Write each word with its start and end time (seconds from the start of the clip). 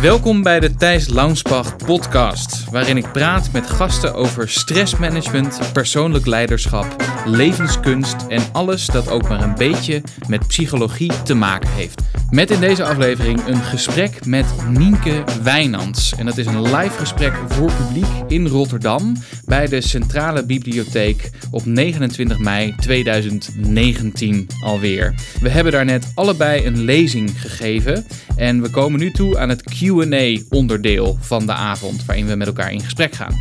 Welkom 0.00 0.42
bij 0.42 0.60
de 0.60 0.74
Thijs 0.74 1.08
Launsbach 1.08 1.76
podcast, 1.76 2.64
waarin 2.70 2.96
ik 2.96 3.12
praat 3.12 3.52
met 3.52 3.70
gasten 3.70 4.14
over 4.14 4.48
stressmanagement, 4.48 5.72
persoonlijk 5.72 6.26
leiderschap, 6.26 6.96
levenskunst 7.24 8.16
en 8.28 8.42
alles 8.52 8.86
dat 8.86 9.10
ook 9.10 9.28
maar 9.28 9.42
een 9.42 9.54
beetje 9.54 10.02
met 10.28 10.46
psychologie 10.46 11.12
te 11.22 11.34
maken 11.34 11.70
heeft. 11.70 12.02
Met 12.30 12.50
in 12.50 12.60
deze 12.60 12.84
aflevering 12.84 13.46
een 13.46 13.62
gesprek 13.62 14.26
met 14.26 14.46
Nienke 14.68 15.24
Wijnands. 15.42 16.14
En 16.16 16.26
dat 16.26 16.36
is 16.36 16.46
een 16.46 16.62
live 16.62 16.98
gesprek 16.98 17.32
voor 17.46 17.72
publiek 17.72 18.12
in 18.28 18.46
Rotterdam 18.46 19.16
bij 19.44 19.66
de 19.66 19.80
Centrale 19.80 20.44
Bibliotheek 20.44 21.30
op 21.50 21.66
29 21.66 22.38
mei 22.38 22.74
2019 22.76 24.48
alweer. 24.64 25.14
We 25.40 25.48
hebben 25.48 25.72
daar 25.72 25.84
net 25.84 26.12
allebei 26.14 26.66
een 26.66 26.80
lezing 26.80 27.40
gegeven 27.40 28.06
en 28.36 28.62
we 28.62 28.70
komen 28.70 29.00
nu 29.00 29.10
toe 29.10 29.29
aan 29.38 29.48
het 29.48 29.62
QA-onderdeel 29.62 31.18
van 31.20 31.46
de 31.46 31.52
avond, 31.52 32.04
waarin 32.04 32.26
we 32.26 32.34
met 32.34 32.46
elkaar 32.46 32.72
in 32.72 32.80
gesprek 32.80 33.14
gaan. 33.14 33.34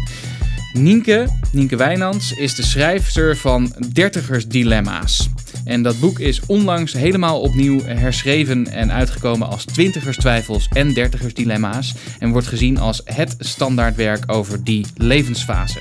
Nienke, 0.74 1.28
Nienke 1.52 1.76
Wijnands, 1.76 2.34
is 2.34 2.56
de 2.56 2.64
schrijfster 2.64 3.38
van 3.38 3.74
Dertigers 3.94 4.48
Dilemma's. 4.48 5.30
En 5.66 5.82
dat 5.82 6.00
boek 6.00 6.20
is 6.20 6.42
onlangs 6.46 6.94
helemaal 6.94 7.42
opnieuw 7.42 7.84
herschreven 7.84 8.68
en 8.68 8.92
uitgekomen 8.92 9.48
als 9.48 9.66
Twintigers 9.66 10.18
Twijfels 10.18 10.68
en 10.74 10.94
Dertigers 10.94 11.34
Dilemma's. 11.34 11.96
En 12.20 12.32
wordt 12.32 12.48
gezien 12.48 12.78
als 12.78 13.02
het 13.06 13.36
standaardwerk 13.40 14.24
over 14.32 14.64
die 14.64 14.86
levensfase. 14.96 15.80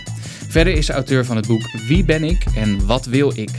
Verder 0.49 0.73
is 0.73 0.87
ze 0.87 0.93
auteur 0.93 1.25
van 1.25 1.37
het 1.37 1.47
boek 1.47 1.71
Wie 1.89 2.05
ben 2.05 2.25
ik 2.25 2.45
en 2.55 2.87
wat 2.87 3.07
wil 3.07 3.33
ik? 3.35 3.51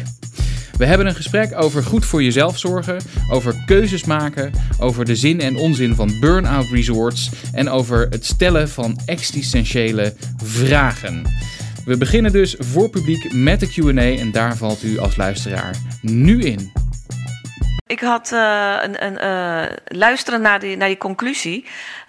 We 0.80 0.86
hebben 0.86 1.08
een 1.08 1.16
gesprek 1.16 1.62
over 1.62 1.84
goed 1.84 2.06
voor 2.06 2.24
jezelf 2.24 2.58
zorgen, 2.58 3.02
over 3.32 3.64
keuzes 3.66 4.04
maken, 4.04 4.52
over 4.80 5.06
de 5.06 5.16
zin 5.16 5.42
en 5.42 5.56
onzin 5.56 5.96
van 5.96 6.20
burn-out 6.20 6.66
resorts 6.72 7.30
en 7.54 7.70
over 7.70 8.08
het 8.10 8.26
stellen 8.26 8.70
van 8.70 9.00
existentiële 9.06 10.14
vragen. 10.44 11.24
We 11.86 11.98
beginnen 11.98 12.32
dus 12.32 12.56
voor 12.60 12.90
publiek 12.90 13.34
met 13.34 13.60
de 13.60 13.68
QA 13.68 14.20
en 14.20 14.32
daar 14.32 14.58
valt 14.58 14.84
u 14.84 15.00
als 15.00 15.16
luisteraar 15.16 15.76
nu 16.02 16.42
in. 16.42 16.72
Ik 17.86 18.00
had 18.00 18.32
uh, 18.34 18.76
een, 18.82 19.06
een 19.06 19.18
uh, 19.24 19.76
luisteren 19.86 20.42
naar 20.42 20.60
die, 20.60 20.78
naar 20.78 20.88
die 20.88 20.98
conclusie. 20.98 21.66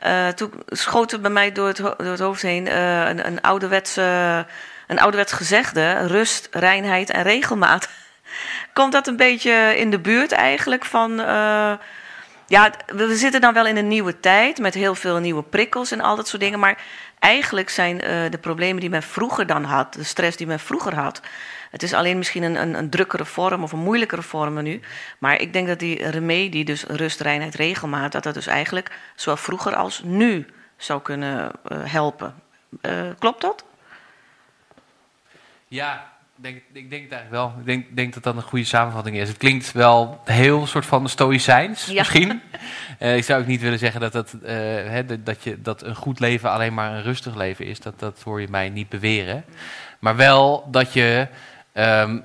Uh, 0.07 0.29
toen 0.29 0.51
schoot 0.67 1.13
er 1.13 1.21
bij 1.21 1.31
mij 1.31 1.53
door 1.53 1.67
het, 1.67 1.77
door 1.77 1.95
het 1.99 2.21
hoofd 2.21 2.43
heen 2.43 2.77
een, 2.77 3.27
een, 3.27 3.41
ouderwetse, 3.41 4.03
een 4.87 4.99
ouderwets 4.99 5.33
gezegde: 5.33 6.07
rust, 6.07 6.49
reinheid 6.51 7.11
en 7.11 7.23
regelmaat. 7.23 7.89
Komt 8.73 8.93
dat 8.93 9.07
een 9.07 9.17
beetje 9.17 9.77
in 9.77 9.91
de 9.91 9.99
buurt 9.99 10.33
eigenlijk 10.33 10.85
van. 10.85 11.17
ja, 12.47 12.73
we 12.87 13.17
zitten 13.17 13.41
dan 13.41 13.55
wel 13.55 13.67
in 13.67 13.77
een 13.77 13.89
nieuwe 13.89 14.21
tijd 14.21 14.59
met 14.59 14.75
heel 14.75 14.95
veel 14.95 15.19
nieuwe 15.19 15.43
prikkels 15.43 15.91
en 15.91 16.01
al 16.01 16.17
dat 16.17 16.29
soort 16.29 16.43
dingen. 16.43 16.59
Maar 16.59 16.79
eigenlijk 17.19 17.71
zijn 17.71 17.99
de 18.31 18.39
problemen 18.41 18.81
die 18.81 18.91
men 18.91 19.03
vroeger 19.03 19.47
dan 19.47 19.65
had, 19.65 19.93
de 19.95 20.05
stress 20.05 20.37
die 20.37 20.47
men 20.47 20.61
vroeger 20.61 20.95
had 20.95 21.21
het 21.71 21.83
is 21.83 21.93
alleen 21.93 22.19
misschien 22.19 22.43
een, 22.43 22.55
een, 22.61 22.75
een 22.75 22.91
drukkere 22.91 23.25
vorm 23.25 23.63
of 23.63 23.73
een 23.73 23.79
moeilijkere 23.79 24.23
vorm 24.23 24.63
nu. 24.63 24.81
Maar 25.19 25.41
ik 25.41 25.53
denk 25.53 25.67
dat 25.67 25.79
die 25.79 26.11
remedie, 26.11 26.65
dus 26.65 26.85
rust, 26.85 27.21
reinheid, 27.21 27.55
regelmaat, 27.55 28.13
dat 28.13 28.23
dat 28.23 28.35
dus 28.35 28.47
eigenlijk 28.47 28.99
zowel 29.15 29.37
vroeger 29.37 29.75
als 29.75 30.03
nu 30.05 30.47
zou 30.77 31.03
kunnen 31.03 31.53
uh, 31.73 31.79
helpen. 31.85 32.35
Klopt 33.19 33.41
dat? 33.41 33.65
Ja, 35.69 36.10
denk, 36.43 36.57
ik 36.73 36.91
denk 36.91 37.03
het 37.03 37.13
eigenlijk 37.13 37.31
wel. 37.31 37.55
Ik 37.59 37.67
denk, 37.67 37.97
denk, 37.97 38.15
dat 38.15 38.23
dat 38.23 38.37
een 38.37 38.43
goede 38.43 38.65
samenvatting 38.65 39.17
is. 39.17 39.29
Het 39.29 39.37
klinkt 39.37 39.73
wel 39.73 40.21
heel 40.25 40.67
soort 40.67 40.87
van 40.87 41.09
stoïcijns, 41.09 41.87
ja. 41.87 41.93
misschien. 41.99 42.43
uh, 42.99 43.17
ik 43.21 43.25
zou 43.25 43.41
ook 43.41 43.47
niet 43.47 43.61
willen 43.61 43.79
zeggen 43.79 44.01
dat, 44.01 44.13
dat, 44.13 44.35
uh, 44.43 44.49
hè, 44.49 45.23
dat, 45.23 45.43
je, 45.43 45.63
dat 45.63 45.83
een 45.83 45.95
goed 45.95 46.21
leven 46.21 46.51
alleen 46.51 46.75
maar 46.75 46.93
een 46.93 47.03
rustig 47.03 47.35
leven 47.35 47.67
is. 47.67 47.81
Dat, 47.81 47.99
dat 47.99 48.23
hoor 48.25 48.41
je 48.41 48.49
mij 48.51 48.69
niet 48.69 48.89
beweren. 48.89 49.45
Maar 49.99 50.17
wel 50.17 50.69
dat 50.71 50.93
je 50.93 51.29
um, 51.75 52.25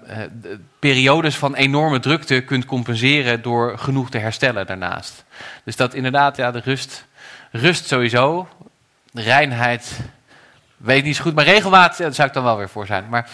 periodes 0.80 1.36
van 1.36 1.56
enorme 1.56 2.00
drukte 2.00 2.42
kunt 2.42 2.66
compenseren 2.66 3.42
door 3.42 3.78
genoeg 3.78 4.10
te 4.10 4.18
herstellen 4.18 4.66
daarnaast. 4.66 5.26
Dus 5.64 5.76
dat 5.76 5.94
inderdaad, 5.94 6.38
ja, 6.38 6.52
de 6.52 6.62
rust, 6.64 7.06
rust 7.52 7.88
sowieso, 7.88 8.48
de 9.12 9.22
reinheid, 9.22 10.00
weet 10.78 11.04
niet 11.04 11.16
zo 11.16 11.22
goed, 11.24 11.36
maar 11.36 11.46
regelmaat, 11.46 11.98
daar 11.98 12.14
zou 12.14 12.28
ik 12.28 12.34
dan 12.34 12.44
wel 12.44 12.58
weer 12.58 12.70
voor 12.70 12.86
zijn. 12.86 13.06
Maar, 13.10 13.30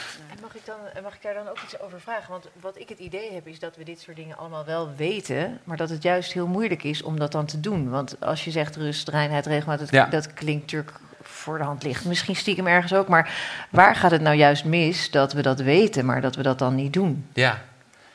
mag, 1.12 1.20
ik 1.20 1.36
daar 1.36 1.44
dan 1.44 1.54
ook 1.54 1.64
iets 1.64 1.80
over 1.80 2.02
vragen? 2.02 2.32
Want 2.32 2.50
wat 2.60 2.80
ik 2.80 2.90
het 2.90 3.00
idee 3.00 3.34
heb, 3.34 3.48
is 3.48 3.60
dat 3.60 3.76
we 3.76 3.84
dit 3.84 4.00
soort 4.00 4.18
dingen 4.18 4.38
allemaal 4.38 4.66
wel 4.66 4.96
weten, 4.96 5.60
maar 5.64 5.78
dat 5.78 5.90
het 5.90 6.04
juist 6.04 6.34
heel 6.34 6.48
moeilijk 6.48 6.84
is 6.84 7.02
om 7.02 7.20
dat 7.20 7.32
dan 7.32 7.46
te 7.46 7.60
doen. 7.60 7.90
Want 7.90 8.16
als 8.20 8.44
je 8.44 8.52
zegt 8.52 8.76
rust, 8.76 9.08
reinheid, 9.08 9.46
regelmaat, 9.46 9.80
dat, 9.80 9.92
ja. 9.92 10.06
dat 10.06 10.34
klinkt 10.34 10.62
natuurlijk 10.62 11.00
voor 11.22 11.58
de 11.58 11.64
hand 11.64 11.84
ligt. 11.84 12.06
Misschien 12.06 12.36
stiekem 12.36 12.68
ergens 12.68 12.94
ook. 12.94 13.08
Maar 13.08 13.34
waar 13.70 13.96
gaat 13.96 14.12
het 14.12 14.22
nou 14.22 14.36
juist 14.36 14.66
mis 14.66 15.12
dat 15.12 15.34
we 15.34 15.42
dat 15.42 15.60
weten, 15.60 16.06
maar 16.06 16.22
dat 16.22 16.36
we 16.36 16.44
dat 16.44 16.60
dan 16.60 16.76
niet 16.76 16.94
doen? 16.94 17.26
Ja, 17.34 17.62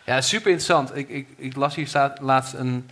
ja 0.05 0.21
super 0.21 0.51
interessant. 0.51 0.97
Ik, 0.97 1.09
ik, 1.09 1.29
ik 1.37 1.57
las 1.57 1.75
hier 1.75 1.87
staat 1.87 2.21
laatst 2.21 2.55
een, 2.55 2.91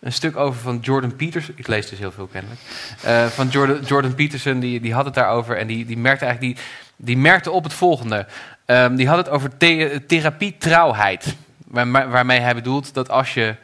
een 0.00 0.12
stuk 0.12 0.36
over 0.36 0.60
van 0.60 0.78
Jordan 0.78 1.16
Peterson. 1.16 1.54
Ik 1.58 1.66
lees 1.66 1.88
dus 1.88 1.98
heel 1.98 2.12
veel 2.12 2.26
kennelijk. 2.26 2.60
Uh, 3.06 3.26
van 3.26 3.48
Jordan, 3.48 3.80
Jordan 3.80 4.14
Peterson, 4.14 4.60
die, 4.60 4.80
die 4.80 4.94
had 4.94 5.04
het 5.04 5.14
daarover. 5.14 5.56
En 5.56 5.66
die, 5.66 5.84
die 5.84 5.98
merkte 5.98 6.24
eigenlijk 6.24 6.56
die, 6.56 6.64
die 6.96 7.16
merkte 7.16 7.50
op 7.50 7.64
het 7.64 7.72
volgende. 7.72 8.26
Um, 8.72 8.96
die 8.96 9.08
had 9.08 9.16
het 9.16 9.28
over 9.28 9.56
the, 9.56 10.02
therapie-trouwheid. 10.06 11.36
Waar, 11.66 12.10
waarmee 12.10 12.40
hij 12.40 12.54
bedoelt 12.54 12.94
dat 12.94 13.10
als 13.10 13.34
je 13.34 13.54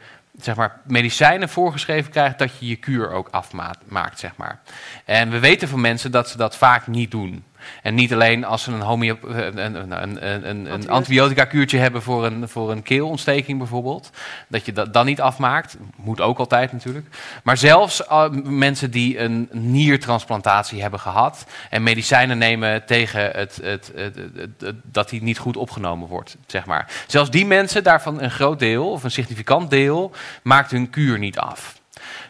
zeg 0.41 0.55
maar, 0.55 0.79
medicijnen 0.83 1.49
voorgeschreven 1.49 2.11
krijgt, 2.11 2.39
dat 2.39 2.51
je 2.59 2.67
je 2.67 2.75
kuur 2.75 3.11
ook 3.11 3.27
afmaakt. 3.31 4.19
Zeg 4.19 4.31
maar. 4.35 4.59
En 5.05 5.29
we 5.29 5.39
weten 5.39 5.67
van 5.67 5.81
mensen 5.81 6.11
dat 6.11 6.29
ze 6.29 6.37
dat 6.37 6.57
vaak 6.57 6.87
niet 6.87 7.11
doen. 7.11 7.43
En 7.81 7.95
niet 7.95 8.13
alleen 8.13 8.45
als 8.45 8.63
ze 8.63 8.71
een, 8.71 8.81
homeo- 8.81 9.17
een, 9.21 9.65
een, 9.65 10.49
een, 10.49 10.73
een 10.73 10.89
antibiotica-kuurtje 10.89 11.77
hebben 11.77 12.01
voor 12.01 12.25
een, 12.25 12.49
voor 12.49 12.71
een 12.71 12.83
keelontsteking 12.83 13.57
bijvoorbeeld. 13.57 14.09
Dat 14.47 14.65
je 14.65 14.73
dat 14.73 14.93
dan 14.93 15.05
niet 15.05 15.21
afmaakt. 15.21 15.77
Moet 15.95 16.21
ook 16.21 16.39
altijd 16.39 16.71
natuurlijk. 16.71 17.07
Maar 17.43 17.57
zelfs 17.57 18.01
uh, 18.01 18.29
mensen 18.43 18.91
die 18.91 19.19
een 19.19 19.49
niertransplantatie 19.51 20.81
hebben 20.81 20.99
gehad. 20.99 21.45
En 21.69 21.83
medicijnen 21.83 22.37
nemen 22.37 22.85
tegen 22.85 23.31
het, 23.31 23.59
het, 23.63 23.91
het, 23.95 24.15
het, 24.59 24.75
dat 24.83 25.09
die 25.09 25.23
niet 25.23 25.37
goed 25.37 25.57
opgenomen 25.57 26.07
wordt. 26.07 26.37
Zeg 26.47 26.65
maar. 26.65 26.91
Zelfs 27.07 27.29
die 27.29 27.45
mensen, 27.45 27.83
daarvan 27.83 28.21
een 28.21 28.31
groot 28.31 28.59
deel 28.59 28.91
of 28.91 29.03
een 29.03 29.11
significant 29.11 29.69
deel, 29.69 30.11
maakt 30.43 30.71
hun 30.71 30.89
kuur 30.89 31.19
niet 31.19 31.37
af. 31.37 31.81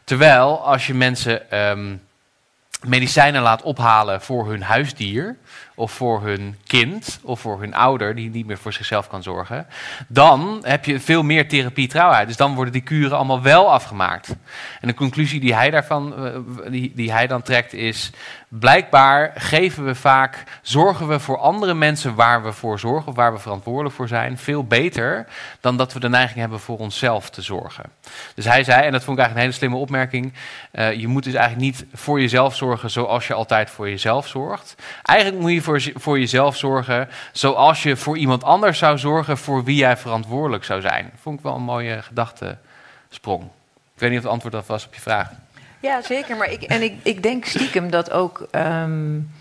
Terwijl 0.04 0.66
als 0.66 0.88
je 0.88 0.94
mensen. 0.94 1.60
Um, 1.70 2.08
medicijnen 2.88 3.42
laat 3.42 3.62
ophalen 3.62 4.22
voor 4.22 4.48
hun 4.48 4.62
huisdier 4.62 5.38
of 5.80 5.92
voor 5.92 6.22
hun 6.22 6.56
kind 6.68 7.20
of 7.24 7.40
voor 7.40 7.60
hun 7.60 7.74
ouder 7.74 8.16
die 8.16 8.30
niet 8.30 8.46
meer 8.46 8.58
voor 8.58 8.74
zichzelf 8.74 9.08
kan 9.08 9.24
zorgen, 9.24 9.68
dan 10.08 10.60
heb 10.62 10.86
je 10.86 11.00
veel 11.00 11.24
meer 11.24 11.48
therapie 11.48 11.88
trouwheid. 11.88 12.28
Dus 12.28 12.38
dan 12.38 12.56
worden 12.56 12.74
die 12.74 12.82
kuren 12.82 13.18
allemaal 13.18 13.42
wel 13.42 13.72
afgemaakt. 13.72 14.36
En 14.82 14.88
de 14.88 14.94
conclusie 14.94 15.40
die 15.40 15.56
hij, 15.56 15.70
daarvan, 15.70 16.26
eh, 16.26 16.72
die, 16.72 16.92
die 16.96 17.12
hij 17.12 17.28
dan 17.28 17.42
trekt 17.42 17.74
is, 17.74 18.12
blijkbaar 18.48 19.32
geven 19.36 19.86
we 19.86 19.96
vaak, 19.96 20.44
zorgen 20.62 21.08
we 21.08 21.20
voor 21.20 21.38
andere 21.38 21.74
mensen 21.74 22.16
waar 22.16 22.44
we 22.44 22.52
voor 22.52 22.80
zorgen 22.80 23.08
of 23.08 23.16
waar 23.16 23.34
we 23.34 23.40
verantwoordelijk 23.40 23.96
voor 23.96 24.08
zijn, 24.08 24.38
veel 24.38 24.64
beter 24.64 25.28
dan 25.60 25.78
dat 25.78 25.94
we 25.94 26.00
de 26.00 26.10
neiging 26.10 26.40
hebben 26.40 26.60
voor 26.60 26.78
onszelf 26.78 27.30
te 27.30 27.42
zorgen. 27.42 27.84
Dus 28.36 28.46
hij 28.46 28.64
zei, 28.64 28.86
en 28.86 28.92
dat 28.92 29.04
vond 29.04 29.18
ik 29.18 29.24
eigenlijk 29.24 29.36
een 29.36 29.42
hele 29.42 29.52
slimme 29.52 29.78
opmerking, 29.78 30.34
uh, 30.72 30.94
je 30.94 31.08
moet 31.08 31.24
dus 31.24 31.34
eigenlijk 31.34 31.66
niet 31.66 31.86
voor 31.94 32.22
jezelf 32.22 32.56
zorgen 32.56 32.90
zoals 32.90 33.28
je 33.28 33.34
altijd 33.34 33.70
voor 33.70 33.90
jezelf 33.90 34.28
zorgt. 34.28 34.76
Eigenlijk 35.04 35.42
moet 35.42 35.52
je 35.52 35.62
voor, 35.62 35.69
voor 35.96 36.20
jezelf 36.20 36.58
zorgen 36.58 37.10
zoals 37.32 37.84
je 37.84 37.98
voor 37.98 38.18
iemand 38.18 38.44
anders 38.44 38.78
zou 38.78 38.98
zorgen 38.98 39.38
voor 39.38 39.64
wie 39.64 39.76
jij 39.76 39.98
verantwoordelijk 39.98 40.64
zou 40.64 40.82
zijn. 40.82 41.12
Vond 41.22 41.38
ik 41.38 41.44
wel 41.44 41.56
een 41.56 41.62
mooie 41.62 42.02
gedachtesprong. 42.02 43.44
Ik 43.94 44.00
weet 44.06 44.10
niet 44.10 44.20
of 44.20 44.24
het 44.24 44.34
antwoord 44.34 44.54
dat 44.54 44.66
was 44.66 44.86
op 44.86 44.94
je 44.94 45.02
vraag. 45.02 45.32
Ja, 45.80 46.02
zeker. 46.02 46.38
Maar 46.38 46.52
ik, 46.52 46.62
en 46.62 46.82
ik, 46.82 46.94
ik 47.04 47.24
denk 47.24 47.46
stiekem 47.46 47.90
dat 47.90 48.12
ook. 48.12 48.48
Um, 48.52 49.32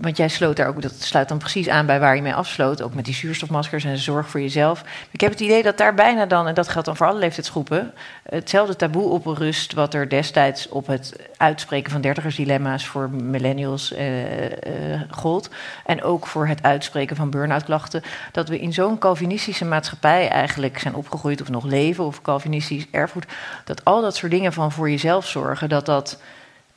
want 0.00 0.16
jij 0.16 0.28
sloot 0.28 0.56
daar 0.56 0.68
ook, 0.68 0.82
dat 0.82 0.92
sluit 0.98 1.28
dan 1.28 1.38
precies 1.38 1.68
aan 1.68 1.86
bij 1.86 2.00
waar 2.00 2.16
je 2.16 2.22
mee 2.22 2.34
afsloot. 2.34 2.82
Ook 2.82 2.94
met 2.94 3.04
die 3.04 3.14
zuurstofmaskers 3.14 3.84
en 3.84 3.92
de 3.92 3.98
zorg 3.98 4.28
voor 4.28 4.40
jezelf. 4.40 4.84
Ik 5.10 5.20
heb 5.20 5.30
het 5.30 5.40
idee 5.40 5.62
dat 5.62 5.78
daar 5.78 5.94
bijna 5.94 6.26
dan, 6.26 6.46
en 6.48 6.54
dat 6.54 6.68
geldt 6.68 6.86
dan 6.86 6.96
voor 6.96 7.06
alle 7.06 7.18
leeftijdsgroepen, 7.18 7.92
hetzelfde 8.22 8.76
taboe 8.76 9.08
op 9.08 9.26
rust 9.26 9.72
wat 9.72 9.94
er 9.94 10.08
destijds 10.08 10.68
op 10.68 10.86
het 10.86 11.16
uitspreken 11.36 11.92
van 11.92 12.00
dertigersdilemma's 12.00 12.86
voor 12.86 13.10
millennials 13.10 13.92
eh, 13.92 14.92
eh, 14.92 15.00
gold. 15.10 15.50
En 15.84 16.02
ook 16.02 16.26
voor 16.26 16.46
het 16.46 16.62
uitspreken 16.62 17.16
van 17.16 17.30
burn-out 17.30 17.64
klachten. 17.64 18.02
Dat 18.32 18.48
we 18.48 18.60
in 18.60 18.72
zo'n 18.72 18.98
Calvinistische 18.98 19.64
maatschappij 19.64 20.28
eigenlijk 20.28 20.78
zijn 20.78 20.94
opgegroeid 20.94 21.40
of 21.40 21.48
nog 21.48 21.64
leven, 21.64 22.04
of 22.04 22.22
Calvinistisch 22.22 22.86
erfgoed. 22.90 23.26
Dat 23.64 23.84
al 23.84 24.02
dat 24.02 24.16
soort 24.16 24.32
dingen 24.32 24.52
van 24.52 24.72
voor 24.72 24.90
jezelf 24.90 25.26
zorgen, 25.26 25.68
dat 25.68 25.86
dat 25.86 26.18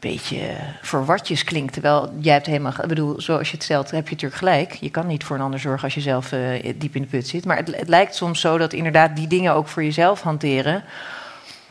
beetje 0.10 0.40
verwartjes 0.82 1.44
klinkt. 1.44 1.74
Terwijl 1.74 2.14
jij 2.20 2.34
hebt 2.34 2.46
helemaal, 2.46 2.74
ik 2.82 2.88
bedoel, 2.88 3.22
zoals 3.22 3.50
je 3.50 3.56
het 3.56 3.64
stelt, 3.64 3.92
heb 3.92 4.08
je 4.08 4.14
natuurlijk 4.14 4.42
gelijk. 4.42 4.74
Je 4.74 4.90
kan 4.90 5.08
niet 5.08 5.24
voor 5.24 5.36
een 5.36 5.42
ander 5.42 5.60
zorgen 5.60 5.84
als 5.84 5.94
je 5.94 6.02
zelf 6.02 6.32
uh, 6.32 6.74
diep 6.76 6.96
in 6.96 7.02
de 7.02 7.08
put 7.08 7.28
zit. 7.28 7.46
Maar 7.46 7.58
het, 7.58 7.88
lijkt 7.88 8.16
soms 8.16 8.40
zo 8.40 8.58
dat 8.58 8.74
inderdaad 8.74 9.16
die 9.16 9.28
dingen 9.28 9.54
ook 9.54 9.68
voor 9.68 9.84
jezelf 9.84 10.22
hanteren 10.22 10.84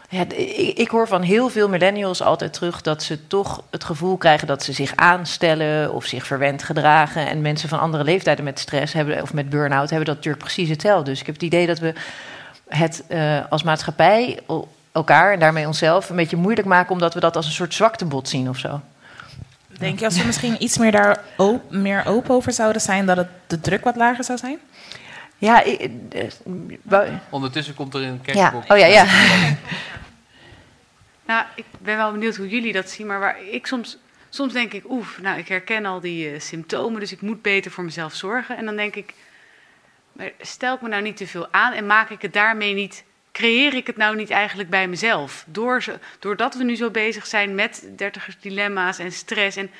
Ja, 0.08 0.20
ik, 0.20 0.78
ik, 0.78 0.88
hoor 0.88 1.08
van 1.08 1.22
heel 1.22 1.48
veel 1.48 1.68
millennials 1.68 2.22
altijd 2.22 2.52
terug 2.52 2.80
dat 2.80 3.02
ze 3.02 3.26
toch 3.26 3.62
het 3.70 3.84
gevoel 3.84 4.16
krijgen 4.16 4.46
dat 4.46 4.62
ze 4.62 4.72
zich 4.72 4.96
aanstellen 4.96 5.92
of 5.92 6.04
zich 6.04 6.26
verwend 6.26 6.62
gedragen. 6.62 7.28
En 7.28 7.40
mensen 7.40 7.68
van 7.68 7.80
andere 7.80 8.04
leeftijden 8.04 8.44
met 8.44 8.58
stress 8.58 8.92
hebben 8.92 9.22
of 9.22 9.32
met 9.32 9.50
burn-out 9.50 9.88
hebben 9.90 10.06
dat 10.06 10.16
natuurlijk 10.16 10.44
precies 10.44 10.68
hetzelfde. 10.68 11.10
Dus 11.10 11.20
ik 11.20 11.26
heb 11.26 11.34
het 11.34 11.44
idee 11.44 11.66
dat 11.66 11.78
we 11.78 11.92
het 12.68 13.04
uh, 13.08 13.40
als 13.48 13.62
maatschappij 13.62 14.38
elkaar 14.92 15.32
en 15.32 15.38
daarmee 15.38 15.66
onszelf 15.66 16.10
een 16.10 16.16
beetje 16.16 16.36
moeilijk 16.36 16.66
maken 16.66 16.92
omdat 16.92 17.14
we 17.14 17.20
dat 17.20 17.36
als 17.36 17.46
een 17.46 17.52
soort 17.52 17.74
zwaktebod 17.74 18.28
zien 18.28 18.48
of 18.48 18.58
zo. 18.58 18.80
Denk 19.78 19.98
je 19.98 20.04
als 20.04 20.18
we 20.18 20.26
misschien 20.26 20.62
iets 20.62 20.78
meer 20.78 20.92
daar 20.92 21.24
op, 21.36 21.70
meer 21.70 22.06
open 22.06 22.34
over 22.34 22.52
zouden 22.52 22.82
zijn, 22.82 23.06
dat 23.06 23.16
het 23.16 23.28
de 23.46 23.60
druk 23.60 23.84
wat 23.84 23.96
lager 23.96 24.24
zou 24.24 24.38
zijn? 24.38 24.58
Ja, 25.38 25.62
ik, 25.62 25.90
uh, 26.90 27.00
ondertussen 27.30 27.74
komt 27.74 27.94
er 27.94 28.02
een 28.02 28.20
kerstbox. 28.20 28.66
Ja. 28.66 28.74
Oh 28.74 28.80
ja, 28.80 28.86
ja. 28.86 29.06
Nou, 31.24 31.44
ik 31.54 31.64
ben 31.78 31.96
wel 31.96 32.12
benieuwd 32.12 32.36
hoe 32.36 32.48
jullie 32.48 32.72
dat 32.72 32.90
zien, 32.90 33.06
maar 33.06 33.20
waar 33.20 33.42
ik 33.50 33.66
soms, 33.66 33.98
soms 34.28 34.52
denk 34.52 34.72
ik, 34.72 34.90
oef, 34.90 35.18
nou, 35.20 35.38
ik 35.38 35.48
herken 35.48 35.86
al 35.86 36.00
die 36.00 36.32
uh, 36.32 36.40
symptomen, 36.40 37.00
dus 37.00 37.12
ik 37.12 37.20
moet 37.20 37.42
beter 37.42 37.70
voor 37.70 37.84
mezelf 37.84 38.14
zorgen. 38.14 38.56
En 38.56 38.64
dan 38.64 38.76
denk 38.76 38.94
ik, 38.94 39.14
maar 40.12 40.32
stel 40.40 40.74
ik 40.74 40.80
me 40.80 40.88
nou 40.88 41.02
niet 41.02 41.16
te 41.16 41.26
veel 41.26 41.48
aan 41.50 41.72
en 41.72 41.86
maak 41.86 42.10
ik 42.10 42.22
het 42.22 42.32
daarmee 42.32 42.74
niet, 42.74 43.04
creëer 43.32 43.74
ik 43.74 43.86
het 43.86 43.96
nou 43.96 44.16
niet 44.16 44.30
eigenlijk 44.30 44.70
bij 44.70 44.88
mezelf? 44.88 45.44
Door, 45.46 45.84
doordat 46.18 46.54
we 46.54 46.64
nu 46.64 46.76
zo 46.76 46.90
bezig 46.90 47.26
zijn 47.26 47.54
met 47.54 47.88
dertigers 47.96 48.36
dilemma's 48.40 48.98
en 48.98 49.12
stress, 49.12 49.56
en 49.56 49.70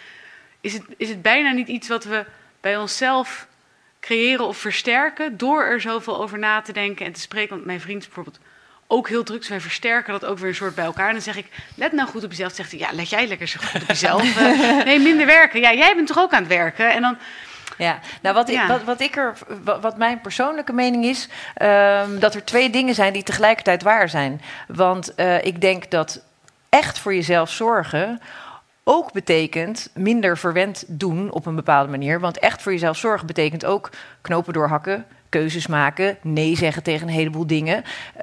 is 0.60 0.72
het, 0.72 0.82
is 0.96 1.08
het 1.08 1.22
bijna 1.22 1.50
niet 1.50 1.68
iets 1.68 1.88
wat 1.88 2.04
we 2.04 2.24
bij 2.60 2.76
onszelf 2.76 3.46
creëren 4.00 4.46
of 4.46 4.56
versterken 4.56 5.36
door 5.36 5.62
er 5.62 5.80
zoveel 5.80 6.22
over 6.22 6.38
na 6.38 6.60
te 6.60 6.72
denken 6.72 7.06
en 7.06 7.12
te 7.12 7.20
spreken. 7.20 7.50
Want 7.50 7.64
mijn 7.64 7.80
vriend 7.80 8.04
bijvoorbeeld 8.04 8.38
ook 8.86 9.08
heel 9.08 9.22
druk. 9.22 9.38
Dus 9.38 9.48
wij 9.48 9.60
versterken 9.60 10.12
dat 10.12 10.24
ook 10.24 10.38
weer 10.38 10.48
een 10.48 10.54
soort 10.54 10.74
bij 10.74 10.84
elkaar. 10.84 11.06
En 11.06 11.12
dan 11.12 11.22
zeg 11.22 11.36
ik, 11.36 11.46
let 11.74 11.92
nou 11.92 12.08
goed 12.08 12.24
op 12.24 12.30
jezelf. 12.30 12.52
Zegt 12.52 12.70
hij, 12.70 12.80
ja, 12.80 12.88
let 12.92 13.08
jij 13.08 13.26
lekker 13.26 13.46
zo 13.46 13.60
goed 13.62 13.82
op 13.82 13.88
jezelf. 13.88 14.38
Uh, 14.38 14.84
nee, 14.84 14.98
minder 14.98 15.26
werken. 15.26 15.60
Ja, 15.60 15.74
jij 15.74 15.94
bent 15.94 16.06
toch 16.06 16.18
ook 16.18 16.32
aan 16.32 16.42
het 16.42 16.48
werken? 16.48 16.92
En 16.92 17.02
dan... 17.02 17.18
Ja, 17.82 17.98
nou 18.22 18.34
wat, 18.34 18.48
ik, 18.48 18.60
wat, 18.68 18.84
wat, 18.84 19.00
ik 19.00 19.16
er, 19.16 19.38
wat, 19.80 19.96
mijn 19.96 20.20
persoonlijke 20.20 20.72
mening 20.72 21.04
is, 21.04 21.28
um, 21.62 22.18
dat 22.18 22.34
er 22.34 22.44
twee 22.44 22.70
dingen 22.70 22.94
zijn 22.94 23.12
die 23.12 23.22
tegelijkertijd 23.22 23.82
waar 23.82 24.08
zijn. 24.08 24.40
Want 24.68 25.12
uh, 25.16 25.44
ik 25.44 25.60
denk 25.60 25.90
dat 25.90 26.22
echt 26.68 26.98
voor 26.98 27.14
jezelf 27.14 27.50
zorgen 27.50 28.20
ook 28.84 29.12
betekent 29.12 29.90
minder 29.94 30.38
verwend 30.38 30.84
doen 30.86 31.30
op 31.30 31.46
een 31.46 31.54
bepaalde 31.54 31.90
manier. 31.90 32.20
Want 32.20 32.38
echt 32.38 32.62
voor 32.62 32.72
jezelf 32.72 32.96
zorgen 32.96 33.26
betekent 33.26 33.64
ook 33.64 33.90
knopen 34.20 34.52
doorhakken, 34.52 35.06
keuzes 35.32 35.66
maken, 35.66 36.16
nee 36.22 36.56
zeggen 36.56 36.82
tegen 36.82 37.08
een 37.08 37.14
heleboel 37.14 37.46
dingen, 37.46 37.84
uh, 38.16 38.22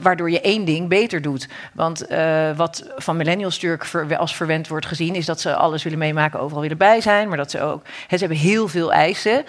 waardoor 0.00 0.30
je 0.30 0.40
één 0.40 0.64
ding 0.64 0.88
beter 0.88 1.22
doet. 1.22 1.48
Want 1.72 2.10
uh, 2.10 2.56
wat 2.56 2.90
van 2.96 3.16
millennials 3.16 3.60
natuurlijk 3.60 4.12
als 4.12 4.36
verwend 4.36 4.68
wordt 4.68 4.86
gezien, 4.86 5.14
is 5.14 5.26
dat 5.26 5.40
ze 5.40 5.54
alles 5.54 5.82
willen 5.82 5.98
meemaken, 5.98 6.40
overal 6.40 6.62
willen 6.62 6.76
bij 6.78 7.00
zijn, 7.00 7.28
maar 7.28 7.36
dat 7.36 7.50
ze 7.50 7.60
ook, 7.60 7.82
ze 8.08 8.16
hebben 8.16 8.38
heel 8.38 8.68
veel 8.68 8.92
eisen. 8.92 9.44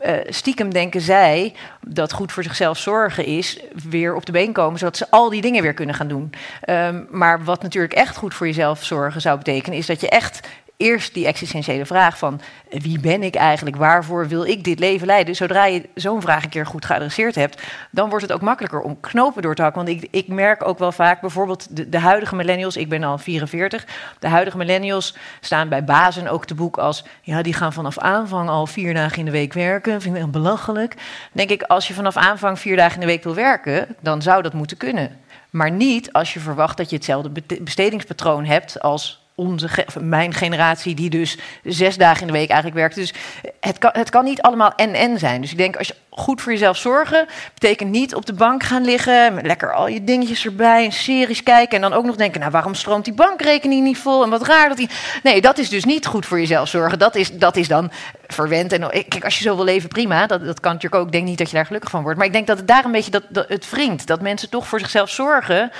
Uh, 0.00 0.12
stiekem 0.26 0.72
denken 0.72 1.00
zij 1.00 1.54
dat 1.86 2.12
goed 2.12 2.32
voor 2.32 2.42
zichzelf 2.42 2.78
zorgen 2.78 3.24
is, 3.24 3.60
weer 3.88 4.14
op 4.14 4.26
de 4.26 4.32
been 4.32 4.52
komen, 4.52 4.78
zodat 4.78 4.96
ze 4.96 5.10
al 5.10 5.30
die 5.30 5.42
dingen 5.42 5.62
weer 5.62 5.74
kunnen 5.74 5.94
gaan 5.94 6.08
doen. 6.08 6.32
Um, 6.68 7.06
maar 7.10 7.44
wat 7.44 7.62
natuurlijk 7.62 7.92
echt 7.92 8.16
goed 8.16 8.34
voor 8.34 8.46
jezelf 8.46 8.84
zorgen 8.84 9.20
zou 9.20 9.38
betekenen, 9.38 9.78
is 9.78 9.86
dat 9.86 10.00
je 10.00 10.08
echt 10.08 10.48
eerst 10.76 11.14
die 11.14 11.26
existentiële 11.26 11.86
vraag 11.86 12.18
van 12.18 12.40
wie 12.70 13.00
ben 13.00 13.22
ik 13.22 13.34
eigenlijk, 13.34 13.76
waarvoor 13.76 14.28
wil 14.28 14.44
ik 14.44 14.64
dit 14.64 14.78
leven 14.78 15.06
leiden? 15.06 15.36
Zodra 15.36 15.64
je 15.64 15.88
zo'n 15.94 16.20
vraag 16.20 16.44
een 16.44 16.50
keer 16.50 16.66
goed 16.66 16.84
geadresseerd 16.84 17.34
hebt, 17.34 17.62
dan 17.90 18.08
wordt 18.08 18.24
het 18.24 18.32
ook 18.32 18.40
makkelijker 18.40 18.80
om 18.80 19.00
knopen 19.00 19.42
door 19.42 19.54
te 19.54 19.62
hakken. 19.62 19.84
Want 19.84 20.02
ik, 20.02 20.08
ik 20.10 20.28
merk 20.28 20.66
ook 20.66 20.78
wel 20.78 20.92
vaak, 20.92 21.20
bijvoorbeeld 21.20 21.76
de, 21.76 21.88
de, 21.88 21.98
huidige 21.98 22.36
millennials, 22.36 22.76
ik 22.76 22.88
ben 22.88 23.04
al 23.04 23.18
44, 23.18 23.86
de 24.18 24.28
huidige 24.28 24.56
millennials 24.56 25.16
staan 25.40 25.68
bij 25.68 25.84
bazen 25.84 26.28
ook 26.28 26.44
te 26.44 26.54
boek 26.54 26.78
als, 26.78 27.04
ja, 27.22 27.42
die 27.42 27.54
gaan 27.54 27.72
vanaf 27.72 27.98
aanvang 27.98 28.48
al 28.48 28.66
vier 28.66 28.94
dagen 28.94 29.18
in 29.18 29.24
de 29.24 29.30
week 29.30 29.52
werken. 29.52 30.00
Vind 30.00 30.14
ik 30.14 30.22
echt 30.22 30.30
belachelijk. 30.30 30.94
denk 31.32 31.50
ik, 31.50 31.62
als 31.62 31.88
je 31.88 31.94
vanaf 31.94 32.16
aanvang 32.16 32.58
vier 32.58 32.76
dagen 32.76 32.94
in 32.94 33.00
de 33.00 33.06
week 33.06 33.24
wil 33.24 33.34
werken, 33.34 33.96
dan 34.00 34.22
zou 34.22 34.42
dat 34.42 34.52
moeten 34.52 34.76
kunnen. 34.76 35.20
Maar 35.50 35.70
niet 35.70 36.12
als 36.12 36.32
je 36.32 36.40
verwacht 36.40 36.76
dat 36.76 36.90
je 36.90 36.96
hetzelfde 36.96 37.42
bestedingspatroon 37.60 38.44
hebt 38.44 38.80
als 38.80 39.21
onze, 39.46 39.68
mijn 40.00 40.34
generatie, 40.34 40.94
die 40.94 41.10
dus 41.10 41.38
zes 41.64 41.96
dagen 41.96 42.20
in 42.20 42.26
de 42.26 42.32
week 42.32 42.48
eigenlijk 42.48 42.80
werkt. 42.80 42.94
Dus 42.94 43.14
het 43.60 43.78
kan, 43.78 43.90
het 43.92 44.10
kan 44.10 44.24
niet 44.24 44.42
allemaal 44.42 44.74
en-en 44.74 45.18
zijn. 45.18 45.40
Dus 45.40 45.50
ik 45.50 45.58
denk, 45.58 45.76
als 45.76 45.86
je 45.86 45.94
goed 46.10 46.40
voor 46.40 46.52
jezelf 46.52 46.76
zorgen, 46.76 47.26
betekent 47.54 47.90
niet 47.90 48.14
op 48.14 48.26
de 48.26 48.32
bank 48.32 48.62
gaan 48.62 48.84
liggen, 48.84 49.38
lekker 49.42 49.74
al 49.74 49.88
je 49.88 50.04
dingetjes 50.04 50.44
erbij, 50.44 50.84
en 50.84 50.92
series 50.92 51.42
kijken 51.42 51.76
en 51.76 51.90
dan 51.90 51.92
ook 51.98 52.04
nog 52.04 52.16
denken, 52.16 52.40
nou 52.40 52.52
waarom 52.52 52.74
stroomt 52.74 53.04
die 53.04 53.14
bankrekening 53.14 53.84
niet 53.84 53.98
vol 53.98 54.22
en 54.22 54.30
wat 54.30 54.46
raar 54.46 54.68
dat 54.68 54.76
die... 54.76 54.90
Nee, 55.22 55.40
dat 55.40 55.58
is 55.58 55.68
dus 55.68 55.84
niet 55.84 56.06
goed 56.06 56.26
voor 56.26 56.38
jezelf 56.38 56.68
zorgen. 56.68 56.98
Dat 56.98 57.14
is, 57.14 57.38
dat 57.38 57.56
is 57.56 57.68
dan 57.68 57.90
verwend. 58.26 58.72
En 58.72 58.88
kijk, 59.08 59.24
als 59.24 59.38
je 59.38 59.44
zo 59.44 59.56
wil 59.56 59.64
leven, 59.64 59.88
prima. 59.88 60.26
Dat, 60.26 60.44
dat 60.44 60.60
kan 60.60 60.72
natuurlijk 60.72 61.02
ook. 61.02 61.06
Ik 61.06 61.12
denk 61.12 61.26
niet 61.26 61.38
dat 61.38 61.50
je 61.50 61.56
daar 61.56 61.66
gelukkig 61.66 61.90
van 61.90 62.02
wordt. 62.02 62.18
Maar 62.18 62.26
ik 62.26 62.32
denk 62.32 62.46
dat 62.46 62.58
het 62.58 62.68
daar 62.68 62.84
een 62.84 62.92
beetje 62.92 63.10
dat, 63.10 63.24
dat 63.28 63.48
het 63.48 63.70
wringt. 63.70 64.06
Dat 64.06 64.20
mensen 64.20 64.50
toch 64.50 64.66
voor 64.66 64.80
zichzelf 64.80 65.10
zorgen 65.10 65.70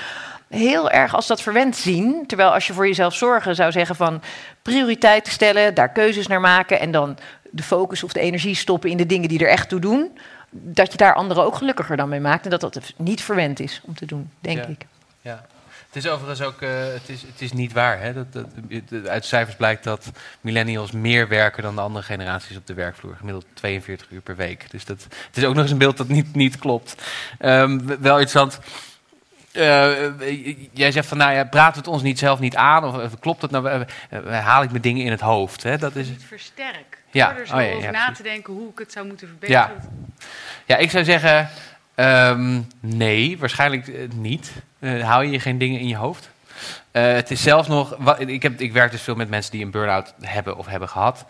heel 0.53 0.89
erg 0.89 1.15
als 1.15 1.27
dat 1.27 1.41
verwend 1.41 1.75
zien. 1.75 2.23
Terwijl 2.27 2.53
als 2.53 2.67
je 2.67 2.73
voor 2.73 2.87
jezelf 2.87 3.15
zorgen 3.15 3.55
zou 3.55 3.71
zeggen 3.71 3.95
van 3.95 4.21
prioriteiten 4.61 5.33
stellen, 5.33 5.73
daar 5.73 5.91
keuzes 5.91 6.27
naar 6.27 6.41
maken 6.41 6.79
en 6.79 6.91
dan 6.91 7.17
de 7.51 7.63
focus 7.63 8.03
of 8.03 8.13
de 8.13 8.19
energie 8.19 8.55
stoppen 8.55 8.89
in 8.89 8.97
de 8.97 9.05
dingen 9.05 9.29
die 9.29 9.39
er 9.39 9.49
echt 9.49 9.69
toe 9.69 9.79
doen, 9.79 10.17
dat 10.49 10.91
je 10.91 10.97
daar 10.97 11.13
anderen 11.13 11.43
ook 11.43 11.55
gelukkiger 11.55 11.97
dan 11.97 12.09
mee 12.09 12.19
maakt 12.19 12.43
en 12.43 12.49
dat 12.49 12.61
dat 12.61 12.93
niet 12.97 13.21
verwend 13.21 13.59
is 13.59 13.81
om 13.85 13.95
te 13.95 14.05
doen, 14.05 14.29
denk 14.39 14.65
ik. 14.65 14.85
Ja. 15.21 15.45
Het 15.93 16.03
is 16.03 16.11
overigens 16.11 16.41
ook 16.41 16.61
uh, 16.61 16.69
het 16.69 17.09
is, 17.09 17.21
het 17.21 17.41
is 17.41 17.51
niet 17.51 17.73
waar. 17.73 18.01
Hè? 18.01 18.13
Dat, 18.13 18.33
dat, 18.33 18.47
uit 19.07 19.25
cijfers 19.25 19.55
blijkt 19.55 19.83
dat 19.83 20.11
millennials 20.41 20.91
meer 20.91 21.27
werken 21.27 21.63
dan 21.63 21.75
de 21.75 21.81
andere 21.81 22.05
generaties 22.05 22.57
op 22.57 22.67
de 22.67 22.73
werkvloer. 22.73 23.15
Gemiddeld 23.15 23.45
42 23.53 24.11
uur 24.11 24.21
per 24.21 24.35
week. 24.35 24.71
Dus 24.71 24.85
dat, 24.85 25.03
het 25.03 25.37
is 25.37 25.43
ook 25.43 25.53
nog 25.53 25.63
eens 25.63 25.71
een 25.71 25.77
beeld 25.77 25.97
dat 25.97 26.07
niet, 26.07 26.35
niet 26.35 26.57
klopt. 26.57 26.95
Um, 27.39 27.85
wel 27.87 28.19
interessant. 28.19 28.59
Uh, 29.53 30.69
jij 30.71 30.91
zegt 30.91 31.07
van, 31.07 31.17
nou 31.17 31.33
ja, 31.33 31.43
praat 31.43 31.75
het 31.75 31.87
ons 31.87 32.01
niet 32.01 32.19
zelf 32.19 32.39
niet 32.39 32.55
aan? 32.55 32.85
Of, 32.85 32.95
of 32.95 33.19
klopt 33.19 33.41
het 33.41 33.51
nou? 33.51 33.85
Uh, 34.11 34.39
haal 34.39 34.63
ik 34.63 34.71
me 34.71 34.79
dingen 34.79 35.05
in 35.05 35.11
het 35.11 35.21
hoofd? 35.21 35.63
Hè? 35.63 35.77
Dat 35.77 35.95
is 35.95 36.09
het 36.09 36.23
versterk. 36.23 36.97
Ja. 37.11 37.29
Door 37.29 37.39
er 37.39 37.47
zo 37.47 37.55
oh, 37.55 37.61
ja, 37.61 37.73
over 37.73 37.91
na 37.91 38.11
te 38.11 38.23
denken 38.23 38.53
hoe 38.53 38.69
ik 38.69 38.79
het 38.79 38.91
zou 38.91 39.07
moeten 39.07 39.27
verbeteren. 39.27 39.59
Ja, 39.59 40.25
ja 40.65 40.77
ik 40.77 40.89
zou 40.89 41.03
zeggen, 41.03 41.49
um, 41.95 42.67
nee, 42.79 43.37
waarschijnlijk 43.37 44.13
niet. 44.15 44.51
hou 44.79 45.25
je 45.25 45.39
geen 45.39 45.57
dingen 45.57 45.79
in 45.79 45.87
je 45.87 45.95
hoofd? 45.95 46.29
het 46.91 47.31
is 47.31 47.41
zelfs 47.41 47.67
nog, 47.67 47.95
wat, 47.99 48.19
ik, 48.19 48.43
heb, 48.43 48.61
ik 48.61 48.73
werk 48.73 48.91
dus 48.91 49.01
veel 49.01 49.15
met 49.15 49.29
mensen 49.29 49.51
die 49.51 49.65
een 49.65 49.71
burn-out 49.71 50.13
hebben 50.21 50.57
of 50.57 50.65
hebben 50.65 50.89
gehad. 50.89 51.25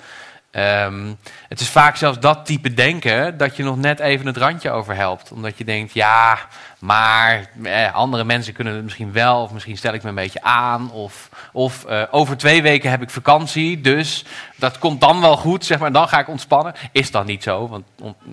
Um, 0.55 1.17
het 1.47 1.59
is 1.59 1.69
vaak 1.69 1.95
zelfs 1.95 2.19
dat 2.19 2.45
type 2.45 2.73
denken 2.73 3.37
dat 3.37 3.55
je 3.55 3.63
nog 3.63 3.77
net 3.77 3.99
even 3.99 4.25
het 4.25 4.37
randje 4.37 4.71
over 4.71 4.95
helpt. 4.95 5.31
Omdat 5.31 5.57
je 5.57 5.63
denkt, 5.63 5.93
ja, 5.93 6.39
maar 6.79 7.49
eh, 7.63 7.93
andere 7.93 8.23
mensen 8.23 8.53
kunnen 8.53 8.73
het 8.73 8.83
misschien 8.83 9.11
wel, 9.11 9.41
of 9.41 9.51
misschien 9.51 9.77
stel 9.77 9.93
ik 9.93 10.03
me 10.03 10.09
een 10.09 10.15
beetje 10.15 10.41
aan. 10.41 10.91
Of, 10.91 11.29
of 11.51 11.85
uh, 11.89 12.03
over 12.11 12.37
twee 12.37 12.61
weken 12.61 12.89
heb 12.89 13.01
ik 13.01 13.09
vakantie, 13.09 13.81
dus 13.81 14.25
dat 14.55 14.79
komt 14.79 15.01
dan 15.01 15.21
wel 15.21 15.37
goed, 15.37 15.65
zeg 15.65 15.79
maar. 15.79 15.91
Dan 15.91 16.07
ga 16.07 16.19
ik 16.19 16.27
ontspannen. 16.27 16.73
Is 16.91 17.11
dat 17.11 17.25
niet 17.25 17.43
zo, 17.43 17.67
want 17.67 17.85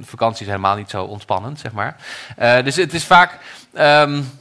vakantie 0.03 0.43
is 0.43 0.51
helemaal 0.51 0.77
niet 0.77 0.91
zo 0.91 1.05
ontspannend, 1.05 1.61
zeg 1.61 1.73
maar. 1.73 1.97
Uh, 2.39 2.63
dus 2.63 2.77
het 2.77 2.95
is 2.95 3.05
vaak. 3.05 3.39
Um, 3.79 4.39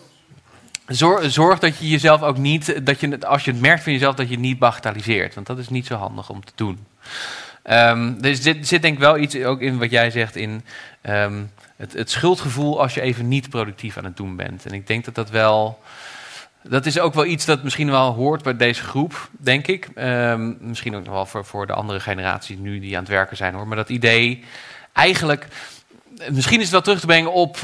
Zorg, 0.87 1.31
zorg, 1.31 1.59
dat 1.59 1.77
je 1.77 1.89
jezelf 1.89 2.21
ook 2.21 2.37
niet, 2.37 2.85
dat 2.85 2.99
je, 2.99 3.27
als 3.27 3.45
je 3.45 3.51
het 3.51 3.61
merkt 3.61 3.83
van 3.83 3.91
jezelf, 3.91 4.15
dat 4.15 4.29
je 4.29 4.39
niet 4.39 4.59
bagatelliseert. 4.59 5.35
Want 5.35 5.47
dat 5.47 5.57
is 5.57 5.69
niet 5.69 5.85
zo 5.85 5.95
handig 5.95 6.29
om 6.29 6.45
te 6.45 6.51
doen. 6.55 6.85
Um, 7.71 8.17
er 8.21 8.35
zit, 8.35 8.67
zit, 8.67 8.81
denk 8.81 8.93
ik 8.93 8.99
wel 8.99 9.17
iets 9.17 9.35
ook 9.35 9.61
in 9.61 9.77
wat 9.77 9.91
jij 9.91 10.11
zegt, 10.11 10.35
in 10.35 10.63
um, 11.01 11.51
het, 11.75 11.93
het, 11.93 12.11
schuldgevoel 12.11 12.81
als 12.81 12.93
je 12.93 13.01
even 13.01 13.27
niet 13.27 13.49
productief 13.49 13.97
aan 13.97 14.03
het 14.03 14.17
doen 14.17 14.35
bent. 14.35 14.65
En 14.65 14.71
ik 14.71 14.87
denk 14.87 15.05
dat 15.05 15.15
dat 15.15 15.29
wel, 15.29 15.79
dat 16.63 16.85
is 16.85 16.99
ook 16.99 17.13
wel 17.13 17.25
iets 17.25 17.45
dat 17.45 17.63
misschien 17.63 17.89
wel 17.89 18.13
hoort 18.13 18.43
bij 18.43 18.55
deze 18.55 18.83
groep, 18.83 19.29
denk 19.31 19.67
ik. 19.67 19.87
Um, 19.95 20.57
misschien 20.61 20.95
ook 20.95 21.03
nog 21.03 21.13
wel 21.13 21.25
voor, 21.25 21.45
voor 21.45 21.67
de 21.67 21.73
andere 21.73 21.99
generaties 21.99 22.57
nu 22.57 22.79
die 22.79 22.95
aan 22.95 23.03
het 23.03 23.11
werken 23.11 23.37
zijn 23.37 23.53
hoor. 23.53 23.67
Maar 23.67 23.77
dat 23.77 23.89
idee, 23.89 24.43
eigenlijk 24.93 25.47
misschien 26.31 26.57
is 26.57 26.63
het 26.63 26.71
wel 26.71 26.81
terug 26.81 26.99
te 26.99 27.05
brengen 27.05 27.33
op. 27.33 27.57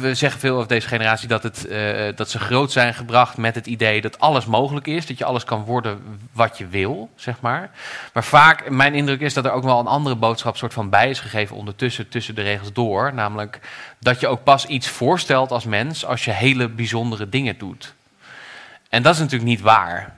We 0.00 0.14
zeggen 0.14 0.40
veel 0.40 0.56
over 0.56 0.68
deze 0.68 0.88
generatie 0.88 1.28
dat, 1.28 1.42
het, 1.42 1.66
uh, 1.70 2.08
dat 2.14 2.30
ze 2.30 2.38
groot 2.38 2.72
zijn 2.72 2.94
gebracht 2.94 3.36
met 3.36 3.54
het 3.54 3.66
idee 3.66 4.00
dat 4.00 4.20
alles 4.20 4.46
mogelijk 4.46 4.86
is. 4.86 5.06
Dat 5.06 5.18
je 5.18 5.24
alles 5.24 5.44
kan 5.44 5.64
worden 5.64 6.02
wat 6.32 6.58
je 6.58 6.66
wil, 6.66 7.10
zeg 7.14 7.40
maar. 7.40 7.70
Maar 8.12 8.24
vaak, 8.24 8.70
mijn 8.70 8.94
indruk 8.94 9.20
is 9.20 9.34
dat 9.34 9.44
er 9.44 9.52
ook 9.52 9.64
wel 9.64 9.78
een 9.78 9.86
andere 9.86 10.16
boodschap 10.16 10.56
soort 10.56 10.72
van 10.72 10.90
bij 10.90 11.10
is 11.10 11.20
gegeven 11.20 11.56
ondertussen, 11.56 12.08
tussen 12.08 12.34
de 12.34 12.42
regels 12.42 12.72
door. 12.72 13.14
Namelijk 13.14 13.60
dat 13.98 14.20
je 14.20 14.28
ook 14.28 14.44
pas 14.44 14.66
iets 14.66 14.88
voorstelt 14.88 15.50
als 15.50 15.64
mens 15.64 16.06
als 16.06 16.24
je 16.24 16.30
hele 16.30 16.68
bijzondere 16.68 17.28
dingen 17.28 17.58
doet. 17.58 17.94
En 18.88 19.02
dat 19.02 19.14
is 19.14 19.20
natuurlijk 19.20 19.50
niet 19.50 19.60
waar. 19.60 20.16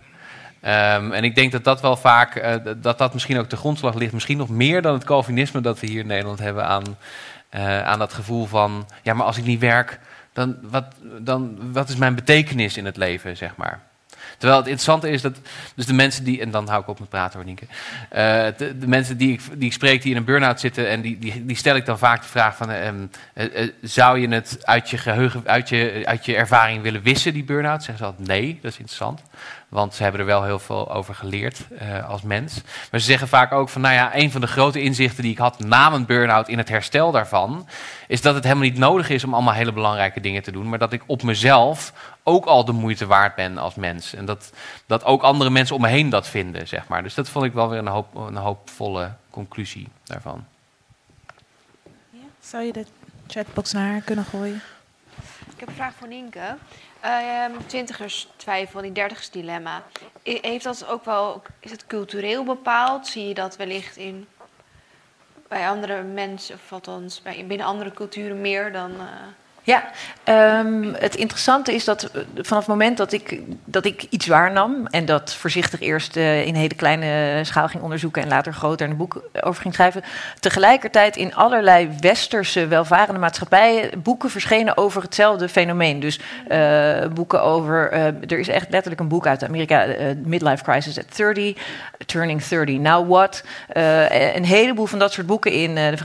Um, 0.67 1.13
en 1.13 1.25
ik 1.25 1.35
denk 1.35 1.53
dat 1.53 1.65
dat 1.65 1.81
wel 1.81 1.97
vaak, 1.97 2.37
uh, 2.37 2.75
dat 2.77 2.99
dat 2.99 3.13
misschien 3.13 3.39
ook 3.39 3.51
de 3.51 3.57
grondslag 3.57 3.95
ligt. 3.95 4.13
Misschien 4.13 4.37
nog 4.37 4.49
meer 4.49 4.83
dan 4.83 4.95
het 4.95 5.05
Calvinisme 5.05 5.61
dat 5.61 5.81
we 5.81 5.87
hier 5.87 6.01
in 6.01 6.07
Nederland 6.07 6.39
hebben 6.39 6.67
aan 6.67 6.97
uh, 7.55 7.83
aan 7.83 7.99
dat 7.99 8.13
gevoel 8.13 8.47
van, 8.47 8.89
ja, 9.03 9.15
maar 9.15 9.27
als 9.27 9.39
ik 9.39 9.45
niet 9.45 9.61
werk, 9.61 10.01
dan 10.33 10.57
wat, 10.63 10.95
dan 11.19 11.73
wat 11.73 11.89
is 11.89 11.97
mijn 11.97 12.15
betekenis 12.15 12.77
in 12.77 12.85
het 12.85 12.97
leven, 12.97 13.37
zeg 13.37 13.57
maar. 13.57 13.81
Terwijl 14.39 14.59
het 14.59 14.69
interessante 14.69 15.11
is 15.11 15.23
dat 15.23 15.39
dus 15.75 15.87
de 15.87 15.93
mensen 15.93 16.25
die, 16.25 16.41
en 16.41 16.51
dan 16.51 16.69
hou 16.69 16.83
ik 16.83 16.89
op 16.89 16.99
met 17.01 17.09
praten 17.09 17.41
hoor. 17.41 17.55
Eh, 18.09 18.47
de, 18.57 18.87
mensen 18.87 19.17
die 19.17 19.33
ik, 19.33 19.41
die 19.53 19.67
ik 19.67 19.73
spreek 19.73 20.03
die 20.03 20.11
in 20.11 20.17
een 20.17 20.25
burn-out 20.25 20.61
zitten, 20.61 20.89
en 20.89 21.01
die, 21.01 21.19
die, 21.19 21.47
die 21.47 21.57
stel 21.57 21.77
ik 21.77 21.87
dan 21.87 21.99
vaak 21.99 22.23
de 22.23 22.29
vraag 22.29 22.57
van, 22.57 22.71
uh, 22.71 22.89
uh, 23.35 23.71
zou 23.83 24.19
je 24.19 24.29
het 24.29 24.59
uit 24.63 24.91
je 24.91 24.99
geheugen, 24.99 25.43
uit 25.47 25.69
je, 25.69 26.03
uit 26.05 26.25
je 26.25 26.37
ervaring 26.37 26.83
willen 26.83 27.03
wissen, 27.03 27.33
die 27.33 27.45
burn-out? 27.45 27.83
Zeggen 27.83 28.05
ze 28.05 28.11
altijd 28.11 28.29
nee, 28.29 28.59
dat 28.63 28.73
is 28.73 28.79
interessant. 28.79 29.23
Want 29.69 29.95
ze 29.95 30.03
hebben 30.03 30.21
er 30.21 30.27
wel 30.27 30.45
heel 30.45 30.59
veel 30.59 30.93
over 30.93 31.15
geleerd 31.15 31.67
uh, 31.83 32.09
als 32.09 32.23
mens. 32.23 32.63
Maar 32.91 33.01
ze 33.01 33.07
zeggen 33.07 33.29
vaak 33.29 33.53
ook 33.53 33.69
van, 33.69 33.81
nou 33.81 33.95
ja, 33.95 34.17
een 34.17 34.31
van 34.31 34.41
de 34.41 34.47
grote 34.47 34.83
inzichten 34.83 35.23
die 35.23 35.33
ik 35.33 35.39
had 35.39 35.59
na 35.59 35.91
mijn 35.91 36.07
burn-out 36.07 36.49
in 36.49 36.59
het 36.59 36.69
herstel 36.69 37.13
daarvan, 37.13 37.69
is 38.09 38.21
dat 38.21 38.35
het 38.35 38.45
helemaal 38.45 38.65
niet 38.65 38.79
nodig 38.79 39.09
is 39.09 39.25
om 39.25 39.35
allemaal 39.35 39.55
hele 39.55 39.73
belangrijke 39.73 40.21
dingen 40.21 40.43
te 40.43 40.53
doen, 40.53 40.69
maar 40.69 40.79
dat 40.79 40.93
ik 40.93 41.03
op 41.07 41.23
mezelf 41.23 41.93
ook 42.23 42.45
al 42.45 42.65
de 42.65 42.73
moeite 42.73 43.07
waard 43.07 43.35
ben 43.35 43.59
als 43.59 43.75
mens. 43.75 44.15
En 44.15 44.25
dat, 44.25 44.53
dat 44.87 45.05
ook 45.05 45.23
andere 45.23 45.51
mensen 45.51 45.75
om 45.75 45.81
me 45.81 45.89
heen 45.89 46.09
dat 46.09 46.29
vinden, 46.29 46.69
zeg 46.69 46.89
maar. 46.89 47.03
Dus 47.03 47.15
dat 47.15 47.29
vond 47.29 47.45
ik 47.45 47.53
wel 47.53 47.69
weer 47.69 47.79
een, 47.79 47.87
hoop, 47.87 48.15
een 48.15 48.37
hoopvolle 48.37 49.13
conclusie 49.31 49.89
daarvan. 50.05 50.45
Ja, 52.11 52.21
zou 52.41 52.65
je 52.65 52.73
de 52.73 52.87
chatbox 53.27 53.73
naar 53.73 53.91
haar 53.91 54.01
kunnen 54.01 54.25
gooien? 54.25 54.63
Ik 55.57 55.63
heb 55.63 55.69
een 55.69 55.75
vraag 55.75 55.95
voor 55.95 56.09
Nienke. 56.09 56.57
Uh, 57.05 57.45
twintigers 57.67 58.29
twijfel, 58.37 58.81
die 58.81 58.93
dertigers 58.93 59.31
dilemma. 59.31 59.83
Heeft 60.23 60.65
dat 60.65 60.87
ook 60.87 61.05
wel, 61.05 61.43
is 61.61 61.71
het 61.71 61.87
cultureel 61.87 62.45
bepaald? 62.45 63.07
Zie 63.07 63.29
je 63.29 63.35
dat 63.35 63.57
wellicht 63.57 63.97
in 63.97 64.27
bij 65.49 65.69
andere 65.69 66.03
mensen, 66.03 66.55
of 66.55 66.73
althans 66.73 67.23
bij, 67.23 67.47
binnen 67.47 67.67
andere 67.67 67.93
culturen 67.93 68.41
meer 68.41 68.73
dan. 68.73 68.91
Uh... 68.91 69.07
Ja, 69.67 69.85
um, 70.61 70.95
het 70.99 71.15
interessante 71.15 71.75
is 71.75 71.85
dat 71.85 72.03
eh, 72.03 72.21
vanaf 72.35 72.63
het 72.63 72.67
moment 72.73 72.97
dat 72.97 73.13
ik, 73.13 73.41
dat 73.65 73.85
ik 73.85 74.07
iets 74.11 74.27
waarnam 74.27 74.87
en 74.87 75.05
dat 75.05 75.35
voorzichtig 75.35 75.81
eerst 75.81 76.17
uh, 76.17 76.47
in 76.47 76.55
hele 76.55 76.75
kleine 76.75 77.41
schaal 77.45 77.69
ging 77.69 77.83
onderzoeken 77.83 78.23
en 78.23 78.29
later 78.29 78.53
groter 78.53 78.91
een 78.91 78.97
boek 78.97 79.23
over 79.41 79.63
ging 79.63 79.75
schrijven, 79.75 80.03
tegelijkertijd 80.41 81.17
in 81.17 81.35
allerlei 81.35 81.89
westerse 82.01 82.67
welvarende 82.67 83.21
maatschappijen 83.21 84.03
boeken 84.03 84.31
verschenen 84.31 84.77
over 84.77 85.03
hetzelfde 85.03 85.49
fenomeen. 85.49 86.01
Dus 86.01 86.21
boeken 87.15 87.43
over, 87.43 87.93
er 87.93 88.39
is 88.39 88.49
echt 88.49 88.71
letterlijk 88.71 89.01
een 89.01 89.09
boek 89.09 89.27
uit 89.27 89.45
Amerika, 89.45 89.87
Midlife 90.25 90.65
Crisis 90.65 90.99
at 90.99 91.17
30, 91.17 91.57
Turning 92.07 92.43
30, 92.43 92.79
Now 92.79 93.09
What. 93.09 93.43
een 94.33 94.45
heleboel 94.45 94.87
van 94.87 94.99
dat 94.99 95.13
soort 95.13 95.27
boeken 95.27 95.53
in 95.53 95.75
de 95.75 95.97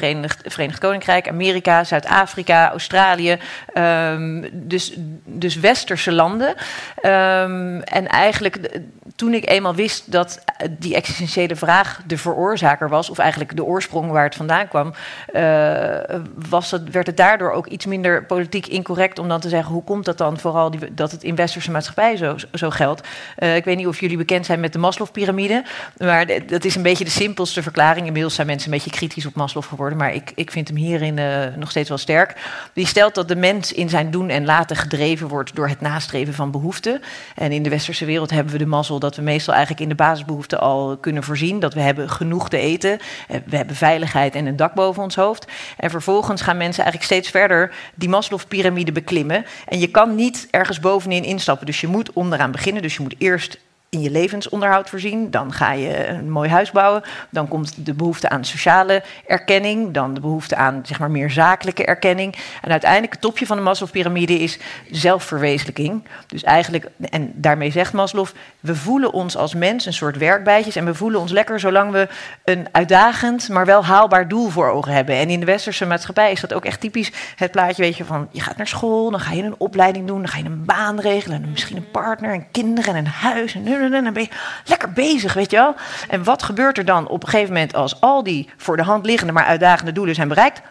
Verenigd 0.44 0.80
Koninkrijk, 0.80 1.28
Amerika, 1.28 1.84
Zuid-Afrika, 1.84 2.70
Australië. 2.70 3.40
Um, 3.74 4.50
dus, 4.52 4.94
dus 5.26 5.56
westerse 5.56 6.12
landen. 6.12 6.48
Um, 6.48 7.82
en 7.82 8.08
eigenlijk 8.08 8.80
toen 9.16 9.34
ik 9.34 9.50
eenmaal 9.50 9.76
wist 9.76 10.12
dat 10.12 10.44
die 10.80 10.96
existentiële 10.96 11.56
vraag 11.56 12.02
de 12.08 12.18
veroorzaker 12.18 12.90
was, 12.90 13.10
of 13.10 13.18
eigenlijk 13.18 13.56
de 13.56 13.64
oorsprong 13.64 14.12
waar 14.12 14.24
het 14.24 14.36
vandaan 14.36 14.68
kwam, 14.68 14.94
uh, 15.34 15.98
was 16.36 16.72
het, 16.72 16.90
werd 16.90 17.08
het 17.08 17.18
daardoor 17.18 17.52
ook 17.52 17.68
iets 17.68 17.86
minder 17.86 18.26
politiek 18.26 18.68
incorrect 18.68 19.20
om 19.20 19.28
dan 19.28 19.40
te 19.40 19.50
zeggen 19.50 19.74
hoe 19.74 19.84
komt 19.84 20.06
dat 20.06 20.18
dan 20.18 20.40
vooral 20.40 20.72
die, 20.72 20.94
dat 20.94 21.12
het 21.12 21.24
in 21.24 21.36
westerse 21.36 21.72
maatschappij 21.72 22.18
zo, 22.18 22.36
zo 22.54 22.70
geldt. 22.70 23.08
Ik 23.36 23.66
weet 23.66 23.78
niet 23.78 23.88
of 23.88 24.00
jullie 24.00 24.18
bekend 24.18 24.46
zijn 24.46 24.60
met 24.60 24.74
de 24.74 24.80
Maslow-pyramide, 24.80 25.64
maar 25.98 26.26
dat 26.46 26.66
is 26.66 26.76
een 26.76 26.82
beetje 26.82 27.04
de 27.04 27.10
simpelste 27.10 27.64
verklaring. 27.64 28.06
Inmiddels 28.06 28.36
zijn 28.36 28.48
mensen 28.48 28.72
een 28.72 28.78
beetje 28.78 28.98
kritisch 28.98 29.26
op 29.26 29.36
Maslow 29.36 29.64
geworden, 29.64 29.98
maar 29.98 30.14
ik, 30.14 30.32
ik 30.36 30.52
vind 30.52 30.68
hem 30.68 30.78
hierin 30.78 31.20
nog 31.58 31.70
steeds 31.70 31.90
wel 31.90 31.98
sterk. 31.98 32.36
Die 32.74 32.88
stelt 32.88 33.16
dat 33.16 33.28
de 33.28 33.36
mens 33.42 33.74
in 33.74 33.90
zijn 33.90 34.12
doen 34.12 34.30
en 34.30 34.46
laten 34.46 34.76
gedreven 34.76 35.28
wordt 35.28 35.56
door 35.56 35.68
het 35.68 35.82
nastreven 35.82 36.34
van 36.34 36.52
behoeften. 36.52 37.02
En 37.36 37.52
in 37.52 37.64
de 37.64 37.70
westerse 37.70 38.06
wereld 38.06 38.30
hebben 38.30 38.54
we 38.54 38.60
de 38.60 38.66
mazzel 38.66 39.00
dat 39.00 39.16
we 39.16 39.22
meestal 39.22 39.54
eigenlijk 39.54 39.84
in 39.84 39.90
de 39.90 39.96
basisbehoeften 39.96 40.60
al 40.60 40.98
kunnen 40.98 41.24
voorzien. 41.24 41.60
Dat 41.60 41.74
we 41.74 41.80
hebben 41.80 42.10
genoeg 42.10 42.50
te 42.50 42.58
eten, 42.58 43.00
eh, 43.28 43.38
we 43.46 43.56
hebben 43.56 43.76
veiligheid 43.76 44.36
en 44.36 44.46
een 44.46 44.56
dak 44.56 44.74
boven 44.74 45.04
ons 45.04 45.16
hoofd. 45.16 45.48
En 45.78 45.90
vervolgens 45.90 46.42
gaan 46.42 46.58
mensen 46.58 46.84
eigenlijk 46.84 47.14
steeds 47.14 47.30
verder 47.30 47.76
die 47.96 48.10
Maslow-pyramide 48.10 48.92
beklimmen. 48.92 49.46
En 49.68 49.80
je 49.80 49.88
kan 49.88 50.16
niet 50.16 50.48
ergens 50.52 50.80
bovenin 50.80 51.24
instappen. 51.24 51.66
Dus 51.66 51.82
je 51.82 51.88
moet 51.88 52.14
onderaan 52.14 52.52
beginnen. 52.52 52.82
Dus 52.82 52.96
je 52.96 53.02
moet 53.02 53.16
eerst 53.18 53.60
in 53.96 54.02
je 54.02 54.12
levensonderhoud 54.12 54.90
voorzien. 54.90 55.32
Dan 55.32 55.54
ga 55.54 55.72
je 55.72 56.08
een 56.08 56.30
mooi 56.30 56.50
huis 56.50 56.72
bouwen. 56.72 57.02
Dan 57.30 57.48
komt 57.48 57.86
de 57.86 57.94
behoefte 57.94 58.30
aan 58.30 58.46
sociale 58.46 59.04
erkenning. 59.28 59.94
Dan 59.94 60.14
de 60.14 60.20
behoefte 60.20 60.56
aan 60.56 60.82
zeg 60.86 61.00
maar, 61.00 61.12
meer 61.12 61.30
zakelijke 61.30 61.86
erkenning. 61.86 62.36
En 62.62 62.72
uiteindelijk 62.72 63.12
het 63.12 63.22
topje 63.22 63.46
van 63.46 63.58
de 63.58 63.64
Maslow-pyramide 63.64 64.40
is 64.40 64.60
zelfverwezenlijking. 64.92 66.04
Dus 66.28 66.44
eigenlijk, 66.44 66.88
en 67.10 67.32
daarmee 67.36 67.72
zegt 67.72 67.94
Maslow, 67.94 68.28
we 68.60 68.76
voelen 68.76 69.14
ons 69.14 69.38
als 69.38 69.56
mens 69.56 69.86
een 69.86 69.94
soort 69.94 70.18
werkbijtjes. 70.18 70.76
En 70.76 70.86
we 70.86 70.94
voelen 70.94 71.20
ons 71.20 71.32
lekker 71.32 71.60
zolang 71.60 71.92
we 71.92 72.08
een 72.44 72.68
uitdagend, 72.72 73.50
maar 73.50 73.66
wel 73.66 73.86
haalbaar 73.86 74.28
doel 74.28 74.50
voor 74.50 74.70
ogen 74.70 74.94
hebben. 74.94 75.16
En 75.16 75.30
in 75.30 75.40
de 75.40 75.46
westerse 75.46 75.86
maatschappij 75.86 76.32
is 76.32 76.42
dat 76.42 76.54
ook 76.54 76.66
echt 76.66 76.80
typisch 76.80 77.12
het 77.36 77.52
plaatje, 77.52 77.82
weet 77.82 77.98
je, 77.98 78.06
van 78.06 78.28
je 78.32 78.42
gaat 78.42 78.58
naar 78.58 78.68
school, 78.68 79.12
dan 79.12 79.20
ga 79.20 79.34
je 79.34 79.44
een 79.44 79.56
opleiding 79.58 80.08
doen, 80.08 80.18
dan 80.18 80.28
ga 80.28 80.38
je 80.38 80.46
een 80.46 80.66
baan 80.66 81.00
regelen, 81.00 81.44
en 81.44 81.52
misschien 81.52 81.78
een 81.78 81.92
partner 81.92 82.34
en 82.34 82.52
kinderen 82.52 82.96
en 82.96 83.06
een 83.06 83.12
huis 83.12 83.56
en 83.56 83.64
dan 83.90 84.14
ben 84.14 84.24
je 84.24 84.30
lekker 84.66 84.92
bezig, 84.92 85.34
weet 85.34 85.52
je 85.52 85.58
wel. 85.58 85.76
En 86.10 86.24
wat 86.24 86.44
gebeurt 86.44 86.78
er 86.78 86.86
dan 86.86 87.08
op 87.08 87.24
een 87.24 87.30
gegeven 87.30 87.54
moment 87.54 87.74
als 87.74 88.02
al 88.02 88.24
die 88.24 88.50
voor 88.58 88.78
de 88.78 88.84
hand 88.84 89.06
liggende, 89.06 89.34
maar 89.34 89.46
uitdagende 89.46 89.92
doelen 89.92 90.16
zijn 90.16 90.28
bereikt? 90.28 90.62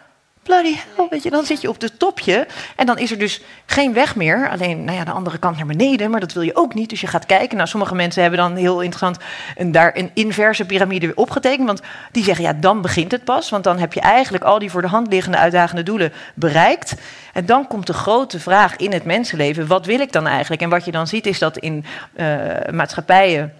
Bloody 0.51 0.75
hell, 0.95 1.07
weet 1.09 1.23
je, 1.23 1.29
dan 1.29 1.45
zit 1.45 1.61
je 1.61 1.69
op 1.69 1.81
het 1.81 1.99
topje 1.99 2.47
en 2.75 2.85
dan 2.85 2.97
is 2.97 3.11
er 3.11 3.17
dus 3.17 3.41
geen 3.65 3.93
weg 3.93 4.15
meer. 4.15 4.49
Alleen, 4.49 4.83
nou 4.83 4.97
ja, 4.97 5.03
de 5.03 5.11
andere 5.11 5.37
kant 5.37 5.57
naar 5.57 5.65
beneden, 5.65 6.11
maar 6.11 6.19
dat 6.19 6.33
wil 6.33 6.41
je 6.41 6.55
ook 6.55 6.73
niet. 6.73 6.89
Dus 6.89 7.01
je 7.01 7.07
gaat 7.07 7.25
kijken. 7.25 7.57
Nou, 7.57 7.69
sommige 7.69 7.95
mensen 7.95 8.21
hebben 8.21 8.39
dan 8.39 8.55
heel 8.55 8.81
interessant 8.81 9.17
een, 9.55 9.71
daar 9.71 9.97
een 9.97 10.11
inverse 10.13 10.65
piramide 10.65 11.15
opgetekend. 11.15 11.67
Want 11.67 11.81
die 12.11 12.23
zeggen, 12.23 12.45
ja, 12.45 12.53
dan 12.53 12.81
begint 12.81 13.11
het 13.11 13.23
pas. 13.23 13.49
Want 13.49 13.63
dan 13.63 13.79
heb 13.79 13.93
je 13.93 13.99
eigenlijk 13.99 14.43
al 14.43 14.59
die 14.59 14.71
voor 14.71 14.81
de 14.81 14.87
hand 14.87 15.07
liggende 15.07 15.37
uitdagende 15.37 15.83
doelen 15.83 16.13
bereikt. 16.33 16.95
En 17.33 17.45
dan 17.45 17.67
komt 17.67 17.87
de 17.87 17.93
grote 17.93 18.39
vraag 18.39 18.75
in 18.75 18.93
het 18.93 19.05
mensenleven, 19.05 19.67
wat 19.67 19.85
wil 19.85 19.99
ik 19.99 20.11
dan 20.11 20.27
eigenlijk? 20.27 20.61
En 20.61 20.69
wat 20.69 20.85
je 20.85 20.91
dan 20.91 21.07
ziet 21.07 21.25
is 21.25 21.39
dat 21.39 21.57
in 21.57 21.85
uh, 22.15 22.25
maatschappijen 22.71 23.53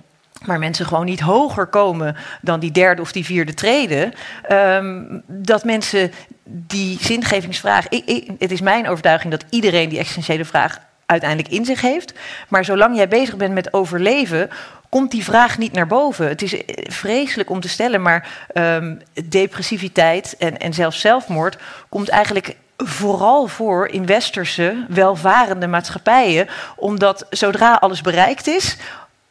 maar 0.45 0.59
mensen 0.59 0.85
gewoon 0.85 1.05
niet 1.05 1.19
hoger 1.19 1.67
komen 1.67 2.15
dan 2.41 2.59
die 2.59 2.71
derde 2.71 3.01
of 3.01 3.11
die 3.11 3.25
vierde 3.25 3.53
treden, 3.53 4.13
um, 4.51 5.21
dat 5.27 5.63
mensen 5.63 6.11
die 6.43 6.97
zingevingsvraag. 7.01 7.87
Ik, 7.89 8.05
ik, 8.05 8.29
het 8.39 8.51
is 8.51 8.61
mijn 8.61 8.87
overtuiging 8.87 9.31
dat 9.31 9.45
iedereen 9.49 9.89
die 9.89 9.99
existentiële 9.99 10.45
vraag 10.45 10.79
uiteindelijk 11.05 11.53
in 11.53 11.65
zich 11.65 11.81
heeft. 11.81 12.13
Maar 12.47 12.65
zolang 12.65 12.95
jij 12.95 13.07
bezig 13.07 13.37
bent 13.37 13.53
met 13.53 13.73
overleven, 13.73 14.49
komt 14.89 15.11
die 15.11 15.23
vraag 15.23 15.57
niet 15.57 15.73
naar 15.73 15.87
boven. 15.87 16.27
Het 16.27 16.41
is 16.41 16.53
eh, 16.53 16.91
vreselijk 16.91 17.49
om 17.49 17.59
te 17.59 17.69
stellen, 17.69 18.01
maar 18.01 18.47
um, 18.53 19.01
depressiviteit 19.25 20.35
en, 20.39 20.57
en 20.57 20.73
zelfs 20.73 20.99
zelfmoord 20.99 21.57
komt 21.89 22.09
eigenlijk 22.09 22.55
vooral 22.77 23.47
voor 23.47 23.87
in 23.87 24.05
westerse 24.05 24.85
welvarende 24.89 25.67
maatschappijen, 25.67 26.47
omdat 26.75 27.25
zodra 27.29 27.73
alles 27.73 28.01
bereikt 28.01 28.47
is, 28.47 28.77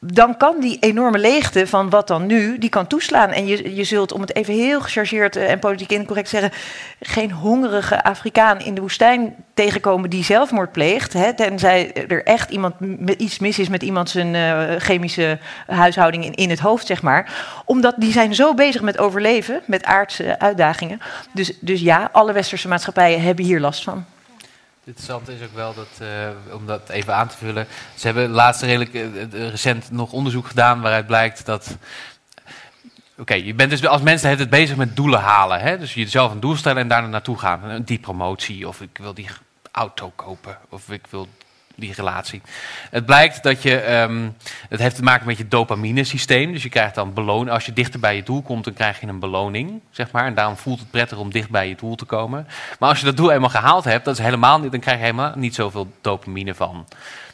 dan 0.02 0.36
kan 0.36 0.60
die 0.60 0.78
enorme 0.78 1.18
leegte 1.18 1.66
van 1.66 1.90
wat 1.90 2.06
dan 2.06 2.26
nu, 2.26 2.58
die 2.58 2.70
kan 2.70 2.86
toeslaan. 2.86 3.30
En 3.30 3.46
je, 3.46 3.74
je 3.74 3.84
zult, 3.84 4.12
om 4.12 4.20
het 4.20 4.34
even 4.34 4.54
heel 4.54 4.80
gechargeerd 4.80 5.36
en 5.36 5.58
politiek 5.58 5.90
incorrect 5.90 6.28
zeggen, 6.28 6.50
geen 7.00 7.32
hongerige 7.32 8.02
Afrikaan 8.04 8.60
in 8.60 8.74
de 8.74 8.80
woestijn 8.80 9.34
tegenkomen 9.54 10.10
die 10.10 10.24
zelfmoord 10.24 10.72
pleegt. 10.72 11.12
Hè, 11.12 11.34
tenzij 11.34 12.06
er 12.08 12.24
echt 12.24 12.50
iemand 12.50 12.74
iets 13.16 13.38
mis 13.38 13.58
is 13.58 13.68
met 13.68 13.82
iemand 13.82 14.10
zijn 14.10 14.34
uh, 14.34 14.76
chemische 14.78 15.38
huishouding 15.66 16.24
in, 16.24 16.34
in 16.34 16.50
het 16.50 16.60
hoofd, 16.60 16.86
zeg 16.86 17.02
maar. 17.02 17.32
Omdat 17.64 17.94
die 17.96 18.12
zijn 18.12 18.34
zo 18.34 18.54
bezig 18.54 18.82
met 18.82 18.98
overleven, 18.98 19.60
met 19.66 19.84
aardse 19.84 20.38
uitdagingen. 20.38 21.00
Dus, 21.32 21.52
dus 21.60 21.80
ja, 21.80 22.08
alle 22.12 22.32
westerse 22.32 22.68
maatschappijen 22.68 23.22
hebben 23.22 23.44
hier 23.44 23.60
last 23.60 23.82
van. 23.82 24.04
Interessant 24.90 25.28
is 25.28 25.42
ook 25.42 25.54
wel 25.54 25.74
dat, 25.74 25.88
uh, 26.02 26.54
om 26.54 26.66
dat 26.66 26.88
even 26.88 27.14
aan 27.14 27.28
te 27.28 27.36
vullen. 27.36 27.66
Ze 27.94 28.06
hebben 28.06 28.28
laatst 28.28 28.62
redelijk 28.62 28.94
uh, 28.94 29.48
recent 29.50 29.90
nog 29.90 30.12
onderzoek 30.12 30.46
gedaan 30.46 30.80
waaruit 30.80 31.06
blijkt 31.06 31.46
dat. 31.46 31.76
Oké, 33.18 33.34
je 33.34 33.54
bent 33.54 33.70
dus 33.70 33.86
als 33.86 34.02
mensen 34.02 34.38
het 34.38 34.50
bezig 34.50 34.76
met 34.76 34.96
doelen 34.96 35.20
halen. 35.20 35.60
Hè? 35.60 35.78
Dus 35.78 35.94
jezelf 35.94 36.32
een 36.32 36.40
doel 36.40 36.56
stellen 36.56 36.82
en 36.82 36.88
daar 36.88 37.08
naartoe 37.08 37.38
gaan. 37.38 37.82
Die 37.82 37.98
promotie, 37.98 38.68
of 38.68 38.80
ik 38.80 38.98
wil 39.00 39.14
die 39.14 39.28
auto 39.72 40.12
kopen, 40.16 40.58
of 40.68 40.90
ik 40.90 41.06
wil 41.10 41.28
die 41.80 41.92
relatie. 41.96 42.42
Het 42.90 43.06
blijkt 43.06 43.42
dat 43.42 43.62
je, 43.62 44.00
um, 44.00 44.36
het 44.68 44.80
heeft 44.80 44.96
te 44.96 45.02
maken 45.02 45.26
met 45.26 45.38
je 45.38 45.48
dopamine 45.48 46.04
systeem. 46.04 46.52
Dus 46.52 46.62
je 46.62 46.68
krijgt 46.68 46.94
dan 46.94 47.14
beloning. 47.14 47.50
Als 47.50 47.66
je 47.66 47.72
dichter 47.72 48.00
bij 48.00 48.16
je 48.16 48.22
doel 48.22 48.42
komt, 48.42 48.64
dan 48.64 48.72
krijg 48.72 49.00
je 49.00 49.06
een 49.06 49.18
beloning, 49.18 49.80
zeg 49.90 50.10
maar. 50.10 50.26
En 50.26 50.34
daarom 50.34 50.56
voelt 50.56 50.78
het 50.78 50.90
prettig 50.90 51.18
om 51.18 51.30
dicht 51.30 51.50
bij 51.50 51.68
je 51.68 51.74
doel 51.74 51.94
te 51.94 52.04
komen. 52.04 52.46
Maar 52.78 52.88
als 52.88 52.98
je 52.98 53.04
dat 53.04 53.16
doel 53.16 53.30
eenmaal 53.30 53.50
gehaald 53.50 53.84
hebt, 53.84 54.04
dat 54.04 54.18
is 54.18 54.24
helemaal 54.24 54.58
niet, 54.58 54.70
dan 54.70 54.80
krijg 54.80 54.96
je 54.96 55.04
helemaal 55.04 55.32
niet 55.36 55.54
zoveel 55.54 55.92
dopamine 56.00 56.54
van. 56.54 56.86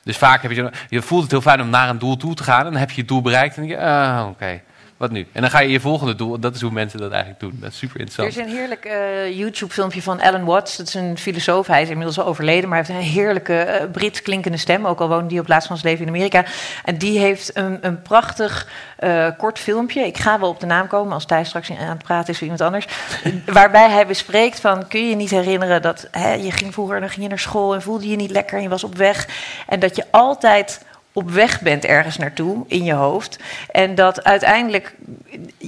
Dus 0.03 0.17
vaak 0.17 0.43
heb 0.43 0.51
je, 0.51 0.71
je 0.89 1.03
voelt 1.03 1.23
het 1.23 1.31
heel 1.31 1.41
fijn 1.41 1.61
om 1.61 1.71
naar 1.71 1.89
een 1.89 1.99
doel 1.99 2.17
toe 2.17 2.35
te 2.35 2.43
gaan. 2.43 2.67
En 2.67 2.71
dan 2.73 2.81
heb 2.81 2.91
je 2.91 3.01
het 3.01 3.09
doel 3.09 3.23
bereikt 3.23 3.57
en 3.57 3.67
denk 3.67 3.81
je, 3.81 3.87
ah, 3.87 4.27
oké. 4.29 4.61
Wat 4.97 5.11
nu? 5.11 5.27
En 5.33 5.41
dan 5.41 5.51
ga 5.51 5.61
je 5.61 5.69
je 5.69 5.81
volgende 5.81 6.15
doel, 6.15 6.39
dat 6.39 6.55
is 6.55 6.61
hoe 6.61 6.71
mensen 6.71 6.99
dat 6.99 7.11
eigenlijk 7.11 7.41
doen. 7.41 7.57
Dat 7.61 7.71
is 7.71 7.79
super 7.79 8.01
Er 8.01 8.07
is 8.07 8.17
interessant. 8.17 8.49
een 8.49 8.57
heerlijk 8.57 8.85
eh, 8.85 9.39
YouTube-filmpje 9.39 10.03
van 10.03 10.21
Alan 10.21 10.45
Watts. 10.45 10.77
Dat 10.77 10.87
is 10.87 10.95
een 10.95 11.19
filosoof. 11.19 11.67
Hij 11.67 11.83
is 11.83 11.89
inmiddels 11.89 12.19
al 12.19 12.27
overleden, 12.27 12.69
maar 12.69 12.85
hij 12.85 12.95
heeft 12.95 13.07
een 13.07 13.13
heerlijke 13.13 13.59
eh, 13.59 13.91
Brits 13.91 14.23
klinkende 14.23 14.57
stem. 14.57 14.87
Ook 14.87 15.01
al 15.01 15.09
woont 15.09 15.31
hij 15.31 15.41
op 15.41 15.49
laatst 15.49 15.69
van 15.69 15.77
zijn 15.77 15.89
leven 15.93 16.07
in 16.07 16.13
Amerika. 16.15 16.45
En 16.85 16.99
die 16.99 17.19
heeft 17.19 17.57
een, 17.57 17.79
een 17.81 18.03
prachtig 18.03 18.69
eh, 18.97 19.29
kort 19.37 19.59
filmpje. 19.59 20.07
Ik 20.07 20.19
ga 20.19 20.41
wel 20.41 20.49
op 20.49 20.61
de 20.61 20.67
naam 20.67 20.87
komen 20.87 21.13
als 21.13 21.27
Thijs 21.27 21.49
straks 21.49 21.71
aan 21.71 21.89
het 21.89 22.03
praten 22.03 22.29
is 22.33 22.39
voor 22.39 22.49
iemand 22.49 22.65
anders. 22.65 22.87
waarbij 23.47 23.91
hij 23.91 24.07
bespreekt 24.07 24.61
van, 24.61 24.89
kun 24.89 25.01
je 25.01 25.09
je 25.09 25.17
niet 25.17 25.31
herinneren 25.31 25.83
dat 25.83 26.09
hè, 26.11 26.33
je 26.33 26.51
ging 26.53 26.73
vroeger 26.73 27.01
dan 27.01 27.09
ging 27.09 27.23
je 27.23 27.29
naar 27.29 27.39
school 27.39 27.75
en 27.75 27.83
voelde 27.83 28.09
je 28.09 28.17
niet 28.17 28.31
lekker 28.31 28.57
en 28.57 28.63
je 28.63 28.69
was 28.69 28.85
op 28.85 28.97
weg. 28.97 29.29
En 29.69 29.81
dat 29.81 29.97
je 29.97 30.05
altijd 30.11 30.85
op 31.17 31.31
weg 31.31 31.61
bent 31.61 31.85
ergens 31.85 32.17
naartoe 32.17 32.65
in 32.67 32.85
je 32.85 32.93
hoofd. 32.93 33.39
En 33.71 33.95
dat 33.95 34.25
uiteindelijk 34.25 34.95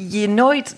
je 0.09 0.29
nooit 0.29 0.77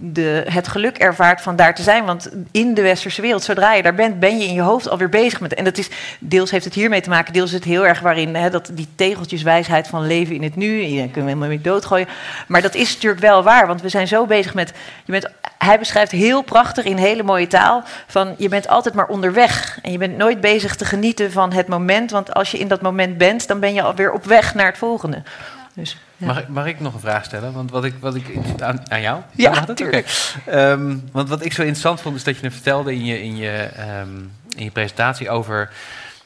de, 0.00 0.44
het 0.48 0.68
geluk 0.68 0.98
ervaart 0.98 1.40
van 1.40 1.56
daar 1.56 1.74
te 1.74 1.82
zijn. 1.82 2.04
Want 2.04 2.30
in 2.50 2.74
de 2.74 2.82
westerse 2.82 3.20
wereld, 3.20 3.42
zodra 3.42 3.74
je 3.74 3.82
daar 3.82 3.94
bent, 3.94 4.20
ben 4.20 4.38
je 4.38 4.46
in 4.46 4.54
je 4.54 4.60
hoofd 4.60 4.88
alweer 4.88 5.08
bezig 5.08 5.40
met. 5.40 5.54
En 5.54 5.64
dat 5.64 5.78
is, 5.78 5.88
deels 6.18 6.50
heeft 6.50 6.64
het 6.64 6.74
hiermee 6.74 7.00
te 7.00 7.08
maken, 7.08 7.32
deels 7.32 7.48
is 7.48 7.54
het 7.54 7.64
heel 7.64 7.86
erg 7.86 8.00
waarin 8.00 8.34
hè, 8.34 8.50
dat 8.50 8.70
die 8.72 8.88
tegeltjeswijsheid 8.94 9.86
van 9.86 10.06
leven 10.06 10.34
in 10.34 10.42
het 10.42 10.56
nu. 10.56 10.82
Je 10.82 11.10
kunt 11.10 11.26
helemaal 11.26 11.48
mee 11.48 11.60
doodgooien. 11.60 12.08
Maar 12.48 12.62
dat 12.62 12.74
is 12.74 12.94
natuurlijk 12.94 13.22
wel 13.22 13.42
waar, 13.42 13.66
want 13.66 13.82
we 13.82 13.88
zijn 13.88 14.08
zo 14.08 14.26
bezig 14.26 14.54
met. 14.54 14.72
Je 15.04 15.12
bent, 15.12 15.30
hij 15.58 15.78
beschrijft 15.78 16.12
heel 16.12 16.42
prachtig 16.42 16.84
in 16.84 16.96
hele 16.96 17.22
mooie 17.22 17.46
taal 17.46 17.82
van 18.06 18.34
je 18.38 18.48
bent 18.48 18.68
altijd 18.68 18.94
maar 18.94 19.06
onderweg. 19.06 19.78
En 19.82 19.92
je 19.92 19.98
bent 19.98 20.16
nooit 20.16 20.40
bezig 20.40 20.76
te 20.76 20.84
genieten 20.84 21.32
van 21.32 21.52
het 21.52 21.68
moment. 21.68 22.10
Want 22.10 22.34
als 22.34 22.50
je 22.50 22.58
in 22.58 22.68
dat 22.68 22.82
moment 22.82 23.18
bent, 23.18 23.48
dan 23.48 23.60
ben 23.60 23.74
je 23.74 23.82
alweer 23.82 24.12
op 24.12 24.24
weg 24.24 24.54
naar 24.54 24.66
het 24.66 24.78
volgende. 24.78 25.22
Dus, 25.74 25.98
ja. 26.26 26.32
Mag, 26.32 26.40
ik, 26.42 26.48
mag 26.48 26.66
ik 26.66 26.80
nog 26.80 26.94
een 26.94 27.00
vraag 27.00 27.24
stellen? 27.24 27.52
Want 27.52 27.70
wat 27.70 27.84
ik, 27.84 27.94
wat 28.00 28.14
ik 28.14 28.24
aan, 28.62 28.90
aan 28.90 29.00
jou? 29.00 29.20
Ja, 29.32 29.50
Mag 29.50 29.64
dat? 29.64 29.76
tuurlijk. 29.76 30.32
Oké. 30.40 30.50
Ehm, 30.56 30.96
want 31.12 31.28
wat 31.28 31.44
ik 31.44 31.52
zo 31.52 31.60
interessant 31.62 32.00
vond, 32.00 32.16
is 32.16 32.24
dat 32.24 32.36
je 32.38 32.44
het 32.44 32.52
vertelde 32.54 32.92
in 32.94 33.04
je, 33.04 33.22
in 33.22 33.36
je, 33.36 33.50
ehm, 33.76 34.08
in 34.56 34.64
je 34.64 34.70
presentatie 34.70 35.30
over 35.30 35.70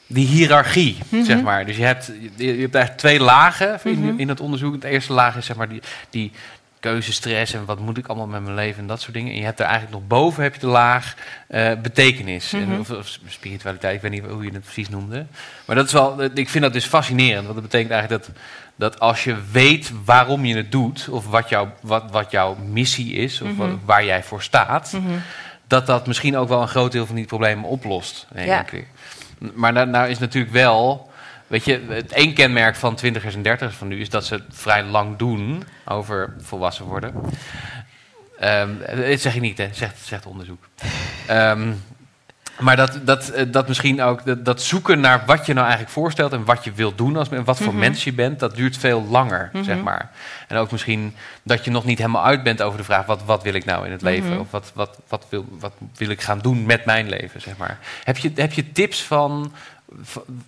die 0.07 0.27
hiërarchie, 0.27 0.99
Mhm. 1.09 1.25
zeg 1.25 1.43
maar. 1.43 1.67
Dus 1.67 1.77
je 1.77 1.85
hebt, 1.85 2.07
je, 2.37 2.55
je 2.55 2.61
hebt 2.61 2.75
eigenlijk 2.75 2.97
twee 2.97 3.21
lagen 3.21 3.79
in, 3.85 3.99
Mhm. 4.05 4.19
in 4.21 4.29
het 4.29 4.41
onderzoek. 4.41 4.81
De 4.81 4.89
eerste 4.89 5.13
laag 5.13 5.37
is 5.37 5.47
zeg 5.47 5.57
maar 5.57 5.69
die, 5.69 5.83
die 6.11 6.33
keuzestress 6.81 7.53
en 7.55 7.65
wat 7.65 7.79
moet 7.79 7.99
ik 7.99 8.07
allemaal 8.07 8.27
met 8.27 8.43
mijn 8.43 8.55
leven 8.55 8.81
en 8.81 8.87
dat 8.87 9.01
soort 9.01 9.15
dingen. 9.15 9.33
En 9.33 9.39
je 9.39 9.45
hebt 9.45 9.59
er 9.61 9.65
eigenlijk 9.67 9.95
nog 9.95 10.07
boven 10.07 10.43
heb 10.43 10.55
je 10.55 10.61
de 10.61 10.67
laag 10.67 11.15
eh, 11.49 11.73
betekenis 11.83 12.53
en, 12.53 12.69
Mhm. 12.69 12.81
of, 12.81 12.91
of 12.91 13.19
spiritualiteit. 13.27 13.95
Ik 13.95 14.01
weet 14.03 14.11
niet 14.11 14.25
hoe 14.31 14.45
je 14.45 14.51
het 14.53 14.63
precies 14.65 14.89
noemde. 14.89 15.27
Maar 15.65 15.77
dat 15.77 15.87
is 15.87 15.93
wel, 15.93 16.23
ik 16.35 16.49
vind 16.49 16.65
dat 16.65 16.73
dus 16.73 16.85
fascinerend. 16.85 17.43
Want 17.43 17.55
dat 17.55 17.63
betekent 17.63 17.91
eigenlijk 17.93 18.25
dat, 18.25 18.35
dat 18.79 19.01
als 19.01 19.25
je 19.25 19.37
weet 19.53 19.93
waarom 20.05 20.45
je 20.45 20.57
het 20.57 20.73
doet, 20.73 21.09
of 21.11 21.27
wat, 21.27 21.49
jouw 21.49 21.73
wat, 21.81 22.05
wat 22.11 22.31
jouw 22.31 22.55
missie 22.55 23.13
is, 23.13 23.41
of 23.41 23.49
Mhm. 23.49 23.57
wat- 23.59 23.79
waar 23.85 24.05
jij 24.05 24.23
voor 24.23 24.43
staat, 24.43 24.93
Mhm. 24.93 25.19
dat 25.67 25.87
dat 25.87 26.07
misschien 26.07 26.37
ook 26.37 26.49
wel 26.49 26.63
een 26.63 26.69
groot 26.69 26.93
deel 26.93 27.07
van 27.07 27.15
die 27.15 27.25
problemen 27.27 27.65
oplost. 27.65 28.27
Ja. 28.35 28.63
keer. 28.63 28.85
Maar 29.55 29.73
nou, 29.73 29.87
nou 29.87 30.09
is 30.09 30.19
natuurlijk 30.19 30.53
wel. 30.53 31.11
Weet 31.47 31.65
je, 31.65 31.83
het 31.89 32.13
één 32.13 32.35
kenmerk 32.35 32.77
van 32.77 32.95
twintigers 32.95 33.35
en 33.35 33.43
dertigers 33.43 33.77
van 33.77 33.89
nu 33.89 34.01
is 34.01 34.09
dat 34.11 34.25
ze 34.25 34.35
het 34.35 34.45
vrij 34.51 34.85
lang 34.85 35.17
doen 35.17 35.63
over 35.85 36.35
volwassen 36.41 36.85
worden. 36.85 37.15
Ehm, 38.39 38.71
dat 39.09 39.21
zeg 39.21 39.35
ik 39.35 39.41
niet, 39.41 39.59
hè? 39.59 39.69
Zegt, 39.73 39.99
zegt 40.07 40.27
onderzoek. 40.27 40.65
Ehm, 41.27 41.73
maar 42.59 42.77
dat, 42.77 42.99
dat, 43.03 43.29
eh, 43.29 43.45
dat 43.49 43.69
misschien 43.69 44.03
ook 44.03 44.25
dat, 44.25 44.45
dat 44.45 44.63
zoeken 44.63 45.01
naar 45.01 45.23
wat 45.27 45.47
je 45.47 45.53
nou 45.53 45.65
eigenlijk 45.67 45.95
voorstelt 45.95 46.33
en 46.33 46.45
wat 46.45 46.65
je 46.65 46.73
wilt 46.73 46.99
doen 46.99 47.17
als 47.17 47.29
en 47.29 47.45
wat 47.45 47.57
voor 47.59 47.73
Mhm. 47.73 47.79
mens 47.79 48.05
je 48.05 48.13
bent, 48.13 48.39
dat 48.41 48.55
duurt 48.55 48.77
veel 48.77 49.07
langer, 49.11 49.51
Mhm. 49.53 49.65
zeg 49.65 49.83
maar. 49.83 50.11
En 50.49 50.57
ook 50.57 50.71
misschien 50.71 51.15
dat 51.43 51.65
je 51.65 51.71
nog 51.71 51.85
niet 51.85 51.99
helemaal 51.99 52.25
uit 52.25 52.43
bent 52.43 52.63
over 52.63 52.79
de 52.79 52.85
vraag: 52.85 53.07
wat, 53.07 53.25
wat 53.25 53.43
wil 53.43 53.55
ik 53.55 53.65
nou 53.65 53.87
in 53.87 53.93
het 53.93 54.03
leven? 54.03 54.31
Mhm. 54.31 54.41
Of 54.41 54.51
wat, 54.51 54.71
wat, 54.75 54.99
wat, 55.09 55.27
wil, 55.29 55.45
wat 55.59 55.73
wil 55.97 56.09
ik 56.11 56.21
gaan 56.23 56.39
doen 56.39 56.67
met 56.67 56.85
mijn 56.85 57.09
leven, 57.09 57.41
zeg 57.41 57.57
maar. 57.57 57.79
Heb 58.05 58.17
je, 58.19 58.33
heb 58.35 58.53
je 58.53 58.73
tips 58.73 59.03
van, 59.03 59.53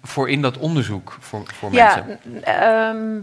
voor 0.02 0.31
in 0.31 0.43
dat 0.43 0.57
onderzoek 0.59 1.17
voor, 1.21 1.43
voor 1.59 1.73
Ja, 1.73 2.05
mensen? 2.07 2.45
ehm, 2.45 3.19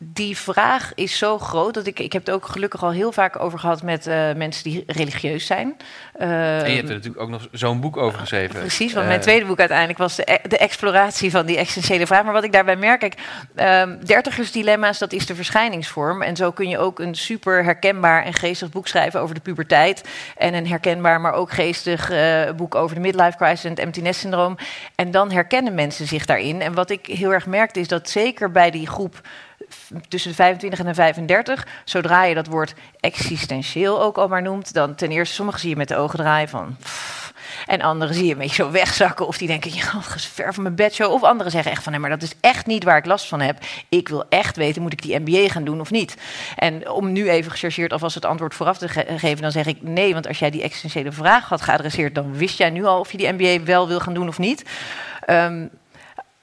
die 0.00 0.36
vraag 0.36 0.92
is 0.94 1.18
zo 1.18 1.38
groot 1.38 1.74
dat 1.74 1.86
ik, 1.86 1.98
ik 1.98 2.12
heb 2.12 2.26
het 2.26 2.34
ook 2.34 2.46
gelukkig 2.46 2.82
al 2.82 2.90
heel 2.90 3.12
vaak 3.12 3.38
over 3.40 3.58
gehad 3.58 3.82
met 3.82 4.06
eh, 4.06 4.32
mensen 4.36 4.64
die 4.64 4.82
religieus 4.86 5.46
zijn. 5.46 5.76
En 6.12 6.28
je 6.28 6.34
Ehm, 6.64 6.74
hebt 6.76 6.88
er 6.88 6.94
natuurlijk 6.94 7.22
ook 7.22 7.28
nog 7.28 7.48
zo'n 7.52 7.80
boek 7.80 7.96
over 7.96 8.18
geschreven. 8.18 8.60
Precies, 8.60 8.92
want 8.92 9.02
Eh, 9.04 9.10
mijn 9.10 9.20
tweede 9.20 9.46
boek 9.46 9.58
uiteindelijk 9.58 9.98
was 9.98 10.16
de, 10.16 10.32
e- 10.32 10.48
de 10.48 10.58
exploratie 10.58 11.30
van 11.30 11.46
die 11.46 11.56
existentiële 11.56 12.06
vraag. 12.06 12.24
Maar 12.24 12.32
wat 12.32 12.44
ik 12.44 12.52
daarbij 12.52 12.76
merk, 12.76 13.00
kijk, 13.00 13.14
ehm 13.54 13.96
dertigersdilemma's, 14.04 14.98
dat 14.98 15.12
is 15.12 15.26
de 15.26 15.34
verschijningsvorm. 15.34 16.22
En 16.22 16.36
zo 16.36 16.50
kun 16.50 16.68
je 16.68 16.78
ook 16.78 16.98
een 16.98 17.14
super 17.14 17.64
herkenbaar 17.64 18.24
en 18.24 18.32
geestig 18.34 18.68
boek 18.70 18.88
schrijven 18.88 19.20
over 19.20 19.34
de 19.34 19.40
puberteit. 19.40 20.08
En 20.36 20.54
een 20.54 20.66
herkenbaar, 20.68 21.20
maar 21.20 21.32
ook 21.32 21.50
geestig 21.52 22.10
eh, 22.10 22.50
boek 22.56 22.74
over 22.74 22.94
de 22.94 23.00
midlife 23.02 23.36
crisis 23.36 23.64
en 23.64 23.70
het 23.70 23.78
empty 23.78 24.00
nest 24.00 24.20
syndroom. 24.20 24.56
En 24.94 25.10
dan 25.10 25.30
herkennen 25.30 25.74
mensen 25.74 26.06
zich 26.06 26.24
daarin. 26.26 26.60
En 26.60 26.74
wat 26.74 26.90
ik 26.90 27.06
heel 27.06 27.32
erg 27.32 27.46
merkte, 27.46 27.80
is 27.80 27.88
dat 27.88 28.08
zeker 28.10 28.50
bij 28.50 28.70
die 28.70 28.86
groep 28.86 29.20
tussen 30.08 30.30
de 30.30 30.36
25 30.36 30.78
en 30.78 30.86
de 30.86 30.94
35, 30.94 31.66
zodra 31.84 32.24
je 32.24 32.34
dat 32.34 32.46
woord 32.46 32.74
existentieel 33.00 34.02
ook 34.02 34.18
al 34.18 34.28
maar 34.28 34.42
noemt, 34.42 34.74
dan 34.74 34.94
ten 34.94 35.10
eerste, 35.10 35.34
sommigen 35.34 35.60
zie 35.60 35.70
je 35.70 35.76
met 35.76 35.88
de 35.88 35.96
ogen 35.96 36.18
draaien 36.18 36.48
van. 36.48 36.76
en 37.66 37.80
anderen 37.82 38.14
zie 38.14 38.24
je 38.26 38.32
een 38.32 38.38
beetje 38.38 38.54
zo 38.62 38.70
wegzakken. 38.70 39.26
Of 39.26 39.38
die 39.38 39.48
denken, 39.48 39.74
ja, 39.74 40.00
ver 40.16 40.54
van 40.54 40.62
mijn 40.62 40.74
bedshow. 40.74 41.12
Of 41.12 41.22
anderen 41.22 41.52
zeggen 41.52 41.70
echt 41.72 41.82
van, 41.82 41.92
nee, 41.92 42.00
maar 42.00 42.10
dat 42.10 42.22
is 42.22 42.32
echt 42.40 42.66
niet 42.66 42.84
waar 42.84 42.96
ik 42.96 43.06
last 43.06 43.28
van 43.28 43.40
heb. 43.40 43.58
Ik 43.88 44.08
wil 44.08 44.24
echt 44.28 44.56
weten, 44.56 44.82
moet 44.82 44.92
ik 44.92 45.02
die 45.02 45.18
MBA 45.18 45.48
gaan 45.52 45.64
doen 45.64 45.80
of 45.80 45.90
niet? 45.90 46.16
En 46.56 46.90
om 46.90 47.12
nu 47.12 47.30
even 47.30 47.50
gechargeerd 47.50 47.92
alvast 47.92 48.14
het 48.14 48.24
antwoord 48.24 48.54
vooraf 48.54 48.78
te 48.78 48.88
ge- 48.88 49.06
geven... 49.16 49.42
dan 49.42 49.52
zeg 49.52 49.66
ik 49.66 49.82
nee, 49.82 50.12
want 50.12 50.26
als 50.28 50.38
jij 50.38 50.50
die 50.50 50.62
existentiële 50.62 51.12
vraag 51.12 51.48
had 51.48 51.60
geadresseerd... 51.62 52.14
dan 52.14 52.36
wist 52.36 52.58
jij 52.58 52.70
nu 52.70 52.84
al 52.84 53.00
of 53.00 53.12
je 53.12 53.18
die 53.18 53.32
MBA 53.32 53.64
wel 53.64 53.88
wil 53.88 54.00
gaan 54.00 54.14
doen 54.14 54.28
of 54.28 54.38
niet. 54.38 54.62
Ehm, 55.24 55.66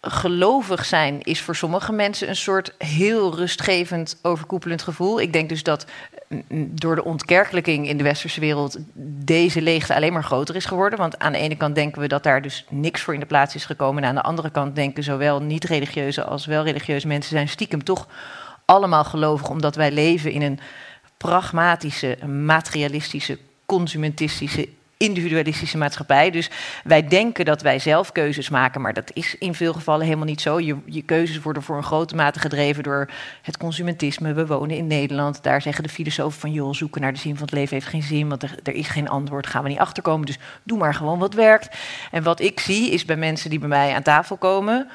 gelovig 0.08 0.86
zijn 0.86 1.22
is 1.22 1.42
voor 1.42 1.56
sommige 1.56 1.92
mensen 1.92 2.30
een 2.30 2.36
soort 2.36 2.74
heel 2.78 3.36
rustgevend, 3.36 4.20
overkoepelend 4.22 4.82
gevoel. 4.82 5.22
Ik 5.22 5.34
denk 5.34 5.50
dus 5.50 5.64
dat 5.64 5.86
mm, 6.28 6.44
door 6.70 6.96
de 6.96 7.04
ontkerkelijking 7.04 7.88
in 7.88 7.98
de 7.98 8.04
westerse 8.04 8.40
wereld 8.40 8.78
deze 9.26 9.62
leegte 9.62 9.96
alleen 9.96 10.14
maar 10.14 10.24
groter 10.24 10.56
is 10.56 10.66
geworden. 10.66 11.00
Want 11.00 11.20
aan 11.20 11.32
de 11.32 11.38
ene 11.38 11.56
kant 11.56 11.76
denken 11.76 12.02
we 12.02 12.08
dat 12.08 12.24
daar 12.24 12.42
dus 12.42 12.66
niks 12.70 13.02
voor 13.02 13.14
in 13.14 13.20
de 13.20 13.26
plaats 13.26 13.56
is 13.56 13.66
gekomen. 13.66 14.04
En 14.04 14.10
aan 14.10 14.16
de 14.16 14.22
andere 14.22 14.50
kant 14.50 14.76
denken 14.76 15.04
zowel 15.04 15.42
niet-religieuze 15.42 16.24
als 16.24 16.46
wel 16.46 16.64
religieuze 16.64 17.08
mensen 17.08 17.32
zijn 17.32 17.50
stiekem 17.50 17.84
toch 17.84 18.08
allemaal 18.66 19.04
gelovig, 19.04 19.50
omdat 19.50 19.76
wij 19.76 19.92
leven 19.92 20.32
in 20.32 20.42
een 20.42 20.60
pragmatische, 21.18 22.18
materialistische, 22.28 23.38
consumentistische 23.66 24.68
individualistische 24.98 25.78
maatschappij. 25.78 26.32
Dus 26.32 26.50
wij 26.84 27.08
denken 27.08 27.46
dat 27.46 27.62
wij 27.62 27.80
zelf 27.80 28.12
keuzes 28.12 28.50
maken, 28.50 28.82
maar 28.82 28.94
dat 28.94 29.12
is 29.14 29.38
in 29.38 29.54
veel 29.54 29.74
gevallen 29.74 30.06
helemaal 30.06 30.26
niet 30.26 30.42
zo. 30.42 30.60
Je, 30.60 30.76
je 30.86 31.02
keuzes 31.02 31.40
worden 31.40 31.64
voor 31.64 31.78
een 31.78 31.84
grote 31.84 32.16
mate 32.16 32.40
gedreven 32.40 32.84
door 32.84 33.10
het 33.42 33.58
consumentisme. 33.58 34.34
We 34.34 34.46
wonen 34.46 34.78
in 34.78 34.88
Nederland. 34.88 35.44
Daar 35.44 35.62
zeggen 35.62 35.84
de 35.84 35.90
filosofen 35.90 36.40
van, 36.40 36.52
joh, 36.52 36.74
zoeken 36.74 37.02
naar 37.02 37.14
de 37.14 37.20
zin 37.20 37.36
van 37.36 37.46
het 37.46 37.54
leven 37.54 37.74
heeft 37.74 37.88
geen 37.88 38.04
zin, 38.04 38.30
want 38.30 38.44
er, 38.44 38.56
er 38.64 38.74
is 38.74 38.88
geen 38.88 39.10
antwoord, 39.10 39.48
gaan 39.48 39.64
we 39.64 39.70
niet 39.70 39.80
achterkomen. 39.80 40.26
Dus 40.26 40.40
doe 40.64 40.78
maar 40.78 40.94
gewoon 40.94 41.20
wat 41.20 41.34
werkt. 41.34 41.78
En 42.12 42.24
wat 42.24 42.40
ik 42.40 42.60
zie 42.60 42.92
is 42.92 43.06
bij 43.06 43.18
mensen 43.18 43.50
die 43.50 43.60
bij 43.60 43.70
mij 43.70 43.94
aan 43.94 44.04
tafel 44.04 44.38
komen, 44.38 44.88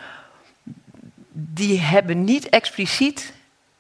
die 1.32 1.80
hebben 1.80 2.24
niet 2.24 2.48
expliciet 2.48 3.32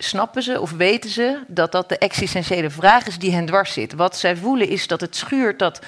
snappen 0.02 0.42
ze 0.42 0.60
of 0.60 0.70
weten 0.70 1.10
ze 1.10 1.38
dat 1.46 1.72
dat 1.72 1.88
de 1.88 1.98
existentiële 1.98 2.70
vraag 2.70 3.06
is 3.06 3.18
die 3.18 3.32
hen 3.32 3.46
dwars 3.46 3.72
zit. 3.72 3.92
Wat 3.92 4.16
zij 4.16 4.36
voelen 4.36 4.68
is 4.68 4.86
dat 4.86 5.00
het 5.00 5.16
schuurt 5.16 5.58
dat 5.58 5.80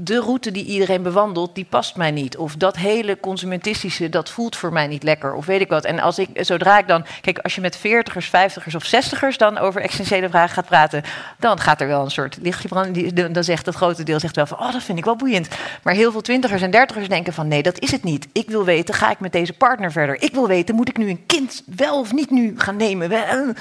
de 0.00 0.20
route 0.20 0.50
die 0.50 0.64
iedereen 0.64 1.02
bewandelt, 1.02 1.54
die 1.54 1.66
past 1.68 1.96
mij 1.96 2.10
niet. 2.10 2.36
Of 2.36 2.56
dat 2.56 2.76
hele 2.76 3.20
consumentistische, 3.20 4.08
dat 4.08 4.30
voelt 4.30 4.56
voor 4.56 4.72
mij 4.72 4.86
niet 4.86 5.02
lekker. 5.02 5.34
Of 5.34 5.46
weet 5.46 5.60
ik 5.60 5.68
wat. 5.68 5.84
En 5.84 6.00
als 6.00 6.18
ik, 6.18 6.28
zodra 6.34 6.78
ik 6.78 6.88
dan... 6.88 7.04
Kijk, 7.20 7.38
als 7.38 7.54
je 7.54 7.60
met 7.60 7.76
veertigers, 7.76 8.28
vijftigers 8.28 8.74
of 8.74 8.84
zestigers 8.84 9.38
dan 9.38 9.58
over 9.58 9.80
existentiële 9.80 10.28
vragen 10.28 10.54
gaat 10.54 10.66
praten... 10.66 11.02
dan 11.38 11.60
gaat 11.60 11.80
er 11.80 11.86
wel 11.86 12.04
een 12.04 12.10
soort 12.10 12.38
lichtje 12.42 12.68
branden. 12.68 13.32
Dan 13.32 13.44
zegt 13.44 13.66
het 13.66 13.74
grote 13.74 14.02
deel 14.02 14.20
zegt 14.20 14.36
wel 14.36 14.46
van, 14.46 14.58
oh, 14.58 14.72
dat 14.72 14.82
vind 14.82 14.98
ik 14.98 15.04
wel 15.04 15.16
boeiend. 15.16 15.48
Maar 15.82 15.94
heel 15.94 16.12
veel 16.12 16.20
twintigers 16.20 16.62
en 16.62 16.70
dertigers 16.70 17.08
denken 17.08 17.32
van, 17.32 17.48
nee, 17.48 17.62
dat 17.62 17.78
is 17.78 17.90
het 17.90 18.04
niet. 18.04 18.28
Ik 18.32 18.50
wil 18.50 18.64
weten, 18.64 18.94
ga 18.94 19.10
ik 19.10 19.20
met 19.20 19.32
deze 19.32 19.52
partner 19.52 19.92
verder? 19.92 20.22
Ik 20.22 20.32
wil 20.32 20.48
weten, 20.48 20.74
moet 20.74 20.88
ik 20.88 20.96
nu 20.96 21.08
een 21.08 21.26
kind 21.26 21.62
wel 21.76 21.98
of 21.98 22.12
niet 22.12 22.30
nu 22.30 22.54
gaan 22.56 22.76
nemen? 22.76 23.08
Wel- 23.08 23.52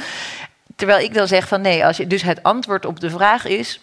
Terwijl 0.75 1.05
ik 1.05 1.13
dan 1.13 1.27
zeg 1.27 1.47
van, 1.47 1.61
nee, 1.61 1.85
als 1.85 1.97
je, 1.97 2.07
dus 2.07 2.21
het 2.21 2.43
antwoord 2.43 2.85
op 2.85 2.99
de 2.99 3.09
vraag 3.09 3.45
is 3.45 3.79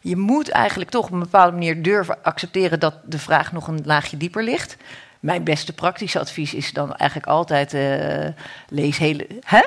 je 0.00 0.16
moet 0.16 0.48
eigenlijk 0.48 0.90
toch 0.90 1.06
op 1.06 1.12
een 1.12 1.18
bepaalde 1.18 1.52
manier 1.52 1.82
durven 1.82 2.22
accepteren 2.22 2.80
dat 2.80 2.94
de 3.04 3.18
vraag 3.18 3.52
nog 3.52 3.68
een 3.68 3.80
laagje 3.84 4.16
dieper 4.16 4.44
ligt. 4.44 4.76
Mijn 5.20 5.44
beste 5.44 5.72
praktische 5.72 6.18
advies 6.18 6.54
is 6.54 6.72
dan 6.72 6.94
eigenlijk 6.94 7.30
altijd: 7.30 7.74
eh, 7.74 8.28
lees 8.68 8.98
hele. 8.98 9.26
Hè? 9.44 9.62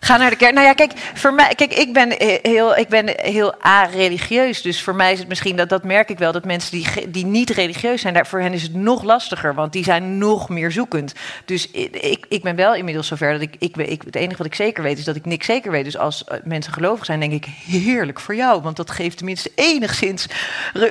Ga 0.00 0.16
naar 0.16 0.30
de 0.30 0.36
kerk. 0.36 0.54
Nou 0.54 0.66
ja, 0.66 0.72
kijk, 0.72 0.92
voor 1.14 1.34
mij, 1.34 1.54
kijk 1.54 1.74
ik, 1.74 1.92
ben 1.92 2.14
heel, 2.42 2.76
ik 2.76 2.88
ben 2.88 3.08
heel 3.20 3.54
a-religieus. 3.64 4.62
Dus 4.62 4.82
voor 4.82 4.94
mij 4.94 5.12
is 5.12 5.18
het 5.18 5.28
misschien, 5.28 5.56
dat, 5.56 5.68
dat 5.68 5.84
merk 5.84 6.10
ik 6.10 6.18
wel, 6.18 6.32
dat 6.32 6.44
mensen 6.44 6.70
die, 6.70 7.08
die 7.08 7.26
niet 7.26 7.50
religieus 7.50 8.00
zijn, 8.00 8.14
daar, 8.14 8.26
voor 8.26 8.40
hen 8.40 8.52
is 8.52 8.62
het 8.62 8.74
nog 8.74 9.02
lastiger. 9.02 9.54
Want 9.54 9.72
die 9.72 9.84
zijn 9.84 10.18
nog 10.18 10.48
meer 10.48 10.72
zoekend. 10.72 11.12
Dus 11.44 11.70
ik, 11.70 12.26
ik 12.28 12.42
ben 12.42 12.56
wel 12.56 12.74
inmiddels 12.74 13.06
zover 13.06 13.32
dat 13.32 13.40
ik, 13.40 13.54
ik, 13.58 13.76
ik, 13.76 14.02
het 14.04 14.14
enige 14.14 14.36
wat 14.36 14.46
ik 14.46 14.54
zeker 14.54 14.82
weet, 14.82 14.98
is 14.98 15.04
dat 15.04 15.16
ik 15.16 15.24
niks 15.24 15.46
zeker 15.46 15.70
weet. 15.70 15.84
Dus 15.84 15.98
als 15.98 16.24
eh, 16.24 16.38
mensen 16.44 16.72
gelovig 16.72 17.04
zijn, 17.04 17.20
denk 17.20 17.32
ik, 17.32 17.46
heerlijk 17.66 18.20
voor 18.20 18.34
jou. 18.34 18.62
Want 18.62 18.76
dat 18.76 18.90
geeft 18.90 19.16
tenminste 19.16 19.50
enigszins... 19.54 20.26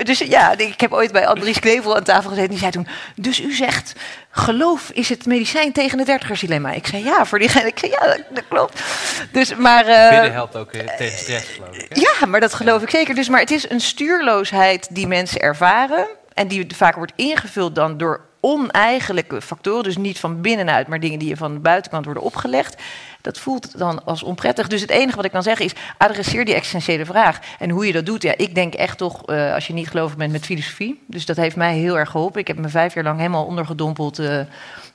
Dus 0.04 0.20
ja, 0.20 0.58
ik 0.58 0.82
heb 0.82 0.94
ooit 0.94 1.12
bij 1.12 1.28
Andries 1.28 1.60
Knevel 1.60 1.96
aan 1.96 2.04
tafel 2.04 2.30
gezeten. 2.30 2.50
Die 2.50 2.60
zei 2.60 2.72
toen, 2.72 2.88
dus 3.16 3.42
u 3.42 3.54
zegt, 3.54 3.94
geloof 4.38 4.90
is 4.94 5.10
het 5.10 5.26
medicijn 5.26 5.72
tegen 5.72 5.98
het 5.98 6.08
dertigersdilemma. 6.08 6.72
Ik 6.72 6.88
zei, 6.88 7.04
ja, 7.04 7.26
voor 7.26 7.40
diegene. 7.40 7.68
Ik 7.68 7.80
zei, 7.80 7.92
ja, 7.92 8.06
dat, 8.08 8.22
dat 8.30 8.44
klopt. 8.50 8.84
Dus, 9.32 9.56
maar... 9.56 9.86
eh, 9.86 10.10
Bidden 10.10 10.32
helpt 10.34 10.56
ook 10.56 10.72
eh, 10.72 10.96
tegen 10.98 11.18
stress, 11.20 11.48
geloof 11.48 11.76
ik. 11.76 11.86
hè? 11.90 12.02
ja, 12.02 12.26
maar 12.26 12.40
dat 12.40 12.54
geloof 12.54 12.82
ik 12.82 12.90
zeker. 12.90 13.16
Dus, 13.16 13.30
maar 13.30 13.40
het 13.40 13.52
is 13.52 13.70
een 13.70 13.80
stuurloosheid 13.82 14.88
die 14.92 15.08
mensen 15.08 15.42
ervaren. 15.42 16.08
En 16.34 16.48
die 16.48 16.68
vaak 16.76 16.96
wordt 16.96 17.14
ingevuld 17.16 17.76
dan 17.76 17.98
door 17.98 18.26
oneigenlijke 18.48 19.42
factoren. 19.42 19.84
Dus 19.84 19.98
niet 19.98 20.20
van 20.20 20.42
binnenuit, 20.42 20.88
maar 20.88 21.00
dingen 21.00 21.20
die 21.20 21.28
je 21.28 21.38
van 21.38 21.54
de 21.54 21.60
buitenkant 21.60 22.06
worden 22.06 22.24
opgelegd. 22.24 22.82
Dat 23.22 23.40
voelt 23.40 23.78
dan 23.78 24.06
als 24.06 24.24
onprettig. 24.24 24.68
Dus 24.68 24.82
het 24.82 24.90
enige 24.90 25.16
wat 25.16 25.26
ik 25.26 25.32
kan 25.32 25.44
zeggen 25.44 25.66
is, 25.66 25.74
adresseer 25.98 26.46
die 26.46 26.54
existentiële 26.54 27.06
vraag. 27.06 27.40
En 27.60 27.70
hoe 27.70 27.86
je 27.86 27.94
dat 27.94 28.06
doet, 28.06 28.22
ja, 28.22 28.34
ik 28.38 28.56
denk 28.56 28.74
echt 28.74 28.98
toch, 28.98 29.26
eh, 29.26 29.54
als 29.54 29.68
je 29.68 29.74
niet 29.74 29.88
gelovig 29.88 30.18
bent, 30.18 30.32
met 30.32 30.46
filosofie. 30.46 31.04
Dus 31.08 31.26
dat 31.26 31.36
heeft 31.36 31.56
mij 31.56 31.78
heel 31.78 31.98
erg 31.98 32.10
geholpen. 32.10 32.40
Ik 32.40 32.48
heb 32.48 32.58
me 32.58 32.70
vijf 32.70 32.94
jaar 32.94 33.04
lang 33.04 33.18
helemaal 33.18 33.46
ondergedompeld 33.46 34.20
eh, 34.20 34.40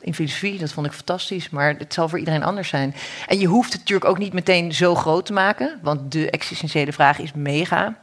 in 0.00 0.14
filosofie. 0.14 0.58
Dat 0.58 0.72
vond 0.72 0.86
ik 0.86 0.92
fantastisch, 0.92 1.50
maar 1.50 1.74
het 1.78 1.94
zal 1.94 2.08
voor 2.08 2.18
iedereen 2.18 2.42
anders 2.42 2.68
zijn. 2.68 2.94
En 3.26 3.38
je 3.38 3.46
hoeft 3.46 3.72
het 3.72 3.80
natuurlijk 3.80 4.10
ook 4.10 4.18
niet 4.18 4.32
meteen 4.32 4.72
zo 4.74 4.94
groot 4.94 5.26
te 5.26 5.32
maken, 5.32 5.78
want 5.82 6.12
de 6.12 6.30
existentiële 6.30 6.92
vraag 6.92 7.18
is 7.18 7.32
mega. 7.32 7.94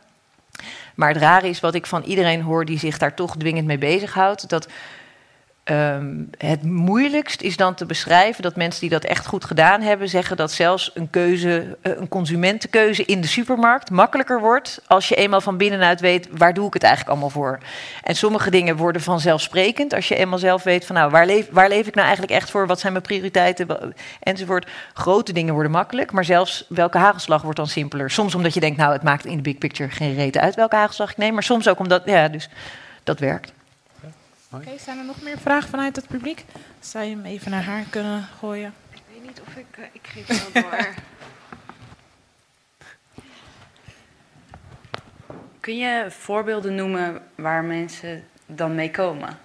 Maar 0.95 1.09
het 1.09 1.17
rare 1.17 1.49
is 1.49 1.59
wat 1.59 1.75
ik 1.75 1.85
van 1.85 2.03
iedereen 2.03 2.41
hoor 2.41 2.65
die 2.65 2.79
zich 2.79 2.97
daar 2.97 3.13
toch 3.13 3.37
dwingend 3.37 3.65
mee 3.65 3.77
bezighoudt, 3.77 4.49
dat 4.49 4.67
ehm, 5.69 6.23
het 6.37 6.63
moeilijkst 6.63 7.41
is 7.41 7.57
dan 7.57 7.75
te 7.75 7.85
beschrijven 7.85 8.43
dat 8.43 8.55
mensen 8.55 8.81
die 8.81 8.89
dat 8.89 9.03
echt 9.03 9.25
goed 9.25 9.45
gedaan 9.45 9.81
hebben, 9.81 10.09
zeggen 10.09 10.37
dat 10.37 10.51
zelfs 10.51 10.91
een 10.93 11.09
keuze, 11.09 11.77
eh, 11.81 11.91
een 11.97 12.07
consumentenkeuze 12.07 13.05
in 13.05 13.21
de 13.21 13.27
supermarkt 13.27 13.89
makkelijker 13.89 14.39
wordt 14.39 14.81
als 14.87 15.09
je 15.09 15.15
eenmaal 15.15 15.41
van 15.41 15.57
binnenuit 15.57 15.99
weet 15.99 16.27
waar 16.31 16.53
doe 16.53 16.67
ik 16.67 16.73
het 16.73 16.83
eigenlijk 16.83 17.11
allemaal 17.11 17.33
voor. 17.33 17.59
En 18.03 18.15
sommige 18.15 18.49
dingen 18.49 18.75
worden 18.75 19.01
vanzelfsprekend 19.01 19.93
als 19.93 20.07
je 20.07 20.15
eenmaal 20.15 20.39
zelf 20.39 20.63
weet 20.63 20.85
van 20.85 20.95
nou 20.95 21.11
waar 21.11 21.25
leef, 21.25 21.47
waar 21.51 21.69
leef 21.69 21.87
ik 21.87 21.95
nou 21.95 22.07
eigenlijk 22.07 22.37
echt 22.37 22.49
voor, 22.49 22.67
wat 22.67 22.79
zijn 22.79 22.93
mijn 22.93 23.05
prioriteiten 23.05 23.93
enzovoort. 24.19 24.67
Grote 24.93 25.33
dingen 25.33 25.53
worden 25.53 25.71
makkelijk, 25.71 26.11
maar 26.11 26.25
zelfs 26.25 26.65
welke 26.67 26.97
hagelslag 26.97 27.41
wordt 27.41 27.57
dan 27.57 27.67
simpeler. 27.67 28.11
Soms 28.11 28.35
omdat 28.35 28.53
je 28.53 28.59
denkt 28.59 28.77
nou 28.77 28.93
het 28.93 29.03
maakt 29.03 29.25
in 29.25 29.35
de 29.35 29.41
big 29.41 29.57
picture 29.57 29.89
geen 29.89 30.15
reden 30.15 30.41
uit 30.41 30.55
welke 30.55 30.75
hagelslag 30.75 31.11
ik 31.11 31.17
neem, 31.17 31.33
maar 31.33 31.43
soms 31.43 31.67
ook 31.67 31.79
omdat 31.79 32.01
ja 32.05 32.27
dus 32.27 32.49
dat 33.03 33.19
werkt. 33.19 33.57
Oké, 34.51 34.77
zijn 34.77 34.97
er 34.97 35.05
nog 35.05 35.21
meer 35.21 35.37
vragen 35.37 35.69
vanuit 35.69 35.95
het 35.95 36.07
publiek? 36.07 36.45
Zou 36.79 37.05
je 37.05 37.15
hem 37.15 37.25
even 37.25 37.51
naar 37.51 37.63
haar 37.63 37.83
kunnen 37.89 38.23
gooien? 38.39 38.73
Ik 38.93 39.01
weet 39.13 39.23
niet 39.23 39.41
of 39.47 39.55
ik... 39.55 39.65
eh, 39.77 39.83
ik 39.91 40.07
geef 40.07 40.27
het 40.27 40.51
wel 40.51 40.61
door. 40.63 40.87
Kun 45.59 45.77
je 45.77 46.05
voorbeelden 46.11 46.75
noemen 46.75 47.21
waar 47.35 47.63
mensen 47.63 48.27
dan 48.45 48.75
mee 48.75 48.91
komen? 48.91 49.37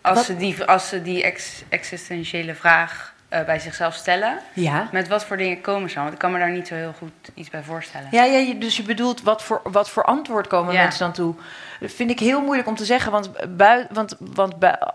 Als 0.00 0.16
Wat- 0.16 0.24
ze 0.24 0.36
die, 0.36 0.64
als 0.64 0.88
ze 0.88 1.02
die 1.02 1.22
ex- 1.22 1.62
existentiële 1.68 2.54
vraag 2.54 3.13
eh, 3.34 3.44
bij 3.44 3.58
zichzelf 3.58 3.94
stellen, 3.94 4.38
Ja. 4.52 4.88
met 4.92 5.08
wat 5.08 5.24
voor 5.24 5.36
dingen 5.36 5.60
komen 5.60 5.88
ze 5.88 5.94
dan? 5.94 6.02
Want 6.02 6.14
ik 6.14 6.20
kan 6.20 6.32
me 6.32 6.38
daar 6.38 6.50
niet 6.50 6.66
zo 6.66 6.74
heel 6.74 6.94
goed 6.98 7.12
iets 7.34 7.50
bij 7.50 7.62
voorstellen. 7.62 8.08
Ja, 8.10 8.24
ja, 8.24 8.54
dus 8.54 8.76
je 8.76 8.82
bedoelt 8.82 9.22
wat 9.22 9.42
voor, 9.42 9.60
wat 9.64 9.90
voor 9.90 10.02
antwoord 10.04 10.46
komen 10.46 10.74
Ja. 10.74 10.82
mensen 10.82 11.00
dan 11.04 11.12
toe? 11.12 11.34
Dat 11.80 11.92
vind 11.92 12.10
ik 12.10 12.18
heel 12.18 12.40
moeilijk 12.40 12.68
om 12.68 12.76
te 12.76 12.84
zeggen. 12.84 13.12
Want, 13.12 13.56
bui, 13.56 13.86
want, 13.90 14.16
want 14.18 14.54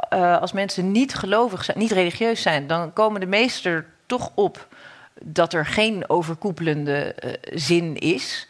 eh, 0.10 0.38
als 0.42 0.52
mensen 0.52 0.92
niet 0.92 1.16
gelovig 1.16 1.64
zijn, 1.64 1.78
niet 1.78 1.92
religieus 1.92 2.42
zijn, 2.42 2.68
dan 2.68 2.94
komen 2.94 3.20
de 3.20 3.26
meesten 3.28 3.72
er 3.72 3.86
toch 4.06 4.32
op 4.36 4.68
dat 5.22 5.54
er 5.54 5.66
geen 5.66 6.10
overkoepelende 6.10 7.14
eh, 7.14 7.32
zin 7.42 7.96
is. 7.96 8.48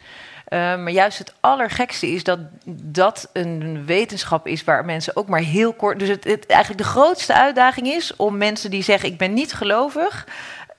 Eh, 0.50 0.58
maar 0.58 0.90
juist 0.90 1.18
het 1.18 1.34
allergekste 1.40 2.06
is 2.06 2.24
dat 2.24 2.38
dat 2.74 3.30
een 3.32 3.86
wetenschap 3.86 4.46
is 4.46 4.64
waar 4.64 4.84
mensen 4.84 5.16
ook 5.16 5.28
maar 5.28 5.40
heel 5.40 5.72
kort. 5.72 5.98
Dus 5.98 6.08
het, 6.08 6.24
het 6.24 6.46
eigenlijk 6.46 6.82
de 6.82 6.88
grootste 6.88 7.34
uitdaging 7.34 7.86
is 7.86 8.16
om 8.16 8.36
mensen 8.36 8.70
die 8.70 8.82
zeggen: 8.82 9.08
Ik 9.08 9.18
ben 9.18 9.34
niet 9.34 9.52
gelovig, 9.52 10.26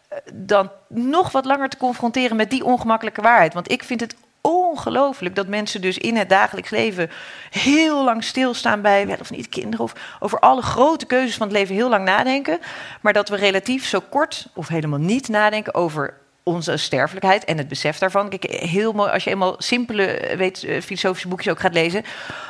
eh, 0.07 0.17
dan 0.33 0.71
nog 0.87 1.31
wat 1.31 1.45
langer 1.45 1.69
te 1.69 1.77
confronteren 1.77 2.35
met 2.35 2.49
die 2.49 2.65
ongemakkelijke 2.65 3.21
waarheid. 3.21 3.53
Want 3.53 3.71
ik 3.71 3.83
vind 3.83 3.99
het 3.99 4.15
ongelooflijk 4.41 5.35
dat 5.35 5.47
mensen 5.47 5.81
dus 5.81 5.97
in 5.97 6.15
het 6.15 6.29
dagelijks 6.29 6.69
leven 6.69 7.09
heel 7.49 8.03
lang 8.03 8.23
stilstaan 8.23 8.81
bij 8.81 9.07
wel 9.07 9.17
of 9.19 9.31
niet 9.31 9.49
kinderen 9.49 9.85
of 9.85 9.93
over 10.19 10.39
alle 10.39 10.61
grote 10.61 11.05
keuzes 11.05 11.37
van 11.37 11.47
het 11.47 11.57
leven 11.57 11.75
heel 11.75 11.89
lang 11.89 12.05
nadenken, 12.05 12.59
maar 13.01 13.13
dat 13.13 13.29
we 13.29 13.35
relatief 13.35 13.85
zo 13.85 13.99
kort 14.09 14.47
of 14.53 14.67
helemaal 14.67 14.99
niet 14.99 15.27
nadenken 15.27 15.73
over 15.73 16.20
onze 16.43 16.77
sterfelijkheid 16.77 17.45
en 17.45 17.57
het 17.57 17.67
besef 17.67 17.97
daarvan. 17.97 18.29
Kijk, 18.29 18.43
heel 18.51 18.91
mooi 18.93 19.11
als 19.11 19.23
je 19.23 19.29
eenmaal 19.29 19.55
simpele 19.57 20.03
eh, 20.03 20.37
weet, 20.37 20.63
eh, 20.63 20.81
filosofische 20.81 21.27
boekjes 21.27 21.53
ook 21.53 21.59
gaat 21.59 21.73
lezen. 21.73 22.03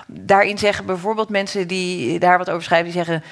Daarin 0.08 0.58
zeggen 0.58 0.86
bijvoorbeeld 0.86 1.30
mensen 1.30 1.68
die 1.68 2.20
daar 2.20 2.38
wat 2.38 2.50
over 2.50 2.64
schrijven, 2.64 2.92
die 2.92 3.04
zeggen 3.04 3.24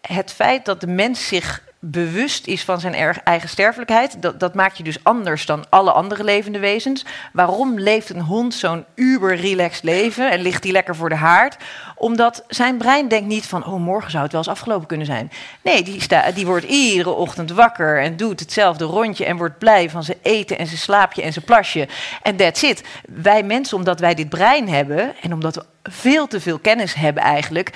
het 0.00 0.32
feit 0.32 0.64
dat 0.64 0.80
de 0.80 0.86
mens 0.86 1.28
zich 1.28 1.62
bewust 1.82 2.46
is 2.46 2.64
van 2.64 2.80
zijn 2.80 3.20
eigen 3.24 3.48
sterfelijkheid, 3.48 4.22
dat, 4.22 4.40
dat 4.40 4.54
maakt 4.54 4.76
je 4.76 4.82
dus 4.82 5.04
anders 5.04 5.46
dan 5.46 5.64
alle 5.68 5.92
andere 5.92 6.24
levende 6.24 6.58
wezens. 6.58 7.04
Waarom 7.32 7.78
leeft 7.78 8.10
een 8.10 8.20
hond 8.20 8.54
zo'n 8.54 8.84
uber-relaxed 8.94 9.84
leven 9.84 10.30
en 10.30 10.40
ligt 10.40 10.62
die 10.62 10.72
lekker 10.72 10.96
voor 10.96 11.08
de 11.08 11.14
haard? 11.14 11.56
Omdat 11.96 12.44
zijn 12.48 12.76
brein 12.76 13.08
denkt 13.08 13.28
niet 13.28 13.46
van, 13.46 13.66
oh, 13.66 13.80
morgen 13.80 14.10
zou 14.10 14.22
het 14.22 14.32
wel 14.32 14.40
eens 14.40 14.50
afgelopen 14.50 14.86
kunnen 14.86 15.06
zijn. 15.06 15.30
Nee, 15.62 15.82
die, 15.82 16.02
die 16.34 16.46
wordt 16.46 16.66
iedere 16.66 17.10
ochtend 17.10 17.50
wakker 17.50 18.02
en 18.02 18.16
doet 18.16 18.40
hetzelfde 18.40 18.84
rondje 18.84 19.24
en 19.24 19.36
wordt 19.36 19.58
blij 19.58 19.90
van 19.90 20.02
zijn 20.02 20.18
eten 20.22 20.58
en 20.58 20.66
zijn 20.66 20.78
slaapje 20.78 21.22
en 21.22 21.32
zijn 21.32 21.44
plasje. 21.44 21.88
En 22.22 22.36
that's 22.36 22.62
it. 22.62 22.82
Wij 23.08 23.42
mensen, 23.42 23.76
omdat 23.76 24.00
wij 24.00 24.14
dit 24.14 24.28
brein 24.28 24.68
hebben 24.68 25.14
en 25.20 25.32
omdat 25.32 25.54
we 25.54 25.64
veel 25.82 26.26
te 26.26 26.40
veel 26.40 26.58
kennis 26.58 26.94
hebben 26.94 27.22
eigenlijk, 27.22 27.70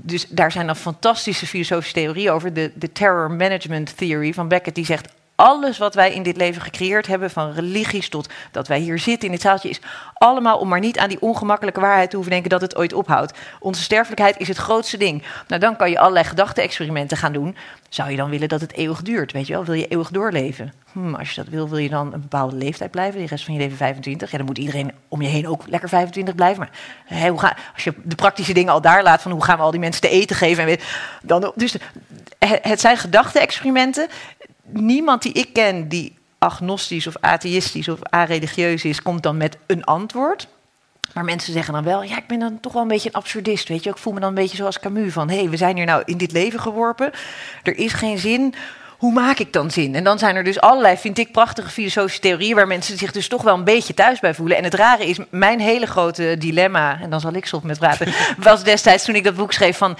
dus 0.00 0.26
daar 0.28 0.52
zijn 0.52 0.66
dan 0.66 0.76
fantastische 0.76 1.46
filosofische 1.46 1.94
theorieën 1.94 2.30
over. 2.30 2.54
De, 2.54 2.72
de 2.74 2.92
Terror 2.92 3.30
Management 3.30 3.96
Theory 3.96 4.32
van 4.32 4.48
Beckett, 4.48 4.76
die 4.76 4.84
zegt... 4.84 5.08
alles 5.40 5.78
wat 5.78 5.94
wij 5.94 6.12
in 6.12 6.22
dit 6.22 6.36
leven 6.36 6.62
gecreëerd 6.62 7.06
hebben, 7.06 7.30
van 7.30 7.52
religies 7.52 8.08
tot 8.08 8.28
dat 8.50 8.68
wij 8.68 8.78
hier 8.78 8.98
zitten 8.98 9.28
in 9.28 9.34
dit 9.34 9.42
zaaltje... 9.42 9.68
is 9.68 9.80
allemaal 10.14 10.58
om 10.58 10.68
maar 10.68 10.80
niet 10.80 10.98
aan 10.98 11.08
die 11.08 11.20
ongemakkelijke 11.20 11.80
waarheid 11.80 12.10
te 12.10 12.16
hoeven 12.16 12.32
denken 12.32 12.50
dat 12.50 12.60
het 12.60 12.76
ooit 12.76 12.92
ophoudt. 12.92 13.38
Onze 13.60 13.82
sterfelijkheid 13.82 14.38
is 14.38 14.48
het 14.48 14.56
grootste 14.56 14.96
ding. 14.96 15.22
Nou, 15.48 15.60
dan 15.60 15.76
kan 15.76 15.90
je 15.90 15.98
allerlei 15.98 16.24
gedachte-experimenten 16.24 17.16
gaan 17.16 17.32
doen. 17.32 17.56
Zou 17.88 18.10
je 18.10 18.16
dan 18.16 18.30
willen 18.30 18.48
dat 18.48 18.60
het 18.60 18.72
eeuwig 18.72 19.02
duurt, 19.02 19.32
weet 19.32 19.46
je 19.46 19.52
wel? 19.52 19.64
Wil 19.64 19.74
je 19.74 19.86
eeuwig 19.86 20.10
doorleven? 20.10 20.72
Hm, 20.92 21.14
als 21.14 21.30
je 21.30 21.42
dat 21.42 21.50
wil, 21.50 21.68
wil 21.68 21.78
je 21.78 21.88
dan 21.88 22.12
een 22.12 22.20
bepaalde 22.20 22.56
leeftijd 22.56 22.90
blijven, 22.90 23.20
de 23.20 23.26
rest 23.26 23.44
van 23.44 23.54
je 23.54 23.60
leven 23.60 23.76
25? 23.76 24.30
Ja, 24.30 24.36
dan 24.36 24.46
moet 24.46 24.58
iedereen 24.58 24.92
om 25.08 25.22
je 25.22 25.28
heen 25.28 25.48
ook 25.48 25.62
lekker 25.66 25.88
25 25.88 26.34
blijven. 26.34 26.68
Maar 27.08 27.28
hoe 27.28 27.40
ga, 27.40 27.56
als 27.74 27.84
je 27.84 27.94
de 28.04 28.14
praktische 28.14 28.52
dingen 28.52 28.72
al 28.72 28.80
daar 28.80 29.02
laat, 29.02 29.22
van 29.22 29.32
hoe 29.32 29.44
gaan 29.44 29.56
we 29.56 29.62
al 29.62 29.70
die 29.70 29.80
mensen 29.80 30.02
te 30.02 30.08
eten 30.08 30.36
geven? 30.36 30.62
En 30.62 30.68
weet, 30.68 30.84
dan, 31.22 31.52
dus 31.54 31.76
het 32.38 32.80
zijn 32.80 32.96
gedachte-experimenten. 32.96 34.08
Niemand 34.72 35.22
die 35.22 35.32
ik 35.32 35.52
ken 35.52 35.88
die 35.88 36.18
agnostisch 36.38 37.06
of 37.06 37.16
atheïstisch 37.20 37.88
of 37.88 37.98
areligieus 38.02 38.84
is, 38.84 39.02
komt 39.02 39.22
dan 39.22 39.36
met 39.36 39.56
een 39.66 39.84
antwoord. 39.84 40.48
Maar 41.14 41.24
mensen 41.24 41.52
zeggen 41.52 41.74
dan 41.74 41.84
wel, 41.84 42.02
ja, 42.02 42.16
ik 42.16 42.26
ben 42.26 42.38
dan 42.38 42.60
toch 42.60 42.72
wel 42.72 42.82
een 42.82 42.88
beetje 42.88 43.08
een 43.08 43.14
absurdist, 43.14 43.68
weet 43.68 43.84
je. 43.84 43.90
Ik 43.90 43.98
voel 43.98 44.12
me 44.12 44.20
dan 44.20 44.28
een 44.28 44.34
beetje 44.34 44.56
zoals 44.56 44.80
Camus, 44.80 45.12
van 45.12 45.30
hé, 45.30 45.38
hey, 45.38 45.50
we 45.50 45.56
zijn 45.56 45.76
hier 45.76 45.86
nou 45.86 46.02
in 46.04 46.16
dit 46.16 46.32
leven 46.32 46.60
geworpen. 46.60 47.10
Er 47.62 47.78
is 47.78 47.92
geen 47.92 48.18
zin. 48.18 48.54
Hoe 48.98 49.12
maak 49.12 49.38
ik 49.38 49.52
dan 49.52 49.70
zin? 49.70 49.94
En 49.94 50.04
dan 50.04 50.18
zijn 50.18 50.36
er 50.36 50.44
dus 50.44 50.60
allerlei, 50.60 50.96
vind 50.96 51.18
ik, 51.18 51.32
prachtige 51.32 51.70
filosofische 51.70 52.20
theorieën... 52.20 52.54
waar 52.54 52.66
mensen 52.66 52.98
zich 52.98 53.12
dus 53.12 53.28
toch 53.28 53.42
wel 53.42 53.54
een 53.54 53.64
beetje 53.64 53.94
thuis 53.94 54.20
bij 54.20 54.34
voelen. 54.34 54.56
En 54.56 54.64
het 54.64 54.74
rare 54.74 55.06
is, 55.06 55.18
mijn 55.30 55.60
hele 55.60 55.86
grote 55.86 56.36
dilemma... 56.38 57.00
en 57.00 57.10
dan 57.10 57.20
zal 57.20 57.32
ik 57.32 57.46
stop 57.46 57.62
met 57.62 57.78
praten... 57.78 58.12
was 58.38 58.64
destijds 58.64 59.04
toen 59.04 59.14
ik 59.14 59.24
dat 59.24 59.34
boek 59.34 59.52
schreef 59.52 59.76
van... 59.76 59.96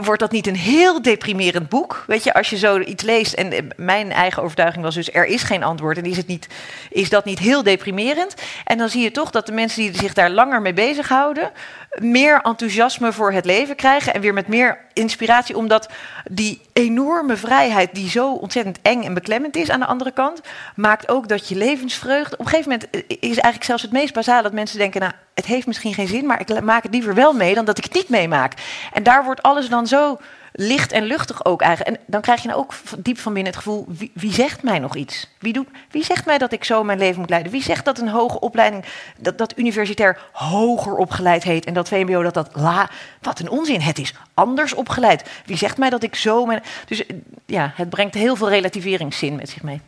wordt 0.00 0.20
dat 0.20 0.30
niet 0.30 0.46
een 0.46 0.56
heel 0.56 1.02
deprimerend 1.02 1.68
boek? 1.68 2.04
Weet 2.06 2.24
je, 2.24 2.34
als 2.34 2.50
je 2.50 2.56
zo 2.56 2.78
iets 2.78 3.02
leest... 3.02 3.32
en 3.32 3.52
eh, 3.52 3.62
mijn 3.76 4.12
eigen 4.12 4.42
overtuiging 4.42 4.84
was 4.84 4.94
dus, 4.94 5.12
er 5.12 5.26
is 5.26 5.42
geen 5.42 5.62
antwoord... 5.62 5.98
en 5.98 6.04
is, 6.04 6.16
het 6.16 6.26
niet, 6.26 6.46
is 6.90 7.08
dat 7.08 7.24
niet 7.24 7.38
heel 7.38 7.62
deprimerend? 7.62 8.34
En 8.64 8.78
dan 8.78 8.88
zie 8.88 9.02
je 9.02 9.10
toch 9.10 9.30
dat 9.30 9.46
de 9.46 9.52
mensen 9.52 9.82
die 9.82 10.00
zich 10.00 10.14
daar 10.14 10.30
langer 10.30 10.62
mee 10.62 10.72
bezighouden... 10.72 11.50
meer 11.98 12.40
enthousiasme 12.42 13.12
voor 13.12 13.32
het 13.32 13.44
leven 13.44 13.76
krijgen... 13.76 14.14
en 14.14 14.20
weer 14.20 14.32
met 14.32 14.48
meer 14.48 14.78
inspiratie, 14.92 15.56
omdat 15.56 15.88
die 16.30 16.60
enorme 16.72 17.36
vrijheid... 17.36 17.94
die 17.94 18.10
zo 18.10 18.32
ontzettend 18.32 18.78
eng 18.82 19.02
en 19.02 19.14
beklemmend 19.14 19.56
is 19.56 19.70
aan 19.70 19.80
de 19.80 19.86
andere 19.86 20.10
kant... 20.10 20.40
maakt 20.74 21.08
ook 21.08 21.28
dat 21.28 21.48
je 21.48 21.56
levensvreugde... 21.56 22.36
op 22.36 22.44
een 22.44 22.50
gegeven 22.50 22.70
moment 22.70 22.90
eh, 22.90 23.00
is 23.08 23.20
eigenlijk 23.20 23.64
zelfs 23.64 23.82
het 23.82 23.92
meest 23.92 24.14
basale... 24.14 24.42
dat 24.42 24.52
mensen 24.52 24.78
denken, 24.78 25.00
nou, 25.00 25.12
het 25.34 25.46
heeft 25.46 25.66
misschien 25.66 25.94
geen 25.94 26.08
zin, 26.08 26.26
maar 26.26 26.40
ik 26.40 26.60
maak 26.60 26.82
het 26.82 26.92
liever 26.92 27.14
wel 27.14 27.32
mee 27.32 27.54
dan 27.54 27.64
dat 27.64 27.78
ik 27.78 27.84
het 27.84 27.94
niet 27.94 28.08
meemaak. 28.08 28.52
En 28.92 29.02
daar 29.02 29.24
wordt 29.24 29.42
alles 29.42 29.68
dan 29.68 29.86
zo 29.86 30.18
licht 30.52 30.92
en 30.92 31.04
luchtig 31.04 31.44
ook 31.44 31.62
eigenlijk. 31.62 31.96
En 31.96 32.02
dan 32.06 32.20
krijg 32.20 32.42
je 32.42 32.48
nou 32.48 32.60
ook 32.60 32.74
diep 32.98 33.18
van 33.18 33.32
binnen 33.32 33.52
het 33.52 33.62
gevoel, 33.62 33.84
wie, 33.88 34.10
wie 34.14 34.32
zegt 34.32 34.62
mij 34.62 34.78
nog 34.78 34.96
iets? 34.96 35.28
Wie, 35.38 35.52
doet, 35.52 35.66
wie 35.90 36.04
zegt 36.04 36.26
mij 36.26 36.38
dat 36.38 36.52
ik 36.52 36.64
zo 36.64 36.84
mijn 36.84 36.98
leven 36.98 37.20
moet 37.20 37.30
leiden? 37.30 37.52
Wie 37.52 37.62
zegt 37.62 37.84
dat 37.84 37.98
een 37.98 38.08
hoge 38.08 38.40
opleiding, 38.40 38.84
dat, 39.18 39.38
dat 39.38 39.58
universitair 39.58 40.18
hoger 40.32 40.94
opgeleid 40.94 41.42
heet 41.42 41.64
en 41.64 41.74
dat 41.74 41.88
VMBO 41.88 42.22
dat 42.22 42.34
dat 42.34 42.50
la... 42.52 42.90
Wat 43.20 43.40
een 43.40 43.50
onzin, 43.50 43.80
het 43.80 43.98
is 43.98 44.14
anders 44.34 44.74
opgeleid. 44.74 45.30
Wie 45.46 45.56
zegt 45.56 45.78
mij 45.78 45.90
dat 45.90 46.02
ik 46.02 46.14
zo... 46.14 46.46
Mijn, 46.46 46.62
dus 46.86 47.06
eh, 47.06 47.16
ja, 47.46 47.72
het 47.74 47.88
brengt 47.88 48.14
heel 48.14 48.36
veel 48.36 48.48
relativeringszin 48.48 49.36
met 49.36 49.48
zich 49.48 49.62
mee. 49.62 49.80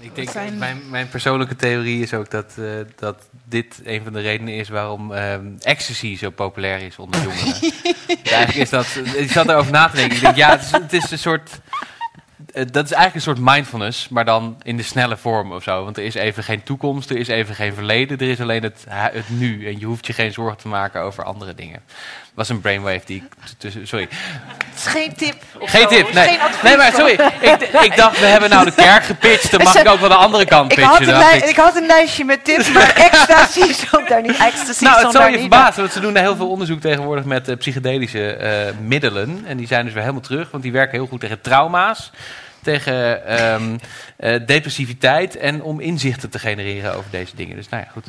Ik 0.00 0.14
denk, 0.14 0.30
zijn- 0.30 0.58
mijn, 0.58 0.82
mijn 0.90 1.08
persoonlijke 1.08 1.56
theorie 1.56 2.02
is 2.02 2.14
ook 2.14 2.30
dat, 2.30 2.52
eh, 2.58 2.64
dat 2.96 3.28
dit 3.44 3.80
een 3.84 4.02
van 4.02 4.12
de 4.12 4.20
redenen 4.20 4.54
is 4.54 4.68
waarom 4.68 5.12
ehm, 5.12 5.46
ecstasy 5.60 6.16
zo 6.16 6.30
populair 6.30 6.80
is 6.80 6.96
onder 6.98 7.22
jongeren. 7.22 7.54
eigenlijk 8.24 8.54
is 8.54 8.70
dat, 8.70 8.86
ik 9.16 9.30
zat 9.30 9.48
erover 9.48 9.72
na 9.72 9.88
te 9.88 9.96
denken. 9.96 10.16
Ik 10.16 10.22
denk, 10.22 10.36
ja, 10.36 10.50
het 10.50 10.62
is, 10.62 10.70
het 10.70 10.92
is 10.92 11.10
een 11.10 11.18
soort, 11.18 11.60
dat 12.52 12.84
is 12.84 12.92
eigenlijk 12.92 13.14
een 13.14 13.20
soort 13.20 13.38
mindfulness, 13.40 14.08
maar 14.08 14.24
dan 14.24 14.56
in 14.62 14.76
de 14.76 14.82
snelle 14.82 15.16
vorm 15.16 15.52
of 15.52 15.62
zo. 15.62 15.84
Want 15.84 15.96
er 15.96 16.04
is 16.04 16.14
even 16.14 16.44
geen 16.44 16.62
toekomst, 16.62 17.10
er 17.10 17.16
is 17.16 17.28
even 17.28 17.54
geen 17.54 17.74
verleden, 17.74 18.18
er 18.18 18.28
is 18.28 18.40
alleen 18.40 18.62
het, 18.62 18.84
het 18.88 19.28
nu. 19.28 19.66
En 19.66 19.78
je 19.78 19.86
hoeft 19.86 20.06
je 20.06 20.12
geen 20.12 20.32
zorgen 20.32 20.58
te 20.58 20.68
maken 20.68 21.00
over 21.00 21.24
andere 21.24 21.54
dingen. 21.54 21.80
was 22.34 22.48
een 22.48 22.60
brainwave 22.60 23.00
die 23.04 23.16
ik 23.16 23.56
tussen, 23.58 23.86
sorry. 23.86 24.08
Het 24.10 24.78
is 24.78 24.86
geen 24.86 25.14
tip. 25.14 25.34
Geen 25.58 25.80
zo. 25.80 25.88
tip, 25.88 26.12
nee. 26.12 26.28
geen 26.28 26.40
advies 26.40 26.62
Nee, 26.62 26.76
maar 26.76 26.92
sorry. 26.92 27.12
Ik, 27.40 27.62
ik 27.82 27.96
dacht, 27.96 28.20
we 28.20 28.26
hebben 28.26 28.50
nou 28.50 28.64
de 28.64 28.74
kerk 28.74 29.04
gepitcht, 29.04 29.50
dan 29.50 29.62
mag 29.62 29.74
ik 29.74 29.88
ook 29.88 30.00
wel 30.00 30.08
de 30.08 30.14
andere 30.14 30.44
kant 30.44 30.72
Ik 30.72 30.78
pitchen. 30.78 31.14
had, 31.14 31.48
ik 31.48 31.56
had 31.56 31.76
een 31.76 31.86
lijstje 31.86 32.24
met 32.24 32.44
tips, 32.44 32.72
maar 32.72 32.96
ecstasy 33.10 33.72
stond 33.72 34.08
daar 34.08 34.22
niet. 34.22 34.36
Ecstasy 34.36 34.84
Nou, 34.84 35.02
het 35.02 35.12
zal 35.12 35.20
daar 35.20 35.30
je 35.30 35.38
verbazen, 35.38 35.80
want 35.80 35.92
ze 35.92 36.00
doen 36.00 36.16
heel 36.16 36.36
veel 36.36 36.48
onderzoek 36.48 36.80
tegenwoordig 36.80 37.24
met 37.24 37.48
eh, 37.48 37.56
psychedelische 37.56 38.32
eh, 38.32 38.74
middelen. 38.80 39.42
En 39.46 39.56
die 39.56 39.66
zijn 39.66 39.84
dus 39.84 39.92
weer 39.92 40.02
helemaal 40.02 40.22
terug, 40.22 40.50
want 40.50 40.62
die 40.62 40.72
werken 40.72 40.98
heel 40.98 41.06
goed 41.06 41.20
tegen 41.20 41.40
trauma's, 41.40 42.10
tegen 42.62 43.26
ehm, 43.26 43.76
eh, 44.16 44.40
depressiviteit 44.46 45.36
en 45.36 45.62
om 45.62 45.80
inzichten 45.80 46.30
te 46.30 46.38
genereren 46.38 46.94
over 46.94 47.10
deze 47.10 47.36
dingen. 47.36 47.56
Dus 47.56 47.68
nou 47.68 47.82
ja, 47.82 47.90
goed. 47.92 48.06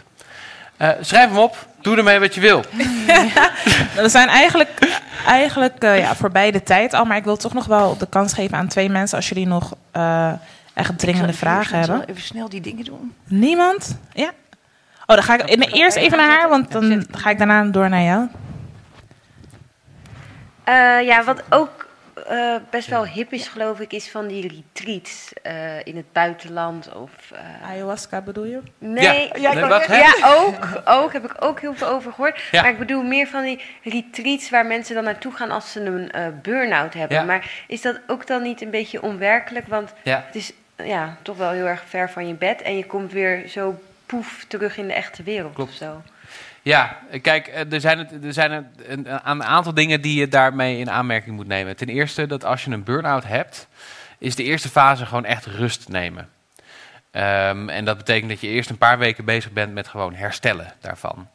Eh, 0.78 0.90
schrijf 1.02 1.30
hem 1.30 1.38
op, 1.38 1.68
doe 1.82 1.98
ermee 1.98 2.20
wat 2.20 2.36
je 2.36 2.42
wil. 2.42 2.64
We 3.96 4.10
zijn 4.10 4.28
eigenlijk, 4.28 5.00
eigenlijk 5.26 5.84
eh, 5.84 5.98
ja, 6.00 6.16
voorbij 6.16 6.52
de 6.52 6.64
tijd 6.64 6.94
al, 6.94 7.06
maar 7.06 7.18
ik 7.18 7.24
wil 7.24 7.38
toch 7.38 7.54
nog 7.54 7.66
wel 7.66 7.98
de 7.98 8.08
kans 8.10 8.34
geven 8.34 8.58
aan 8.58 8.68
twee 8.68 8.90
mensen 8.90 9.18
als 9.18 9.30
jullie 9.30 9.48
nog 9.48 9.74
eh, 9.92 10.32
echt 10.74 11.00
dringende 11.00 11.32
Ik 11.32 11.38
zal 11.38 11.48
vragen 11.48 11.80
even- 11.80 11.90
hebben. 11.90 12.10
Even 12.10 12.22
snel 12.22 12.50
die 12.50 12.62
dingen 12.62 12.86
doen. 12.86 13.14
Niemand? 13.26 13.98
Ja? 14.14 14.32
Oh, 15.06 15.16
dan 15.16 15.24
ga 15.24 15.34
ik 15.46 15.58
nee, 15.58 15.70
eerst 15.72 15.98
even 15.98 16.18
naar 16.18 16.30
haar, 16.30 16.50
want 16.50 16.72
dan 16.72 17.06
ga 17.12 17.30
ik 17.30 17.38
daarna 17.38 17.64
door 17.64 17.90
naar 17.90 18.04
jou. 18.04 18.28
Eh, 20.64 21.06
ja, 21.08 21.24
wat 21.24 21.44
ook 21.50 21.88
eh, 22.28 22.56
best 22.70 22.88
wel 22.88 23.08
hip 23.08 23.32
is, 23.34 23.48
geloof 23.48 23.80
ik, 23.80 23.94
is 23.94 24.10
van 24.10 24.28
die 24.28 24.48
retreats 24.48 25.34
eh, 25.44 25.86
in 25.86 25.96
het 25.96 26.12
buitenland. 26.12 26.94
Of, 26.96 27.12
eh, 27.32 27.70
Ayahuasca 27.70 28.22
bedoel 28.22 28.46
je? 28.46 28.60
nee, 28.78 29.32
Ja, 29.40 29.54
nee, 29.54 29.64
wat, 29.66 29.88
ook, 30.24 30.82
ook. 30.86 31.14
Heb 31.14 31.26
ik 31.26 31.36
ook 31.40 31.60
heel 31.60 31.76
veel 31.76 31.88
over 31.88 32.12
gehoord. 32.12 32.42
Ja. 32.52 32.62
Maar 32.62 32.72
ik 32.72 32.78
bedoel 32.78 33.04
meer 33.04 33.28
van 33.28 33.44
die 33.44 33.62
retreats 33.84 34.50
waar 34.50 34.66
mensen 34.66 34.96
dan 34.96 35.04
naartoe 35.04 35.34
gaan 35.34 35.52
als 35.52 35.72
ze 35.72 35.80
een 35.82 36.12
eh 36.12 36.26
burn-out 36.42 36.94
hebben. 36.94 37.18
Ja. 37.18 37.24
Maar 37.24 37.52
is 37.68 37.82
dat 37.82 38.00
ook 38.08 38.28
dan 38.28 38.42
niet 38.42 38.62
een 38.62 38.70
beetje 38.70 39.02
onwerkelijk? 39.02 39.68
Want 39.68 39.94
Ja. 40.04 40.24
het 40.26 40.36
is 40.36 40.52
ja, 40.76 41.18
toch 41.22 41.38
wel 41.38 41.52
heel 41.52 41.66
erg 41.68 41.84
ver 41.88 42.10
van 42.10 42.28
je 42.28 42.34
bed. 42.34 42.62
En 42.62 42.78
je 42.78 42.86
komt 42.86 43.12
weer 43.12 43.48
zo 43.48 43.82
poef 44.06 44.46
terug 44.48 44.78
in 44.78 44.88
de 44.88 44.94
echte 44.94 45.24
wereld 45.24 45.54
Klopt. 45.54 45.70
of 45.72 45.76
zo. 45.78 46.02
Ja, 46.62 47.00
kijk, 47.22 47.48
eh, 47.48 47.74
er 47.74 47.82
zijn, 47.82 48.24
er 48.24 48.34
zijn 48.34 48.52
een, 48.52 48.68
een, 48.88 49.30
een 49.30 49.44
aantal 49.44 49.74
dingen 49.74 50.02
die 50.02 50.20
je 50.20 50.28
daarmee 50.28 50.78
in 50.78 50.90
aanmerking 50.90 51.36
moet 51.36 51.48
nemen. 51.48 51.76
Ten 51.76 51.90
eerste 51.90 52.28
dat 52.28 52.46
als 52.46 52.64
je 52.64 52.72
een 52.72 52.84
burn-out 52.84 53.24
hebt, 53.24 53.68
is 54.18 54.36
de 54.36 54.44
eerste 54.44 54.70
fase 54.70 55.06
gewoon 55.06 55.26
echt 55.26 55.46
rust 55.46 55.90
nemen. 55.90 56.30
Ehm, 57.12 57.70
en 57.70 57.86
dat 57.86 57.98
betekent 57.98 58.30
dat 58.30 58.42
je 58.42 58.48
eerst 58.48 58.70
een 58.70 58.78
paar 58.78 58.98
weken 58.98 59.26
bezig 59.26 59.52
bent 59.52 59.74
met 59.74 59.88
gewoon 59.88 60.14
herstellen 60.14 60.74
daarvan. 60.80 61.28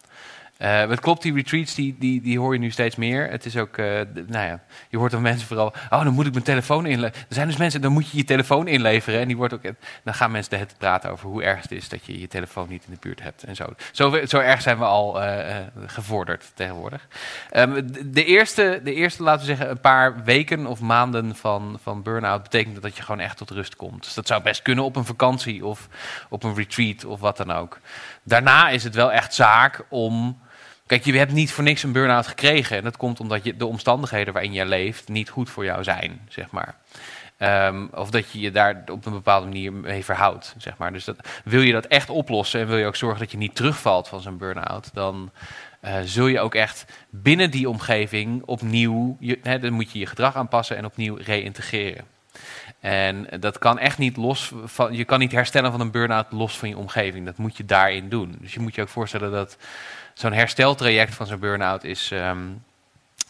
Eh, 0.58 0.88
het 0.88 1.00
klopt, 1.00 1.22
die 1.22 1.34
retreats 1.34 1.74
die, 1.74 1.96
die, 1.98 2.20
die 2.20 2.38
hoor 2.38 2.52
je 2.52 2.58
nu 2.58 2.70
steeds 2.70 2.96
meer. 2.96 3.30
Het 3.30 3.44
is 3.44 3.56
ook, 3.56 3.76
eh, 3.78 3.86
nou 4.26 4.46
ja, 4.46 4.60
je 4.88 4.96
hoort 4.96 5.10
dan 5.10 5.22
mensen 5.22 5.46
vooral, 5.46 5.72
oh 5.90 6.04
dan 6.04 6.12
moet 6.12 6.26
ik 6.26 6.32
mijn 6.32 6.44
telefoon 6.44 6.86
inleveren. 6.86 7.24
Er 7.28 7.34
zijn 7.34 7.46
dus 7.46 7.56
mensen, 7.56 7.80
dan 7.80 7.92
moet 7.92 8.10
je 8.10 8.16
je 8.16 8.24
telefoon 8.24 8.68
inleveren. 8.68 9.20
En 9.20 9.26
die 9.26 9.36
wordt 9.36 9.54
ook, 9.54 9.62
dan 10.04 10.14
gaan 10.14 10.30
mensen 10.30 10.50
tijd 10.50 10.74
praten 10.78 11.10
over 11.10 11.28
hoe 11.28 11.42
erg 11.42 11.62
het 11.62 11.72
is 11.72 11.88
dat 11.88 12.06
je 12.06 12.20
je 12.20 12.28
telefoon 12.28 12.68
niet 12.68 12.84
in 12.86 12.92
de 12.92 12.98
buurt 13.00 13.22
hebt 13.22 13.42
en 13.42 13.56
zo. 13.56 13.64
Zo, 13.92 14.26
zo 14.26 14.38
erg 14.38 14.62
zijn 14.62 14.78
we 14.78 14.84
al 14.84 15.22
eh, 15.22 15.56
eh, 15.56 15.66
gevorderd 15.86 16.52
tegenwoordig. 16.54 17.08
Ehm, 17.50 17.74
de, 17.74 18.10
de 18.10 18.24
eerste, 18.24 18.80
de 18.84 18.94
eerste, 18.94 19.22
laten 19.22 19.40
we 19.40 19.46
zeggen, 19.46 19.70
een 19.70 19.80
paar 19.80 20.24
weken 20.24 20.66
of 20.66 20.80
maanden 20.80 21.36
van, 21.36 21.78
van 21.82 22.02
burn-out 22.02 22.42
betekent 22.42 22.82
dat 22.82 22.96
je 22.96 23.02
gewoon 23.02 23.20
echt 23.20 23.36
tot 23.36 23.50
rust 23.50 23.76
komt. 23.76 24.04
Dus 24.04 24.14
dat 24.14 24.26
zou 24.26 24.42
best 24.42 24.62
kunnen 24.62 24.84
op 24.84 24.96
een 24.96 25.04
vakantie 25.04 25.66
of 25.66 25.88
op 26.28 26.42
een 26.42 26.54
retreat 26.54 27.04
of 27.04 27.20
wat 27.20 27.36
dan 27.36 27.52
ook. 27.52 27.78
Daarna 28.22 28.68
is 28.68 28.84
het 28.84 28.94
wel 28.94 29.12
echt 29.12 29.34
zaak 29.34 29.84
om. 29.88 30.44
Kijk, 30.86 31.04
je 31.04 31.18
hebt 31.18 31.32
niet 31.32 31.52
voor 31.52 31.64
niks 31.64 31.82
een 31.82 31.92
burn-out 31.92 32.26
gekregen. 32.26 32.76
En 32.76 32.84
dat 32.84 32.96
komt 32.96 33.20
omdat 33.20 33.44
je, 33.44 33.56
de 33.56 33.66
omstandigheden 33.66 34.32
waarin 34.32 34.52
je 34.52 34.66
leeft 34.66 35.08
niet 35.08 35.28
goed 35.28 35.50
voor 35.50 35.64
jou 35.64 35.84
zijn, 35.84 36.20
zeg 36.28 36.50
maar. 36.50 36.74
Ehm, 37.36 37.86
of 37.94 38.10
dat 38.10 38.30
je 38.30 38.40
je 38.40 38.50
daar 38.50 38.82
op 38.92 39.06
een 39.06 39.12
bepaalde 39.12 39.46
manier 39.46 39.72
mee 39.72 40.04
verhoudt, 40.04 40.54
zeg 40.58 40.76
maar. 40.76 40.92
Dus 40.92 41.04
dat, 41.04 41.16
wil 41.44 41.60
je 41.60 41.72
dat 41.72 41.86
echt 41.86 42.10
oplossen 42.10 42.60
en 42.60 42.66
wil 42.66 42.76
je 42.76 42.86
ook 42.86 42.96
zorgen 42.96 43.18
dat 43.18 43.30
je 43.30 43.36
niet 43.36 43.54
terugvalt 43.54 44.08
van 44.08 44.20
zo'n 44.20 44.38
burn-out, 44.38 44.90
dan 44.92 45.30
eh, 45.80 45.94
zul 46.04 46.26
je 46.26 46.40
ook 46.40 46.54
echt 46.54 46.84
binnen 47.10 47.50
die 47.50 47.68
omgeving 47.68 48.42
opnieuw, 48.44 49.16
dan 49.42 49.72
moet 49.72 49.92
je 49.92 49.98
je 49.98 50.06
gedrag 50.06 50.36
aanpassen 50.36 50.76
en 50.76 50.84
opnieuw 50.84 51.16
reïntegreren. 51.16 52.04
En 52.80 53.26
dat 53.40 53.58
kan 53.58 53.78
echt 53.78 53.98
niet 53.98 54.16
los 54.16 54.52
van, 54.64 54.94
je 54.94 55.04
kan 55.04 55.18
niet 55.18 55.32
herstellen 55.32 55.70
van 55.70 55.80
een 55.80 55.90
burn-out 55.90 56.26
los 56.32 56.58
van 56.58 56.68
je 56.68 56.76
omgeving. 56.76 57.24
Dat 57.24 57.36
moet 57.36 57.56
je 57.56 57.64
daarin 57.64 58.08
doen. 58.08 58.36
Dus 58.40 58.54
je 58.54 58.60
moet 58.60 58.74
je 58.74 58.82
ook 58.82 58.88
voorstellen 58.88 59.30
dat 59.30 59.56
zo'n 60.18 60.32
hersteltraject 60.32 61.14
van 61.14 61.26
zo'n 61.26 61.38
burn-out 61.38 61.84
is, 61.84 62.10
ehm, 62.10 62.38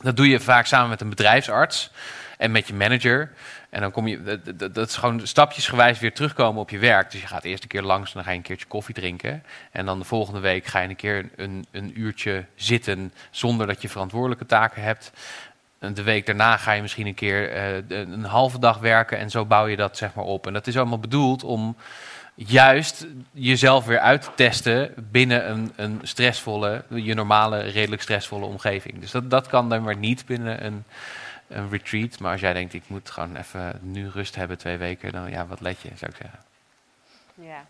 dat 0.03 0.17
doe 0.17 0.29
je 0.29 0.41
vaak 0.41 0.67
samen 0.67 0.89
met 0.89 1.01
een 1.01 1.09
bedrijfsarts 1.09 1.91
en 2.39 2.51
met 2.51 2.69
je 2.69 2.75
manager. 2.75 3.33
En 3.71 3.81
dan 3.81 3.91
kom 3.91 4.07
je, 4.07 4.41
dat- 4.73 4.89
is 4.89 4.97
gewoon 4.97 5.27
stapjesgewijs 5.27 5.99
weer 5.99 6.13
terugkomen 6.15 6.61
op 6.61 6.71
je 6.71 6.79
werk. 6.79 7.11
Dus 7.11 7.21
je 7.21 7.27
gaat 7.27 7.45
eerst 7.45 7.63
een 7.63 7.69
keer 7.69 7.83
langs 7.83 8.09
en 8.09 8.15
dan 8.15 8.25
ga 8.25 8.31
je 8.31 8.37
een 8.37 8.43
keertje 8.43 8.67
koffie 8.67 8.95
drinken. 8.95 9.43
En 9.73 9.87
dan 9.87 9.99
de 9.99 10.05
volgende 10.05 10.41
week 10.41 10.67
ga 10.67 10.81
je 10.81 10.89
een 10.89 10.97
keer 10.97 11.29
een, 11.37 11.67
een 11.71 12.01
uurtje 12.01 12.45
zitten 12.55 13.13
zonder 13.31 13.67
dat 13.67 13.83
je 13.83 13.89
verantwoordelijke 13.89 14.47
taken 14.47 14.83
hebt. 14.83 15.13
En 15.79 15.95
de 15.95 16.03
week 16.03 16.27
daarna 16.27 16.57
ga 16.57 16.73
je 16.73 16.83
misschien 16.83 17.07
een 17.07 17.15
keer 17.15 17.51
eh, 17.53 17.75
een 17.89 18.25
halve 18.25 18.59
dag 18.59 18.79
werken 18.79 19.19
en 19.19 19.31
zo 19.31 19.45
bouw 19.45 19.67
je 19.67 19.77
dat 19.77 19.97
zeg 19.97 20.15
maar 20.15 20.25
op. 20.25 20.47
En 20.47 20.53
dat 20.53 20.67
is 20.67 20.77
allemaal 20.77 20.99
bedoeld 20.99 21.45
om 21.45 21.77
juist 22.37 23.07
jezelf 23.33 23.85
weer 23.85 23.99
uit 23.99 24.23
te 24.23 24.31
testen 24.35 24.95
binnen 25.11 25.51
een, 25.51 25.73
een 25.77 26.01
stressvolle, 26.03 26.85
je 26.89 27.15
normale, 27.15 27.59
redelijk 27.61 28.03
stressvolle 28.03 28.47
omgeving. 28.47 29.01
Dus 29.01 29.11
dat, 29.11 29.31
dat 29.31 29.47
kan 29.47 29.69
dan 29.69 29.83
maar 29.83 29.97
niet 29.97 30.27
binnen 30.27 30.65
een, 30.65 30.85
een 31.49 31.71
retreat. 31.71 32.19
Maar 32.19 32.33
als 32.33 32.41
jij 32.41 32.53
denkt, 32.53 32.75
ik 32.75 32.83
moet 32.87 33.11
gewoon 33.11 33.37
even 33.37 33.79
nu 33.83 34.09
rust 34.09 34.35
hebben 34.35 34.59
twee 34.59 34.77
weken, 34.77 35.13
dan 35.13 35.31
ja, 35.31 35.47
wat 35.47 35.61
let 35.61 35.81
je, 35.81 35.91
zou 35.95 36.11
ik 36.11 36.17
zeggen. 36.17 36.39
Ja, 37.35 37.65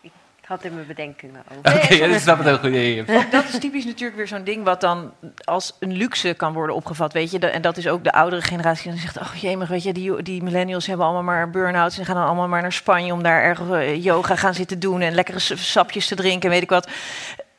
ik 0.00 0.12
had 0.46 0.64
er 0.64 0.72
mijn 0.72 0.86
bedenkingen 0.86 1.42
over. 1.58 1.82
Oké, 1.82 1.94
ja, 1.94 2.08
dat 2.08 2.20
snap 2.20 2.38
ik 2.38 2.44
heel 2.44 2.58
goed. 2.58 2.74
Ja. 3.06 3.16
Ook 3.16 3.30
dat 3.30 3.44
is 3.44 3.58
typisch 3.58 3.84
natuurlijk 3.84 4.16
weer 4.16 4.28
zo'n 4.28 4.44
ding 4.44 4.64
wat 4.64 4.80
dan 4.80 5.12
als 5.44 5.76
een 5.80 5.92
luxe 5.92 6.34
kan 6.34 6.52
worden 6.52 6.76
opgevat, 6.76 7.12
weet 7.12 7.30
je. 7.30 7.38
En 7.38 7.62
dat 7.62 7.76
is 7.76 7.88
ook 7.88 8.04
de 8.04 8.12
oudere 8.12 8.42
generatie 8.42 8.82
die 8.82 9.00
dan 9.00 9.00
zegt, 9.00 9.28
oh 9.28 9.34
jemig, 9.34 9.68
weet 9.68 9.82
je, 9.82 9.92
die, 9.92 10.22
die 10.22 10.42
millennials 10.42 10.86
hebben 10.86 11.06
allemaal 11.06 11.22
maar 11.22 11.50
burn-outs 11.50 11.98
en 11.98 12.04
gaan 12.04 12.14
dan 12.14 12.24
allemaal 12.26 12.48
maar 12.48 12.62
naar 12.62 12.72
Spanje 12.72 13.12
om 13.12 13.22
daar 13.22 13.42
erg 13.42 13.60
eh, 13.70 14.04
yoga 14.04 14.36
gaan 14.36 14.54
zitten 14.54 14.78
doen 14.78 15.00
en 15.00 15.14
lekkere 15.14 15.38
sapjes 15.38 16.06
te 16.06 16.14
drinken, 16.14 16.50
weet 16.50 16.62
ik 16.62 16.70
wat. 16.70 16.88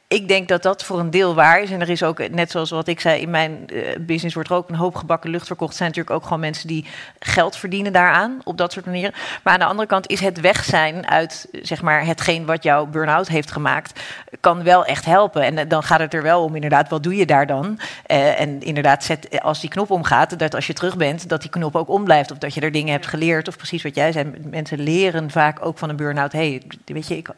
Ik 0.09 0.27
denk 0.27 0.47
dat 0.47 0.63
dat 0.63 0.83
voor 0.83 0.99
een 0.99 1.09
deel 1.09 1.35
waar 1.35 1.61
is. 1.61 1.71
En 1.71 1.81
er 1.81 1.89
is 1.89 2.03
ook, 2.03 2.29
net 2.29 2.51
zoals 2.51 2.69
wat 2.69 2.87
ik 2.87 2.99
zei, 2.99 3.21
in 3.21 3.29
mijn 3.29 3.67
eh, 3.67 3.99
business 3.99 4.33
wordt 4.35 4.49
er 4.49 4.55
ook 4.55 4.69
een 4.69 4.75
hoop 4.75 4.95
gebakken 4.95 5.29
lucht 5.29 5.47
verkocht. 5.47 5.71
Er 5.71 5.77
zijn 5.77 5.89
natuurlijk 5.89 6.15
ook 6.15 6.23
gewoon 6.23 6.39
mensen 6.39 6.67
die 6.67 6.85
geld 7.19 7.55
verdienen 7.55 7.93
daaraan, 7.93 8.41
op 8.43 8.57
dat 8.57 8.71
soort 8.71 8.85
manieren. 8.85 9.13
Maar 9.43 9.53
aan 9.53 9.59
de 9.59 9.65
andere 9.65 9.87
kant 9.87 10.07
is 10.07 10.19
het 10.19 10.39
weg 10.39 10.63
zijn 10.63 11.07
uit, 11.07 11.47
zeg 11.61 11.81
maar, 11.81 12.05
hetgeen 12.05 12.45
wat 12.45 12.63
jouw 12.63 12.85
burn-out 12.85 13.27
heeft 13.27 13.51
gemaakt, 13.51 13.99
kan 14.39 14.63
wel 14.63 14.85
echt 14.85 15.05
helpen. 15.05 15.41
En 15.41 15.57
eh, 15.57 15.69
dan 15.69 15.83
gaat 15.83 15.99
het 15.99 16.13
er 16.13 16.23
wel 16.23 16.43
om, 16.43 16.55
inderdaad, 16.55 16.89
wat 16.89 17.03
doe 17.03 17.15
je 17.15 17.25
daar 17.25 17.47
dan? 17.47 17.79
Eh, 18.05 18.39
en 18.39 18.61
inderdaad, 18.61 19.03
zet, 19.03 19.41
als 19.41 19.59
die 19.59 19.69
knop 19.69 19.91
omgaat, 19.91 20.39
dat 20.39 20.55
als 20.55 20.67
je 20.67 20.73
terug 20.73 20.97
bent, 20.97 21.29
dat 21.29 21.41
die 21.41 21.49
knop 21.49 21.75
ook 21.75 21.89
omblijft. 21.89 22.31
Of 22.31 22.37
dat 22.37 22.53
je 22.53 22.61
er 22.61 22.71
dingen 22.71 22.91
hebt 22.91 23.07
geleerd. 23.07 23.47
Of 23.47 23.57
precies 23.57 23.83
wat 23.83 23.95
jij 23.95 24.11
zei, 24.11 24.33
mensen 24.43 24.79
leren 24.79 25.31
vaak 25.31 25.65
ook 25.65 25.77
van 25.77 25.89
een 25.89 25.95
burn-out. 25.95 26.31
hey, 26.31 26.61
weet 26.85 27.07
je, 27.07 27.17
ik, 27.17 27.29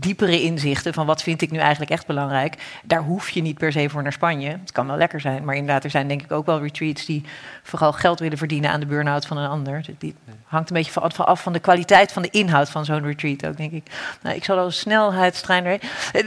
diepere 0.00 0.42
inzichten 0.42 0.94
van 0.94 1.06
wat 1.06 1.22
vind 1.22 1.42
ik 1.42 1.50
nu 1.50 1.58
eigenlijk 1.58 1.90
echt 1.90 2.06
belangrijk. 2.06 2.54
Daar 2.84 3.02
hoef 3.02 3.30
je 3.30 3.42
niet 3.42 3.58
per 3.58 3.72
se 3.72 3.88
voor 3.88 4.02
naar 4.02 4.12
Spanje. 4.12 4.48
Het 4.48 4.72
kan 4.72 4.86
wel 4.86 4.96
lekker 4.96 5.20
zijn, 5.20 5.44
maar 5.44 5.54
inderdaad, 5.54 5.84
er 5.84 5.90
zijn 5.90 6.08
denk 6.08 6.22
ik 6.22 6.32
ook 6.32 6.46
wel 6.46 6.60
retreats 6.60 7.04
die 7.04 7.24
vooral 7.62 7.92
geld 7.92 8.18
willen 8.18 8.38
verdienen 8.38 8.70
aan 8.70 8.80
de 8.80 8.86
burn-out 8.86 9.26
van 9.26 9.36
een 9.36 9.48
ander. 9.48 9.82
Dus 9.82 9.94
die 9.98 10.14
hangt 10.44 10.70
een 10.70 10.76
beetje 10.76 10.92
van, 10.92 11.26
af 11.26 11.42
van 11.42 11.52
de 11.52 11.58
kwaliteit 11.58 12.12
van 12.12 12.22
de 12.22 12.30
inhoud 12.30 12.70
van 12.70 12.84
zo'n 12.84 13.04
retreat 13.04 13.46
ook, 13.46 13.56
denk 13.56 13.72
ik. 13.72 13.90
Nou, 14.22 14.36
ik 14.36 14.44
zal 14.44 14.58
al 14.58 14.70
snelheidstrein. 14.70 15.80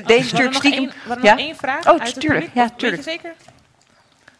Deze 0.05 0.31
oh, 0.31 0.39
Turk 0.39 0.53
stiekem. 0.53 0.91
We 1.07 1.15
nog 1.15 1.37
één 1.37 1.55
vraag. 1.55 1.87
Oh, 1.87 2.01
tuurlijk. 2.01 2.49
Ja, 2.53 2.69
tuurlijk. 2.69 3.03
zeker? 3.03 3.33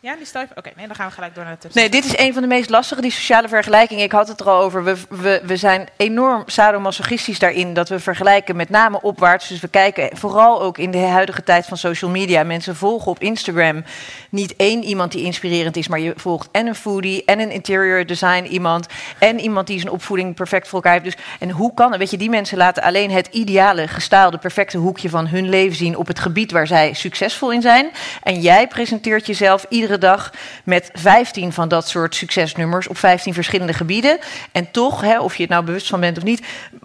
Ja, 0.06 0.16
die 0.16 0.26
stel 0.26 0.44
Oké, 0.56 0.72
nee, 0.76 0.88
dan 0.88 0.96
gaan 0.96 1.08
we 1.08 1.14
gelijk 1.14 1.36
door 1.36 1.44
naar 1.44 1.54
de 1.54 1.60
tips. 1.60 1.74
Nee, 1.74 1.90
dit 1.90 2.06
is 2.06 2.18
een 2.18 2.34
van 2.34 2.42
de 2.42 2.48
meest 2.48 2.70
lastige, 2.70 3.02
die 3.02 3.12
sociale 3.12 3.48
vergelijking. 3.48 4.02
Ik 4.02 4.12
had 4.12 4.28
het 4.28 4.40
er 4.40 4.50
al 4.50 4.62
over. 4.62 4.84
We, 4.84 4.96
we, 5.10 5.42
we 5.46 5.58
zijn 5.58 5.88
enorm 5.98 6.44
sadomasochistisch 6.46 7.40
daarin 7.40 7.74
dat 7.74 7.90
we 7.90 8.00
vergelijken 8.00 8.56
met 8.56 8.70
name 8.70 9.02
opwaarts. 9.02 9.48
Dus 9.48 9.60
we 9.60 9.68
kijken 9.68 10.18
vooral 10.18 10.62
ook 10.62 10.78
in 10.78 10.92
de 10.92 10.98
huidige 10.98 11.44
tijd 11.44 11.66
van 11.66 11.78
social 11.78 12.12
media. 12.12 12.44
Mensen 12.44 12.76
volgen 12.76 13.12
op 13.12 13.20
Instagram 13.20 13.84
niet 14.30 14.56
één 14.56 14.84
iemand 14.84 15.12
die 15.12 15.24
inspirerend 15.24 15.78
is, 15.78 15.88
maar 15.88 16.00
je 16.00 16.14
volgt 16.16 16.50
en 16.52 16.68
een 16.68 16.76
foodie 16.76 17.26
en 17.26 17.40
een 17.40 17.52
interior 17.52 18.06
design 18.06 18.44
iemand 18.44 18.88
en 19.20 19.40
iemand 19.40 19.68
die 19.68 19.80
zijn 19.80 19.92
opvoeding 19.92 20.36
perfect 20.36 20.68
voor 20.68 20.84
elkaar 20.84 21.02
heeft. 21.02 21.16
Dus, 21.16 21.26
en 21.40 21.50
hoe 21.50 21.74
kan 21.74 21.90
het? 21.90 22.00
Weet 22.00 22.12
je, 22.12 22.18
die 22.18 22.30
mensen 22.30 22.58
laten 22.58 22.84
alleen 22.84 23.12
het 23.12 23.28
ideale, 23.28 23.88
gestaalde, 23.88 24.38
perfecte 24.38 24.78
hoekje 24.78 25.10
van 25.10 25.28
hun 25.28 25.50
leven 25.50 25.76
zien 25.76 25.98
op 25.98 26.08
het 26.08 26.20
gebied 26.20 26.52
waar 26.52 26.68
zij 26.68 26.94
succesvol 26.94 27.52
in 27.52 27.62
zijn. 27.62 27.90
En 28.24 28.42
jij 28.42 28.68
presenteert 28.68 29.26
jezelf 29.26 29.66
iedere 29.70 29.94
dag 29.98 30.34
met 30.64 30.90
15 30.94 31.54
van 31.54 31.68
dat 31.68 31.88
soort 31.88 32.16
succesnummers 32.16 32.88
op 32.88 32.98
15 32.98 33.34
verschillende 33.34 33.74
gebieden. 33.74 34.20
En 34.52 34.72
toch, 34.72 35.02
hè, 35.02 35.20
of 35.20 35.36
je 35.36 35.42
het 35.42 35.52
nou 35.52 35.66
bewust 35.66 35.88
van 35.88 36.00
bent 36.00 36.18
of 36.18 36.24
niet, 36.24 36.42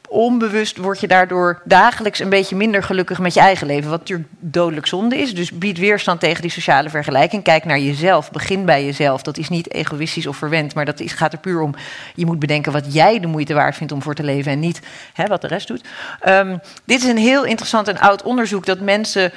onbewust 0.08 0.76
word 0.76 1.00
je 1.00 1.08
daardoor 1.08 1.62
dagelijks 1.64 2.18
een 2.18 2.28
beetje 2.28 2.56
minder 2.56 2.82
gelukkig 2.82 3.18
met 3.18 3.34
je 3.34 3.40
eigen 3.40 3.66
leven. 3.66 3.90
Wat 3.90 3.98
natuurlijk 3.98 4.28
dodelijk 4.38 4.86
zonde 4.86 5.18
is. 5.18 5.34
Dus 5.34 5.52
bied 5.52 5.78
weerstand 5.78 6.20
tegen 6.20 6.42
die 6.42 6.50
sociale 6.50 6.90
vergelijking. 6.90 7.42
Kijk 7.42 7.64
naar 7.64 7.78
jezelf. 7.78 8.30
Begin 8.30 8.64
bij 8.64 8.84
jezelf. 8.84 9.22
Dat 9.22 9.38
is 9.38 9.48
niet 9.48 9.72
egoïstisch 9.72 10.26
of 10.26 10.36
verwend, 10.36 10.74
maar 10.74 10.84
dat 10.84 11.00
is, 11.00 11.12
gaat 11.12 11.32
er 11.32 11.38
puur 11.38 11.60
om. 11.60 11.74
Je 12.14 12.26
moet 12.26 12.38
bedenken 12.38 12.72
wat 12.72 12.94
jij 12.94 13.20
de 13.20 13.26
moeite 13.26 13.54
waard 13.54 13.76
vindt 13.76 13.92
om 13.92 14.02
voor 14.02 14.14
te 14.14 14.22
leven 14.22 14.52
en 14.52 14.60
niet 14.60 14.80
hè, 15.12 15.26
wat 15.26 15.40
de 15.40 15.46
rest 15.46 15.68
doet. 15.68 15.84
Um, 16.28 16.60
dit 16.84 17.02
is 17.02 17.08
een 17.08 17.16
heel 17.16 17.44
interessant 17.44 17.88
en 17.88 17.98
oud 17.98 18.22
onderzoek 18.22 18.66
dat 18.66 18.80
mensen 18.80 19.32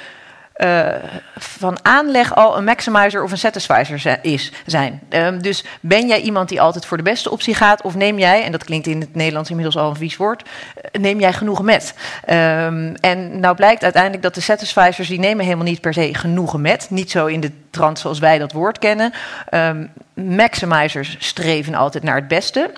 uh, 0.56 0.88
van 1.36 1.78
aanleg 1.82 2.34
al 2.34 2.56
een 2.56 2.64
maximizer 2.64 3.22
of 3.22 3.30
een 3.30 3.38
satisfizer 3.38 4.18
is, 4.22 4.52
zijn. 4.66 5.00
Um, 5.10 5.42
dus 5.42 5.64
ben 5.80 6.06
jij 6.06 6.20
iemand 6.20 6.48
die 6.48 6.60
altijd 6.60 6.86
voor 6.86 6.96
de 6.96 7.02
beste 7.02 7.30
optie 7.30 7.54
gaat, 7.54 7.82
of 7.82 7.94
neem 7.94 8.18
jij, 8.18 8.42
en 8.42 8.52
dat 8.52 8.64
klinkt 8.64 8.86
in 8.86 9.00
het 9.00 9.14
Nederlands 9.14 9.50
inmiddels 9.50 9.76
al 9.76 9.90
een 9.90 9.96
vies 9.96 10.16
woord, 10.16 10.42
uh, 10.42 11.00
neem 11.00 11.20
jij 11.20 11.32
genoegen 11.32 11.64
met? 11.64 11.94
Um, 12.30 12.94
en 12.94 13.40
nou 13.40 13.54
blijkt 13.54 13.82
uiteindelijk 13.82 14.22
dat 14.22 14.34
de 14.34 14.40
satisfizers 14.40 15.08
die 15.08 15.18
nemen 15.18 15.44
helemaal 15.44 15.64
niet 15.64 15.80
per 15.80 15.94
se 15.94 16.14
genoegen 16.14 16.60
met, 16.60 16.86
niet 16.90 17.10
zo 17.10 17.26
in 17.26 17.40
de 17.40 17.50
trant 17.70 17.98
zoals 17.98 18.18
wij 18.18 18.38
dat 18.38 18.52
woord 18.52 18.78
kennen. 18.78 19.12
Um, 19.50 19.90
maximizers 20.14 21.16
streven 21.18 21.74
altijd 21.74 22.04
naar 22.04 22.16
het 22.16 22.28
beste. 22.28 22.70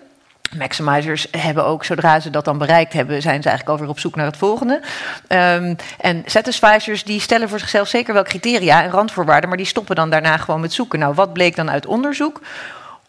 Maximizers 0.58 1.26
hebben 1.30 1.64
ook, 1.64 1.84
zodra 1.84 2.20
ze 2.20 2.30
dat 2.30 2.44
dan 2.44 2.58
bereikt 2.58 2.92
hebben, 2.92 3.22
zijn 3.22 3.42
ze 3.42 3.48
eigenlijk 3.48 3.78
alweer 3.78 3.92
op 3.94 4.00
zoek 4.00 4.16
naar 4.16 4.26
het 4.26 4.36
volgende. 4.36 4.80
Um, 5.28 5.76
en 6.00 6.22
satisficers 6.24 7.04
die 7.04 7.20
stellen 7.20 7.48
voor 7.48 7.58
zichzelf 7.58 7.88
zeker 7.88 8.14
wel 8.14 8.22
criteria 8.22 8.82
en 8.82 8.90
randvoorwaarden, 8.90 9.48
maar 9.48 9.58
die 9.58 9.66
stoppen 9.66 9.96
dan 9.96 10.10
daarna 10.10 10.36
gewoon 10.36 10.60
met 10.60 10.72
zoeken. 10.72 10.98
Nou, 10.98 11.14
wat 11.14 11.32
bleek 11.32 11.56
dan 11.56 11.70
uit 11.70 11.86
onderzoek? 11.86 12.40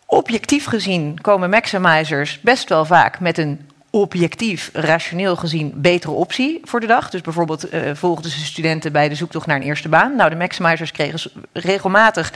Objectief 0.05 0.65
gezien 0.65 1.21
komen 1.21 1.49
maximizers 1.49 2.39
best 2.41 2.69
wel 2.69 2.85
vaak 2.85 3.19
met 3.19 3.37
een 3.37 3.69
objectief, 3.99 4.69
rationeel 4.73 5.35
gezien 5.35 5.73
betere 5.75 6.13
optie 6.13 6.59
voor 6.63 6.79
de 6.79 6.87
dag. 6.87 7.09
Dus 7.09 7.21
bijvoorbeeld 7.21 7.73
uh, 7.73 7.81
volgden 7.93 8.31
ze 8.31 8.45
studenten 8.45 8.91
bij 8.91 9.09
de 9.09 9.15
zoektocht 9.15 9.45
naar 9.45 9.55
een 9.55 9.61
eerste 9.61 9.89
baan. 9.89 10.15
Nou, 10.15 10.29
de 10.29 10.35
maximizers 10.35 10.91
kregen 10.91 11.31
regelmatig 11.53 12.33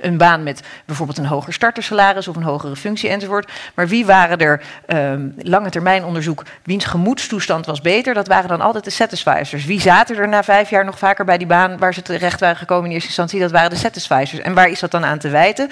een 0.00 0.16
baan 0.16 0.42
met 0.42 0.62
bijvoorbeeld 0.84 1.18
een 1.18 1.26
hoger 1.26 1.52
startersalaris 1.52 2.28
of 2.28 2.36
een 2.36 2.42
hogere 2.42 2.76
functie 2.76 3.08
enzovoort. 3.08 3.50
Maar 3.74 3.88
wie 3.88 4.06
waren 4.06 4.38
er, 4.38 4.62
um, 4.86 5.34
lange 5.38 5.70
termijn 5.70 6.04
onderzoek, 6.04 6.42
wiens 6.62 6.84
gemoedstoestand 6.84 7.66
was 7.66 7.80
beter? 7.80 8.14
Dat 8.14 8.28
waren 8.28 8.48
dan 8.48 8.60
altijd 8.60 8.84
de 8.84 8.90
satisficers. 8.90 9.64
Wie 9.64 9.80
zaten 9.80 10.16
er 10.16 10.28
na 10.28 10.42
vijf 10.42 10.70
jaar 10.70 10.84
nog 10.84 10.98
vaker 10.98 11.24
bij 11.24 11.38
die 11.38 11.46
baan 11.46 11.78
waar 11.78 11.94
ze 11.94 12.02
terecht 12.02 12.40
waren 12.40 12.56
gekomen 12.56 12.84
in 12.84 12.90
eerste 12.90 13.08
instantie? 13.08 13.40
Dat 13.40 13.50
waren 13.50 13.70
de 13.70 13.76
satisficers. 13.76 14.40
En 14.40 14.54
waar 14.54 14.68
is 14.68 14.80
dat 14.80 14.90
dan 14.90 15.04
aan 15.04 15.18
te 15.18 15.28
wijten? 15.28 15.70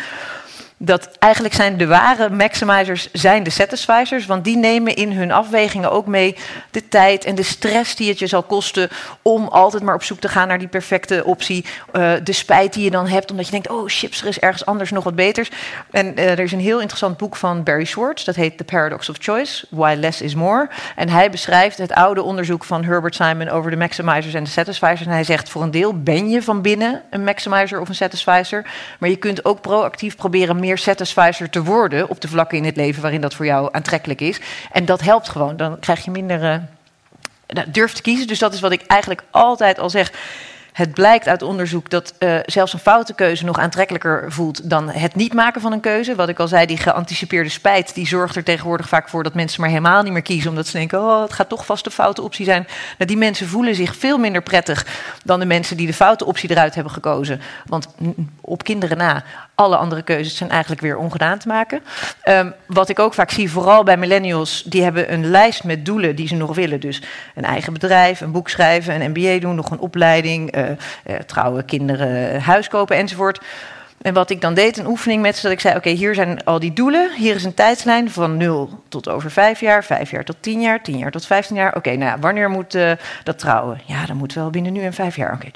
Dat 0.84 1.08
eigenlijk 1.18 1.54
zijn 1.54 1.76
de 1.76 1.86
ware 1.86 2.30
maximizers 2.30 3.10
zijn 3.12 3.42
de 3.42 3.50
satisficers, 3.50 4.26
want 4.26 4.44
die 4.44 4.56
nemen 4.56 4.96
in 4.96 5.12
hun 5.12 5.32
afwegingen 5.32 5.90
ook 5.90 6.06
mee 6.06 6.36
de 6.70 6.88
tijd 6.88 7.24
en 7.24 7.34
de 7.34 7.42
stress 7.42 7.96
die 7.96 8.08
het 8.08 8.18
je 8.18 8.26
zal 8.26 8.42
kosten 8.42 8.88
om 9.22 9.48
altijd 9.48 9.82
maar 9.82 9.94
op 9.94 10.02
zoek 10.02 10.18
te 10.20 10.28
gaan 10.28 10.48
naar 10.48 10.58
die 10.58 10.68
perfecte 10.68 11.24
optie. 11.24 11.64
Uh, 11.92 12.12
de 12.24 12.32
spijt 12.32 12.72
die 12.72 12.84
je 12.84 12.90
dan 12.90 13.06
hebt 13.06 13.30
omdat 13.30 13.44
je 13.44 13.52
denkt, 13.52 13.68
oh 13.68 13.82
chips, 13.86 14.20
er 14.20 14.28
is 14.28 14.38
ergens 14.38 14.66
anders 14.66 14.90
nog 14.90 15.04
wat 15.04 15.14
beters. 15.14 15.50
En 15.90 16.18
uh, 16.18 16.30
er 16.30 16.40
is 16.40 16.52
een 16.52 16.60
heel 16.60 16.80
interessant 16.80 17.16
boek 17.16 17.36
van 17.36 17.62
Barry 17.62 17.84
Schwartz, 17.84 18.24
dat 18.24 18.34
heet 18.34 18.58
The 18.58 18.64
Paradox 18.64 19.08
of 19.08 19.16
Choice, 19.18 19.66
Why 19.70 19.94
Less 19.98 20.20
is 20.20 20.34
More. 20.34 20.68
En 20.96 21.08
hij 21.08 21.30
beschrijft 21.30 21.78
het 21.78 21.92
oude 21.92 22.22
onderzoek 22.22 22.64
van 22.64 22.84
Herbert 22.84 23.14
Simon 23.14 23.48
over 23.48 23.70
de 23.70 23.76
maximizers 23.76 24.34
en 24.34 24.44
de 24.44 24.50
satisficers. 24.50 25.06
En 25.06 25.12
hij 25.12 25.24
zegt, 25.24 25.48
voor 25.48 25.62
een 25.62 25.70
deel 25.70 26.02
ben 26.02 26.28
je 26.28 26.42
van 26.42 26.62
binnen 26.62 27.02
een 27.10 27.24
maximizer 27.24 27.80
of 27.80 27.88
een 27.88 27.94
satisficer, 27.94 28.64
maar 28.98 29.08
je 29.08 29.16
kunt 29.16 29.44
ook 29.44 29.60
proactief 29.60 30.16
proberen 30.16 30.60
meer 30.60 30.70
meer 30.72 30.80
satisficer 30.80 31.50
te 31.50 31.62
worden 31.62 32.08
op 32.08 32.20
de 32.20 32.28
vlakken 32.28 32.58
in 32.58 32.64
het 32.64 32.76
leven 32.76 33.02
waarin 33.02 33.20
dat 33.20 33.34
voor 33.34 33.46
jou 33.46 33.68
aantrekkelijk 33.72 34.20
is. 34.20 34.40
En 34.72 34.84
dat 34.84 35.00
helpt 35.00 35.28
gewoon. 35.28 35.56
Dan 35.56 35.78
krijg 35.78 36.04
je 36.04 36.10
minder 36.10 36.42
uh, 36.42 37.62
durf 37.66 37.92
te 37.92 38.02
kiezen. 38.02 38.26
Dus 38.26 38.38
dat 38.38 38.54
is 38.54 38.60
wat 38.60 38.72
ik 38.72 38.86
eigenlijk 38.86 39.22
altijd 39.30 39.78
al 39.78 39.90
zeg. 39.90 40.12
Het 40.72 40.94
blijkt 40.94 41.28
uit 41.28 41.42
onderzoek 41.42 41.90
dat 41.90 42.14
uh, 42.18 42.38
zelfs 42.46 42.72
een 42.72 42.78
foute 42.78 43.14
keuze 43.14 43.44
nog 43.44 43.58
aantrekkelijker 43.58 44.24
voelt 44.28 44.70
dan 44.70 44.90
het 44.90 45.14
niet 45.14 45.34
maken 45.34 45.60
van 45.60 45.72
een 45.72 45.80
keuze. 45.80 46.14
Wat 46.14 46.28
ik 46.28 46.38
al 46.38 46.48
zei, 46.48 46.66
die 46.66 46.76
geanticipeerde 46.76 47.48
spijt, 47.48 47.94
die 47.94 48.06
zorgt 48.06 48.36
er 48.36 48.44
tegenwoordig 48.44 48.88
vaak 48.88 49.08
voor 49.08 49.22
dat 49.22 49.34
mensen 49.34 49.60
maar 49.60 49.70
helemaal 49.70 50.02
niet 50.02 50.12
meer 50.12 50.22
kiezen. 50.22 50.50
Omdat 50.50 50.66
ze 50.66 50.76
denken, 50.78 51.00
oh, 51.00 51.22
het 51.22 51.32
gaat 51.32 51.48
toch 51.48 51.66
vast 51.66 51.84
de 51.84 51.90
foute 51.90 52.22
optie 52.22 52.44
zijn. 52.44 52.66
Nou, 52.98 53.10
die 53.10 53.16
mensen 53.16 53.48
voelen 53.48 53.74
zich 53.74 53.96
veel 53.96 54.18
minder 54.18 54.42
prettig 54.42 54.86
dan 55.24 55.40
de 55.40 55.46
mensen 55.46 55.76
die 55.76 55.86
de 55.86 55.94
foute 55.94 56.24
optie 56.24 56.50
eruit 56.50 56.74
hebben 56.74 56.92
gekozen. 56.92 57.40
Want 57.66 57.88
op 58.40 58.64
kinderen 58.64 58.96
na, 58.96 59.24
alle 59.62 59.76
andere 59.76 60.02
keuzes 60.02 60.36
zijn 60.36 60.50
eigenlijk 60.50 60.80
weer 60.80 60.96
ongedaan 60.96 61.38
te 61.38 61.48
maken. 61.48 61.82
Um, 62.24 62.54
wat 62.66 62.88
ik 62.88 62.98
ook 62.98 63.14
vaak 63.14 63.30
zie, 63.30 63.50
vooral 63.50 63.82
bij 63.82 63.96
millennials, 63.96 64.62
die 64.62 64.82
hebben 64.82 65.12
een 65.12 65.30
lijst 65.30 65.64
met 65.64 65.84
doelen 65.84 66.16
die 66.16 66.28
ze 66.28 66.34
nog 66.34 66.54
willen. 66.54 66.80
Dus 66.80 67.02
een 67.34 67.44
eigen 67.44 67.72
bedrijf, 67.72 68.20
een 68.20 68.32
boek 68.32 68.48
schrijven, 68.48 69.00
een 69.00 69.10
MBA 69.10 69.38
doen, 69.38 69.54
nog 69.54 69.70
een 69.70 69.78
opleiding, 69.78 70.56
uh, 70.56 70.68
uh, 70.70 71.16
trouwen, 71.26 71.64
kinderen, 71.64 72.40
huis 72.40 72.68
kopen 72.68 72.96
enzovoort. 72.96 73.40
En 74.02 74.14
wat 74.14 74.30
ik 74.30 74.40
dan 74.40 74.54
deed, 74.54 74.78
een 74.78 74.86
oefening 74.86 75.22
met 75.22 75.36
ze, 75.36 75.42
dat 75.42 75.52
ik 75.52 75.60
zei: 75.60 75.76
Oké, 75.76 75.90
hier 75.90 76.14
zijn 76.14 76.44
al 76.44 76.58
die 76.58 76.72
doelen. 76.72 77.12
Hier 77.16 77.34
is 77.34 77.44
een 77.44 77.54
tijdslijn 77.54 78.10
van 78.10 78.36
0 78.36 78.82
tot 78.88 79.08
over 79.08 79.30
5 79.30 79.60
jaar, 79.60 79.84
5 79.84 80.10
jaar 80.10 80.24
tot 80.24 80.36
10 80.40 80.60
jaar, 80.60 80.82
10 80.82 80.98
jaar 80.98 81.10
tot 81.10 81.26
15 81.26 81.56
jaar. 81.56 81.76
Oké, 81.76 81.96
nou 81.96 82.20
wanneer 82.20 82.50
moet 82.50 82.74
uh, 82.74 82.92
dat 83.24 83.38
trouwen? 83.38 83.80
Ja, 83.86 84.06
dat 84.06 84.16
moet 84.16 84.32
wel 84.34 84.50
binnen 84.50 84.72
nu 84.72 84.82
en 84.82 84.92
5 84.92 85.16
jaar. 85.16 85.32
Oké, 85.32 85.48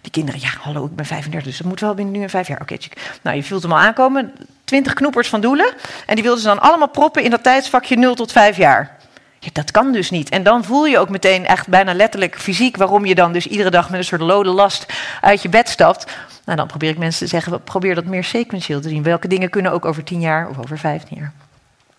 die 0.00 0.10
kinderen, 0.10 0.40
ja, 0.40 0.50
hallo, 0.60 0.84
ik 0.84 0.96
ben 0.96 1.06
35, 1.06 1.48
dus 1.48 1.58
dat 1.58 1.66
moet 1.66 1.80
wel 1.80 1.94
binnen 1.94 2.14
nu 2.14 2.22
en 2.22 2.30
5 2.30 2.48
jaar. 2.48 2.60
Oké, 2.60 2.76
nou, 3.22 3.36
je 3.36 3.42
voelt 3.42 3.62
hem 3.62 3.72
al 3.72 3.78
aankomen. 3.78 4.32
20 4.64 4.92
knoepers 4.92 5.28
van 5.28 5.40
doelen. 5.40 5.72
En 6.06 6.14
die 6.14 6.24
wilden 6.24 6.42
ze 6.42 6.48
dan 6.48 6.60
allemaal 6.60 6.88
proppen 6.88 7.22
in 7.22 7.30
dat 7.30 7.42
tijdsvakje 7.42 7.96
0 7.96 8.14
tot 8.14 8.32
5 8.32 8.56
jaar. 8.56 8.96
Ja, 9.44 9.50
dat 9.52 9.70
kan 9.70 9.92
dus 9.92 10.10
niet. 10.10 10.28
En 10.28 10.42
dan 10.42 10.64
voel 10.64 10.86
je 10.86 10.98
ook 10.98 11.08
meteen 11.08 11.46
echt 11.46 11.68
bijna 11.68 11.94
letterlijk 11.94 12.38
fysiek 12.38 12.76
waarom 12.76 13.04
je 13.06 13.14
dan 13.14 13.32
dus 13.32 13.46
iedere 13.46 13.70
dag 13.70 13.90
met 13.90 13.98
een 13.98 14.04
soort 14.04 14.20
lode 14.20 14.50
last 14.50 14.86
uit 15.20 15.42
je 15.42 15.48
bed 15.48 15.68
stapt. 15.68 16.12
Nou, 16.44 16.58
dan 16.58 16.66
probeer 16.66 16.90
ik 16.90 16.98
mensen 16.98 17.20
te 17.20 17.26
zeggen, 17.26 17.62
probeer 17.62 17.94
dat 17.94 18.04
meer 18.04 18.24
sequentieel 18.24 18.80
te 18.80 18.88
zien. 18.88 19.02
Welke 19.02 19.28
dingen 19.28 19.50
kunnen 19.50 19.72
ook 19.72 19.84
over 19.84 20.04
10 20.04 20.20
jaar 20.20 20.48
of 20.48 20.58
over 20.58 20.78
15 20.78 21.16
jaar? 21.18 21.32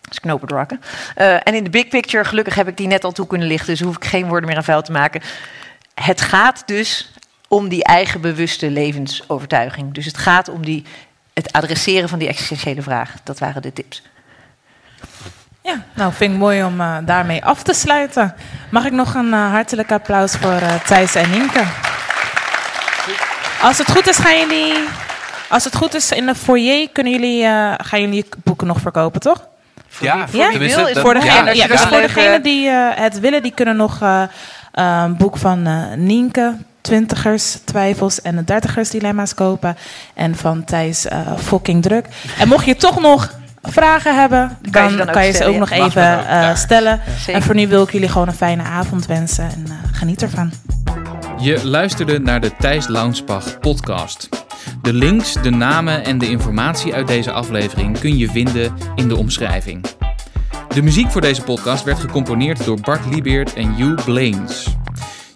Dus 0.08 0.20
knopen 0.20 0.48
drakken. 0.48 0.80
Uh, 1.16 1.34
en 1.34 1.54
in 1.54 1.64
de 1.64 1.70
big 1.70 1.88
picture, 1.88 2.24
gelukkig 2.24 2.54
heb 2.54 2.68
ik 2.68 2.76
die 2.76 2.86
net 2.86 3.04
al 3.04 3.12
toe 3.12 3.26
kunnen 3.26 3.48
lichten, 3.48 3.68
dus 3.68 3.80
hoef 3.80 3.96
ik 3.96 4.04
geen 4.04 4.28
woorden 4.28 4.48
meer 4.48 4.56
aan 4.56 4.64
vuil 4.64 4.82
te 4.82 4.92
maken. 4.92 5.22
Het 5.94 6.20
gaat 6.20 6.62
dus 6.66 7.12
om 7.48 7.68
die 7.68 7.84
eigen 7.84 8.20
bewuste 8.20 8.70
levensovertuiging. 8.70 9.94
Dus 9.94 10.06
het 10.06 10.18
gaat 10.18 10.48
om 10.48 10.64
die, 10.64 10.84
het 11.32 11.52
adresseren 11.52 12.08
van 12.08 12.18
die 12.18 12.28
existentiële 12.28 12.82
vraag. 12.82 13.14
Dat 13.24 13.38
waren 13.38 13.62
de 13.62 13.72
tips. 13.72 14.02
Ja, 15.66 15.82
nou 15.94 16.12
vind 16.12 16.32
ik 16.32 16.38
mooi 16.38 16.64
om 16.64 16.80
uh, 16.80 16.96
daarmee 17.04 17.44
af 17.44 17.62
te 17.62 17.72
sluiten. 17.72 18.34
Mag 18.70 18.84
ik 18.84 18.92
nog 18.92 19.14
een 19.14 19.26
uh, 19.28 19.50
hartelijk 19.50 19.92
applaus 19.92 20.32
voor 20.32 20.60
uh, 20.60 20.74
Thijs 20.74 21.14
en 21.14 21.30
Nienke. 21.30 21.62
Als 23.62 23.78
het 23.78 23.90
goed 23.90 24.08
is, 24.08 24.16
gaan 24.16 24.38
jullie. 24.38 24.74
Als 25.48 25.64
het 25.64 25.76
goed 25.76 25.94
is, 25.94 26.10
in 26.10 26.26
de 26.26 26.34
foyer 26.34 26.88
kunnen 26.92 27.12
jullie, 27.12 27.44
gaan 27.76 28.00
jullie 28.00 28.26
boeken 28.44 28.66
nog 28.66 28.80
verkopen, 28.80 29.20
toch? 29.20 29.46
Ja, 30.00 30.26
ja? 30.30 30.50
Tenminste, 30.50 30.90
dat, 30.92 30.98
voor 30.98 31.14
degene, 31.14 31.44
ja, 31.44 31.52
ja, 31.52 31.66
dus 31.66 31.80
voor 31.80 32.00
degenen 32.00 32.42
die 32.42 32.68
het 32.70 33.20
willen, 33.20 33.42
die 33.42 33.54
kunnen 33.54 33.76
nog 33.76 34.00
een 34.72 35.16
boek 35.16 35.36
van 35.36 35.68
Nienke, 36.06 36.56
twintigers, 36.80 37.58
twijfels 37.64 38.22
en 38.22 38.36
de 38.36 38.44
dertigers 38.44 38.90
dilemma's 38.90 39.34
kopen. 39.34 39.76
En 40.14 40.36
van 40.36 40.64
Thijs, 40.64 41.06
fucking 41.38 41.82
druk. 41.82 42.06
En 42.38 42.48
mocht 42.48 42.64
je 42.64 42.76
toch 42.76 43.00
nog 43.00 43.30
vragen 43.70 44.20
hebben, 44.20 44.58
Kan 44.70 44.82
je 44.82 44.88
dan 44.88 44.90
ze 44.90 44.96
dan 44.96 45.06
ook 45.06 45.12
kan 45.12 45.26
je 45.26 45.32
ze 45.32 45.44
ook 45.44 45.56
nog 45.56 45.70
even 45.70 46.02
eh, 46.02 46.26
ja. 46.26 46.54
stellen. 46.54 47.00
En 47.26 47.42
voor 47.42 47.54
nu 47.54 47.68
wil 47.68 47.82
ik 47.82 47.92
jullie 47.92 48.08
gewoon 48.08 48.28
een 48.28 48.34
fijne 48.34 48.62
avond 48.62 49.06
wensen 49.06 49.44
en 49.44 49.64
eh, 49.66 49.72
geniet 49.92 50.22
ervan. 50.22 50.52
Je 51.38 51.66
luisterde 51.66 52.18
naar 52.18 52.40
de 52.40 52.50
Thijs 52.58 52.86
Launsbach 52.86 53.58
podcast. 53.58 54.28
De 54.82 54.92
links, 54.92 55.32
de 55.42 55.50
namen 55.50 56.04
en 56.04 56.18
de 56.18 56.30
informatie 56.30 56.94
uit 56.94 57.06
deze 57.06 57.32
aflevering 57.32 57.98
kun 57.98 58.18
je 58.18 58.28
vinden 58.30 58.74
in 58.94 59.08
de 59.08 59.16
omschrijving. 59.16 59.84
De 60.68 60.82
muziek 60.82 61.10
voor 61.10 61.20
deze 61.20 61.42
podcast 61.42 61.84
werd 61.84 61.98
gecomponeerd 61.98 62.64
door 62.64 62.80
Bart 62.80 63.06
Liebeert 63.10 63.54
en 63.54 63.74
Hugh 63.74 64.04
Blaines. 64.04 64.66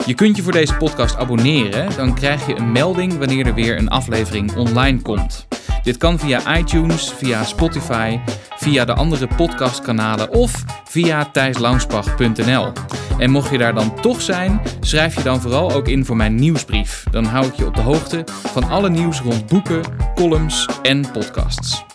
Je 0.07 0.15
kunt 0.15 0.37
je 0.37 0.43
voor 0.43 0.53
deze 0.53 0.75
podcast 0.75 1.17
abonneren, 1.17 1.97
dan 1.97 2.15
krijg 2.15 2.47
je 2.47 2.57
een 2.57 2.73
melding 2.73 3.19
wanneer 3.19 3.47
er 3.47 3.55
weer 3.55 3.79
een 3.79 3.89
aflevering 3.89 4.57
online 4.57 5.03
komt. 5.03 5.47
Dit 5.83 5.97
kan 5.97 6.19
via 6.19 6.57
iTunes, 6.57 7.13
via 7.13 7.45
Spotify, 7.45 8.19
via 8.57 8.85
de 8.85 8.95
andere 8.95 9.29
podcastkanalen 9.37 10.31
of 10.31 10.65
via 10.85 11.31
thijslaunsbach.nl. 11.31 12.73
En 13.19 13.31
mocht 13.31 13.51
je 13.51 13.59
daar 13.59 13.75
dan 13.75 14.01
toch 14.01 14.21
zijn, 14.21 14.61
schrijf 14.81 15.15
je 15.15 15.23
dan 15.23 15.41
vooral 15.41 15.73
ook 15.73 15.89
in 15.89 16.05
voor 16.05 16.17
mijn 16.17 16.35
nieuwsbrief. 16.35 17.05
Dan 17.11 17.25
hou 17.25 17.47
ik 17.47 17.55
je 17.55 17.67
op 17.67 17.75
de 17.75 17.81
hoogte 17.81 18.25
van 18.27 18.69
alle 18.69 18.91
nieuws 18.91 19.21
rond 19.21 19.47
boeken, 19.47 19.83
columns 20.15 20.69
en 20.83 21.11
podcasts. 21.13 21.88